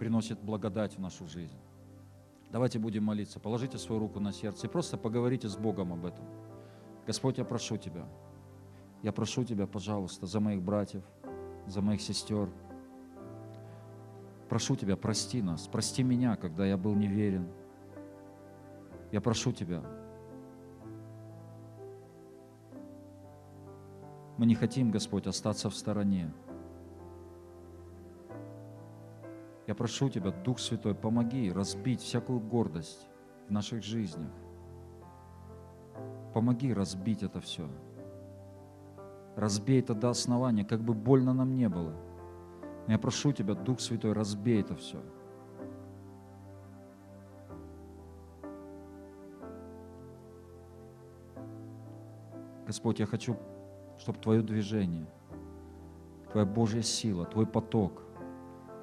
приносит 0.00 0.40
благодать 0.42 0.96
в 0.96 1.00
нашу 1.00 1.28
жизнь. 1.28 1.56
Давайте 2.50 2.80
будем 2.80 3.04
молиться. 3.04 3.38
Положите 3.38 3.78
свою 3.78 4.00
руку 4.00 4.18
на 4.18 4.32
сердце 4.32 4.66
и 4.66 4.70
просто 4.70 4.98
поговорите 4.98 5.48
с 5.48 5.56
Богом 5.56 5.92
об 5.92 6.06
этом. 6.06 6.24
Господь, 7.06 7.38
я 7.38 7.44
прошу 7.44 7.76
Тебя, 7.76 8.04
я 9.04 9.12
прошу 9.12 9.44
Тебя, 9.44 9.68
пожалуйста, 9.68 10.26
за 10.26 10.40
моих 10.40 10.60
братьев, 10.60 11.04
за 11.68 11.80
моих 11.80 12.00
сестер. 12.00 12.50
Прошу 14.48 14.74
Тебя, 14.74 14.96
прости 14.96 15.40
нас, 15.40 15.68
прости 15.68 16.02
меня, 16.02 16.34
когда 16.34 16.66
я 16.66 16.76
был 16.76 16.96
неверен. 16.96 17.46
Я 19.12 19.20
прошу 19.20 19.52
Тебя. 19.52 19.97
Мы 24.38 24.46
не 24.46 24.54
хотим, 24.54 24.92
Господь, 24.92 25.26
остаться 25.26 25.68
в 25.68 25.74
стороне. 25.74 26.32
Я 29.66 29.74
прошу 29.74 30.08
Тебя, 30.08 30.30
Дух 30.30 30.60
Святой, 30.60 30.94
помоги 30.94 31.50
разбить 31.52 32.00
всякую 32.00 32.38
гордость 32.38 33.08
в 33.48 33.50
наших 33.50 33.82
жизнях. 33.82 34.30
Помоги 36.32 36.72
разбить 36.72 37.24
это 37.24 37.40
все. 37.40 37.68
Разбей 39.34 39.80
это 39.80 39.94
до 39.94 40.08
основания, 40.08 40.64
как 40.64 40.82
бы 40.82 40.94
больно 40.94 41.34
нам 41.34 41.56
не 41.56 41.68
было. 41.68 41.92
Но 42.86 42.92
я 42.92 42.98
прошу 42.98 43.32
Тебя, 43.32 43.54
Дух 43.54 43.80
Святой, 43.80 44.12
разбей 44.12 44.60
это 44.60 44.76
все. 44.76 45.02
Господь, 52.66 53.00
я 53.00 53.06
хочу, 53.06 53.36
чтобы 53.98 54.18
Твое 54.18 54.42
движение, 54.42 55.06
Твоя 56.30 56.46
Божья 56.46 56.82
сила, 56.82 57.24
Твой 57.24 57.46
поток, 57.46 58.02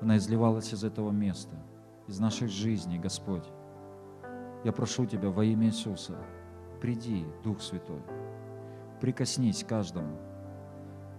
она 0.02 0.18
изливалась 0.18 0.74
из 0.74 0.84
этого 0.84 1.12
места, 1.12 1.56
из 2.08 2.20
наших 2.20 2.50
жизней, 2.50 3.00
Господь. 3.00 3.46
Я 4.64 4.72
прошу 4.72 5.06
Тебя 5.06 5.30
во 5.30 5.44
имя 5.46 5.68
Иисуса, 5.68 6.18
приди, 6.82 7.26
Дух 7.44 7.62
Святой, 7.62 8.02
прикоснись 9.00 9.64
каждому, 9.64 10.18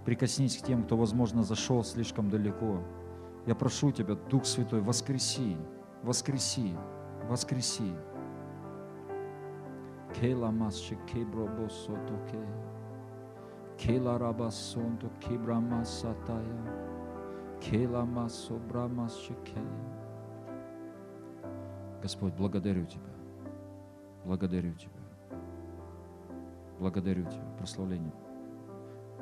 прикоснись 0.05 0.59
к 0.59 0.67
тем, 0.67 0.85
кто, 0.85 0.97
возможно, 0.97 1.43
зашел 1.43 1.83
слишком 1.85 2.31
далеко. 2.31 2.83
Я 3.47 3.55
прошу 3.55 3.93
Тебя, 3.93 4.15
Дух 4.15 4.45
Святой, 4.45 4.81
воскреси, 4.81 5.57
воскреси, 6.03 6.77
воскреси. 7.29 7.93
Кейла 10.21 10.51
масчи 10.51 10.99
кейбробо 11.13 11.69
сотоке, 11.69 12.41
кейла 13.79 14.18
рабасонто 14.18 15.09
кибрама 15.20 15.85
сатая, 15.85 16.45
кейла 17.61 18.05
масо 18.05 18.55
брамасчике. 18.55 19.61
Господь, 22.03 22.35
благодарю 22.35 22.87
Тебя, 22.87 23.12
благодарю 24.24 24.72
Тебя, 24.74 24.91
благодарю 26.79 27.24
Тебя, 27.24 27.45
прославление. 27.59 28.12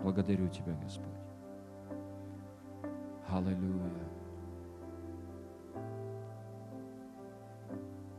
Благодарю 0.02 0.48
Тебя, 0.48 0.74
Господь. 0.82 1.08
Аллилуйя. 3.28 4.14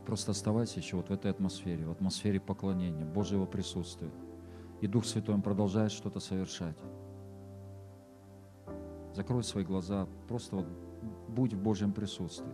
Просто 0.05 0.31
оставайся 0.31 0.79
еще 0.79 0.97
вот 0.97 1.09
в 1.09 1.11
этой 1.11 1.31
атмосфере, 1.31 1.86
в 1.86 1.91
атмосфере 1.91 2.39
поклонения, 2.39 3.05
Божьего 3.05 3.45
присутствия. 3.45 4.11
И 4.82 4.88
Дух 4.88 5.05
Святой 5.05 5.41
продолжает 5.41 5.91
что-то 5.91 6.19
совершать. 6.19 6.78
Закрой 9.13 9.43
свои 9.43 9.63
глаза, 9.63 10.07
просто 10.28 10.57
вот 10.57 10.67
будь 11.30 11.53
в 11.53 11.61
Божьем 11.61 11.93
присутствии. 11.93 12.53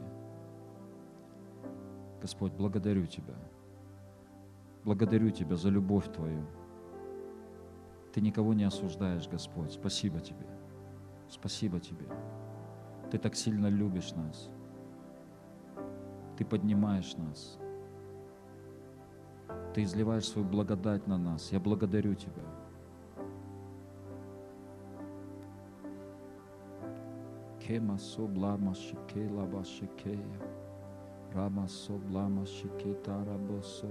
Господь, 2.21 2.53
благодарю 2.53 3.07
Тебя. 3.07 3.35
Благодарю 4.83 5.31
Тебя 5.31 5.55
за 5.55 5.69
любовь 5.69 6.11
Твою. 6.13 6.45
Ты 8.13 8.21
никого 8.21 8.53
не 8.53 8.63
осуждаешь, 8.63 9.27
Господь. 9.27 9.71
Спасибо 9.71 10.19
Тебе. 10.19 10.45
Спасибо 11.29 11.79
Тебе. 11.79 12.05
Ты 13.09 13.17
так 13.17 13.35
сильно 13.35 13.67
любишь 13.67 14.13
нас. 14.13 14.49
Ты 16.37 16.45
поднимаешь 16.45 17.15
нас. 17.17 17.60
Ты 19.73 19.83
изливаешь 19.83 20.27
свою 20.27 20.47
благодать 20.47 21.07
на 21.07 21.17
нас. 21.17 21.51
Я 21.51 21.59
благодарю 21.59 22.15
Тебя. 22.15 22.43
Кема 27.59 27.97
соблама 27.97 28.75
шикела 28.75 29.45
башикея. 29.45 30.51
Rama 31.33 31.65
soblama 31.65 32.45
shikita 32.45 33.23
raboso. 33.23 33.87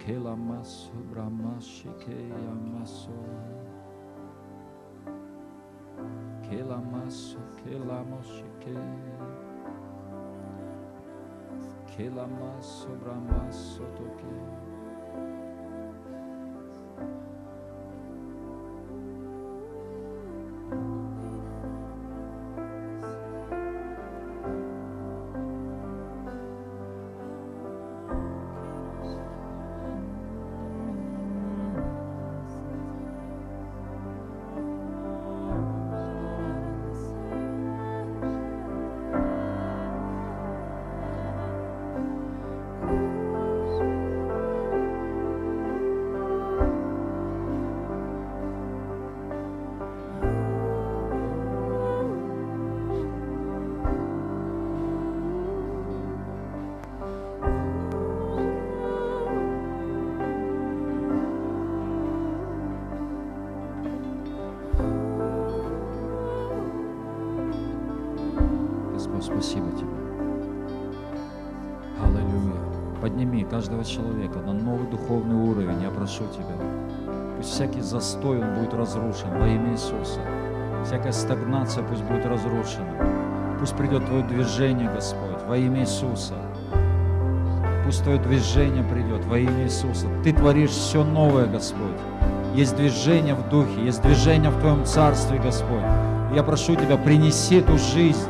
Kela 0.00 0.34
maso 0.34 0.90
brahma 1.12 1.60
shikeya 1.60 2.54
maso. 2.72 3.14
Kela 6.42 6.82
maso 6.82 7.38
kela 7.62 8.02
moshike. 8.02 9.37
Kelama 11.98 12.62
sobrama 12.62 13.50
sotoke. 13.50 14.30
Человека 73.88 74.38
на 74.40 74.52
новый 74.52 74.86
духовный 74.88 75.34
уровень, 75.34 75.82
я 75.82 75.90
прошу 75.90 76.24
Тебя. 76.32 76.54
Пусть 77.36 77.50
всякий 77.50 77.80
застой, 77.80 78.40
он 78.40 78.54
будет 78.54 78.74
разрушен 78.74 79.30
во 79.38 79.46
имя 79.46 79.72
Иисуса. 79.72 80.20
Всякая 80.84 81.12
стагнация 81.12 81.84
пусть 81.84 82.02
будет 82.02 82.26
разрушена. 82.26 83.56
Пусть 83.58 83.74
придет 83.76 84.06
Твое 84.06 84.22
движение, 84.24 84.90
Господь, 84.94 85.42
во 85.46 85.56
имя 85.56 85.80
Иисуса. 85.80 86.34
Пусть 87.84 88.02
Твое 88.02 88.18
движение 88.18 88.84
придет 88.84 89.24
во 89.24 89.38
имя 89.38 89.64
Иисуса. 89.64 90.06
Ты 90.22 90.32
творишь 90.32 90.70
все 90.70 91.02
новое, 91.02 91.46
Господь. 91.46 91.96
Есть 92.54 92.76
движение 92.76 93.34
в 93.34 93.48
Духе, 93.48 93.84
есть 93.84 94.02
движение 94.02 94.50
в 94.50 94.60
Твоем 94.60 94.84
Царстве, 94.84 95.38
Господь. 95.38 95.84
Я 96.34 96.42
прошу 96.42 96.76
Тебя, 96.76 96.96
принеси 96.96 97.56
эту 97.56 97.78
жизнь, 97.78 98.28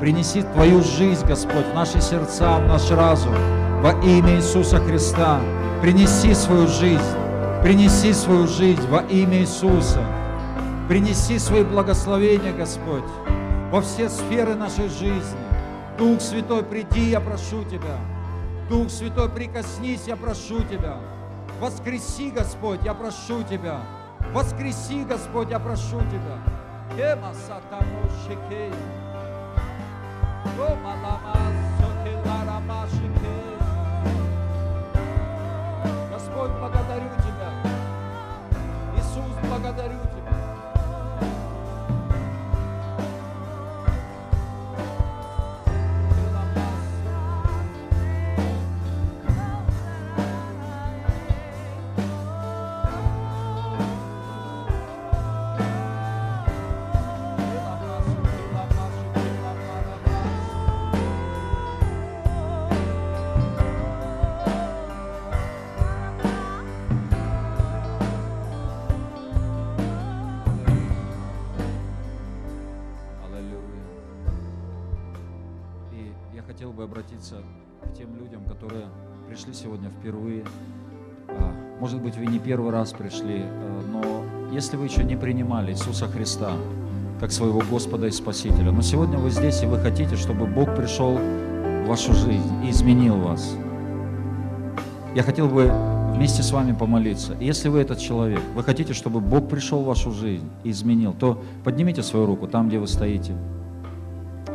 принеси 0.00 0.42
Твою 0.42 0.82
жизнь, 0.82 1.26
Господь, 1.26 1.66
в 1.72 1.74
наши 1.74 2.00
сердца, 2.00 2.58
в 2.58 2.68
наш 2.68 2.90
разум, 2.90 3.34
во 3.84 3.92
имя 4.00 4.36
Иисуса 4.36 4.78
Христа. 4.78 5.42
Принеси 5.82 6.32
свою 6.32 6.66
жизнь, 6.66 7.02
принеси 7.62 8.14
свою 8.14 8.46
жизнь 8.46 8.88
во 8.88 9.00
имя 9.02 9.40
Иисуса. 9.40 10.02
Принеси 10.88 11.38
свои 11.38 11.64
благословения, 11.64 12.54
Господь, 12.54 13.04
во 13.70 13.82
все 13.82 14.08
сферы 14.08 14.54
нашей 14.54 14.88
жизни. 14.88 15.36
Дух 15.98 16.22
Святой, 16.22 16.62
приди, 16.62 17.10
я 17.10 17.20
прошу 17.20 17.62
Тебя. 17.64 17.98
Дух 18.70 18.88
Святой, 18.88 19.28
прикоснись, 19.28 20.06
я 20.06 20.16
прошу 20.16 20.62
Тебя. 20.62 20.96
Воскреси, 21.60 22.30
Господь, 22.30 22.80
я 22.86 22.94
прошу 22.94 23.42
Тебя. 23.42 23.80
Воскреси, 24.32 25.04
Господь, 25.04 25.50
я 25.50 25.58
прошу 25.58 26.00
Тебя. 26.08 26.38
Ема 26.96 27.34
сатамо 27.34 28.08
шекея. 28.26 28.72
Рома 30.56 30.96
лама 31.02 31.63
Иисус, 39.76 40.13
пришли 79.34 79.52
сегодня 79.52 79.90
впервые. 79.90 80.44
А, 81.28 81.52
Может 81.80 82.00
быть, 82.00 82.16
вы 82.16 82.26
не 82.26 82.38
первый 82.38 82.70
раз 82.70 82.92
пришли, 82.92 83.42
а, 83.42 83.82
но 83.92 84.54
если 84.54 84.76
вы 84.76 84.84
еще 84.84 85.02
не 85.02 85.16
принимали 85.16 85.72
Иисуса 85.72 86.06
Христа 86.06 86.52
как 87.18 87.32
своего 87.32 87.60
Господа 87.68 88.06
и 88.06 88.12
Спасителя, 88.12 88.70
но 88.70 88.80
сегодня 88.80 89.18
вы 89.18 89.30
здесь 89.30 89.60
и 89.64 89.66
вы 89.66 89.78
хотите, 89.78 90.14
чтобы 90.14 90.46
Бог 90.46 90.76
пришел 90.76 91.16
в 91.16 91.88
вашу 91.88 92.14
жизнь 92.14 92.64
и 92.64 92.70
изменил 92.70 93.16
вас. 93.16 93.56
Я 95.16 95.24
хотел 95.24 95.48
бы 95.48 95.68
вместе 96.14 96.44
с 96.44 96.52
вами 96.52 96.72
помолиться. 96.72 97.34
Если 97.40 97.68
вы 97.68 97.80
этот 97.80 97.98
человек, 97.98 98.40
вы 98.54 98.62
хотите, 98.62 98.92
чтобы 98.92 99.18
Бог 99.18 99.48
пришел 99.48 99.82
в 99.82 99.86
вашу 99.86 100.12
жизнь 100.12 100.48
и 100.62 100.70
изменил, 100.70 101.12
то 101.12 101.42
поднимите 101.64 102.04
свою 102.04 102.26
руку 102.26 102.46
там, 102.46 102.68
где 102.68 102.78
вы 102.78 102.86
стоите. 102.86 103.34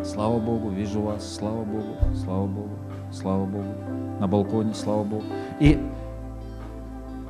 Слава 0.05 0.39
Богу, 0.39 0.69
вижу 0.69 1.01
вас, 1.01 1.35
слава 1.35 1.65
Богу, 1.65 1.97
слава 2.23 2.47
Богу. 2.47 2.88
Слава 3.11 3.45
Богу. 3.45 3.73
На 4.19 4.27
балконе, 4.27 4.73
слава 4.73 5.03
Богу. 5.03 5.23
И 5.59 5.79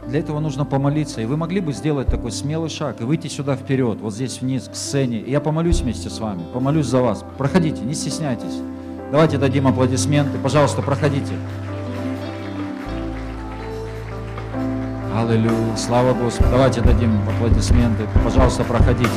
для 0.07 0.19
этого 0.19 0.39
нужно 0.39 0.65
помолиться. 0.65 1.21
И 1.21 1.25
вы 1.25 1.37
могли 1.37 1.61
бы 1.61 1.71
сделать 1.71 2.07
такой 2.07 2.31
смелый 2.31 2.69
шаг 2.69 3.01
и 3.01 3.03
выйти 3.03 3.27
сюда 3.27 3.55
вперед, 3.55 3.99
вот 4.01 4.13
здесь 4.13 4.41
вниз, 4.41 4.67
к 4.67 4.75
сцене. 4.75 5.19
И 5.19 5.31
я 5.31 5.39
помолюсь 5.39 5.81
вместе 5.81 6.09
с 6.09 6.19
вами, 6.19 6.41
помолюсь 6.53 6.87
за 6.87 7.01
вас. 7.01 7.23
Проходите, 7.37 7.83
не 7.83 7.93
стесняйтесь. 7.93 8.59
Давайте 9.11 9.37
дадим 9.37 9.67
аплодисменты. 9.67 10.37
Пожалуйста, 10.37 10.81
проходите. 10.81 11.33
Аллилуйя. 15.15 15.75
Слава 15.75 16.13
Господу. 16.13 16.49
Давайте 16.51 16.81
дадим 16.81 17.11
аплодисменты. 17.27 18.07
Пожалуйста, 18.23 18.63
проходите. 18.63 19.09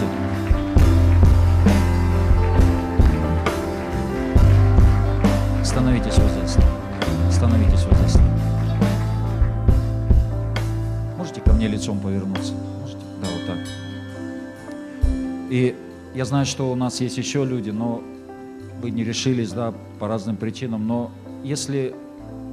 Становитесь 5.72 6.18
вот 6.18 6.30
здесь. 6.32 6.58
Становитесь 7.30 7.86
вот 7.86 7.96
здесь. 7.96 8.20
Можете 11.16 11.40
ко 11.40 11.54
мне 11.54 11.66
лицом 11.66 11.98
повернуться? 11.98 12.52
Можете? 12.82 13.00
Да, 13.22 13.28
вот 13.32 13.46
так. 13.46 13.58
И 15.48 15.74
я 16.14 16.26
знаю, 16.26 16.44
что 16.44 16.70
у 16.70 16.74
нас 16.74 17.00
есть 17.00 17.16
еще 17.16 17.46
люди, 17.46 17.70
но 17.70 18.02
вы 18.82 18.90
не 18.90 19.02
решились, 19.02 19.50
да, 19.52 19.72
по 19.98 20.08
разным 20.08 20.36
причинам. 20.36 20.86
Но 20.86 21.10
если 21.42 21.94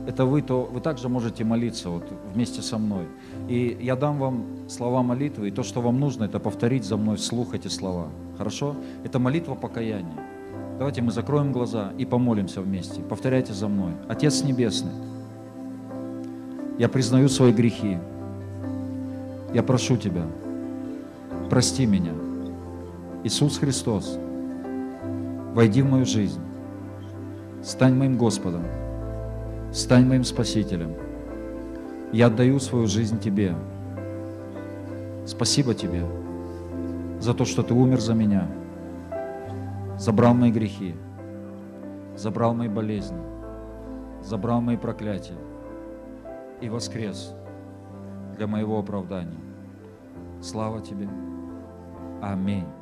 это 0.08 0.24
вы, 0.24 0.42
то 0.42 0.64
вы 0.64 0.80
также 0.80 1.10
можете 1.10 1.44
молиться 1.44 1.90
вот 1.90 2.06
вместе 2.34 2.62
со 2.62 2.78
мной. 2.78 3.06
И 3.50 3.78
я 3.82 3.98
дам 3.98 4.18
вам 4.18 4.46
слова 4.70 5.04
молитвы, 5.04 5.50
и 5.50 5.52
то, 5.52 5.64
что 5.64 5.82
вам 5.82 6.00
нужно, 6.00 6.24
это 6.24 6.40
повторить 6.40 6.86
за 6.86 6.96
мной 6.96 7.18
вслух 7.18 7.54
эти 7.54 7.68
слова. 7.68 8.08
Хорошо? 8.38 8.78
Это 9.04 9.20
молитва 9.20 9.56
покаяния. 9.56 10.29
Давайте 10.80 11.02
мы 11.02 11.12
закроем 11.12 11.52
глаза 11.52 11.92
и 11.98 12.06
помолимся 12.06 12.62
вместе. 12.62 13.02
Повторяйте 13.02 13.52
за 13.52 13.68
мной. 13.68 13.92
Отец 14.08 14.44
Небесный, 14.44 14.94
я 16.78 16.88
признаю 16.88 17.28
свои 17.28 17.52
грехи. 17.52 17.98
Я 19.54 19.62
прошу 19.62 19.98
Тебя, 19.98 20.26
прости 21.50 21.86
меня. 21.86 22.14
Иисус 23.26 23.58
Христос, 23.58 24.18
войди 25.54 25.82
в 25.82 25.90
мою 25.90 26.06
жизнь. 26.06 26.40
Стань 27.62 27.96
моим 27.96 28.18
Господом. 28.18 28.64
Стань 29.74 30.06
моим 30.06 30.24
Спасителем. 30.24 30.94
Я 32.14 32.28
отдаю 32.28 32.58
свою 32.62 32.88
жизнь 32.88 33.20
Тебе. 33.20 33.54
Спасибо 35.26 35.74
Тебе 35.74 36.06
за 37.20 37.34
то, 37.34 37.44
что 37.44 37.64
Ты 37.64 37.74
умер 37.74 38.00
за 38.00 38.14
меня– 38.14 38.48
забрал 40.00 40.34
мои 40.34 40.50
грехи, 40.50 40.96
забрал 42.16 42.54
мои 42.54 42.70
болезни, 42.70 43.22
забрал 44.22 44.62
мои 44.62 44.78
проклятия 44.78 45.38
и 46.62 46.70
воскрес 46.70 47.36
для 48.38 48.48
моего 48.48 48.80
оправдания. 48.80 49.40
Слава 50.42 50.80
Тебе. 50.80 51.10
Аминь. 52.22 52.79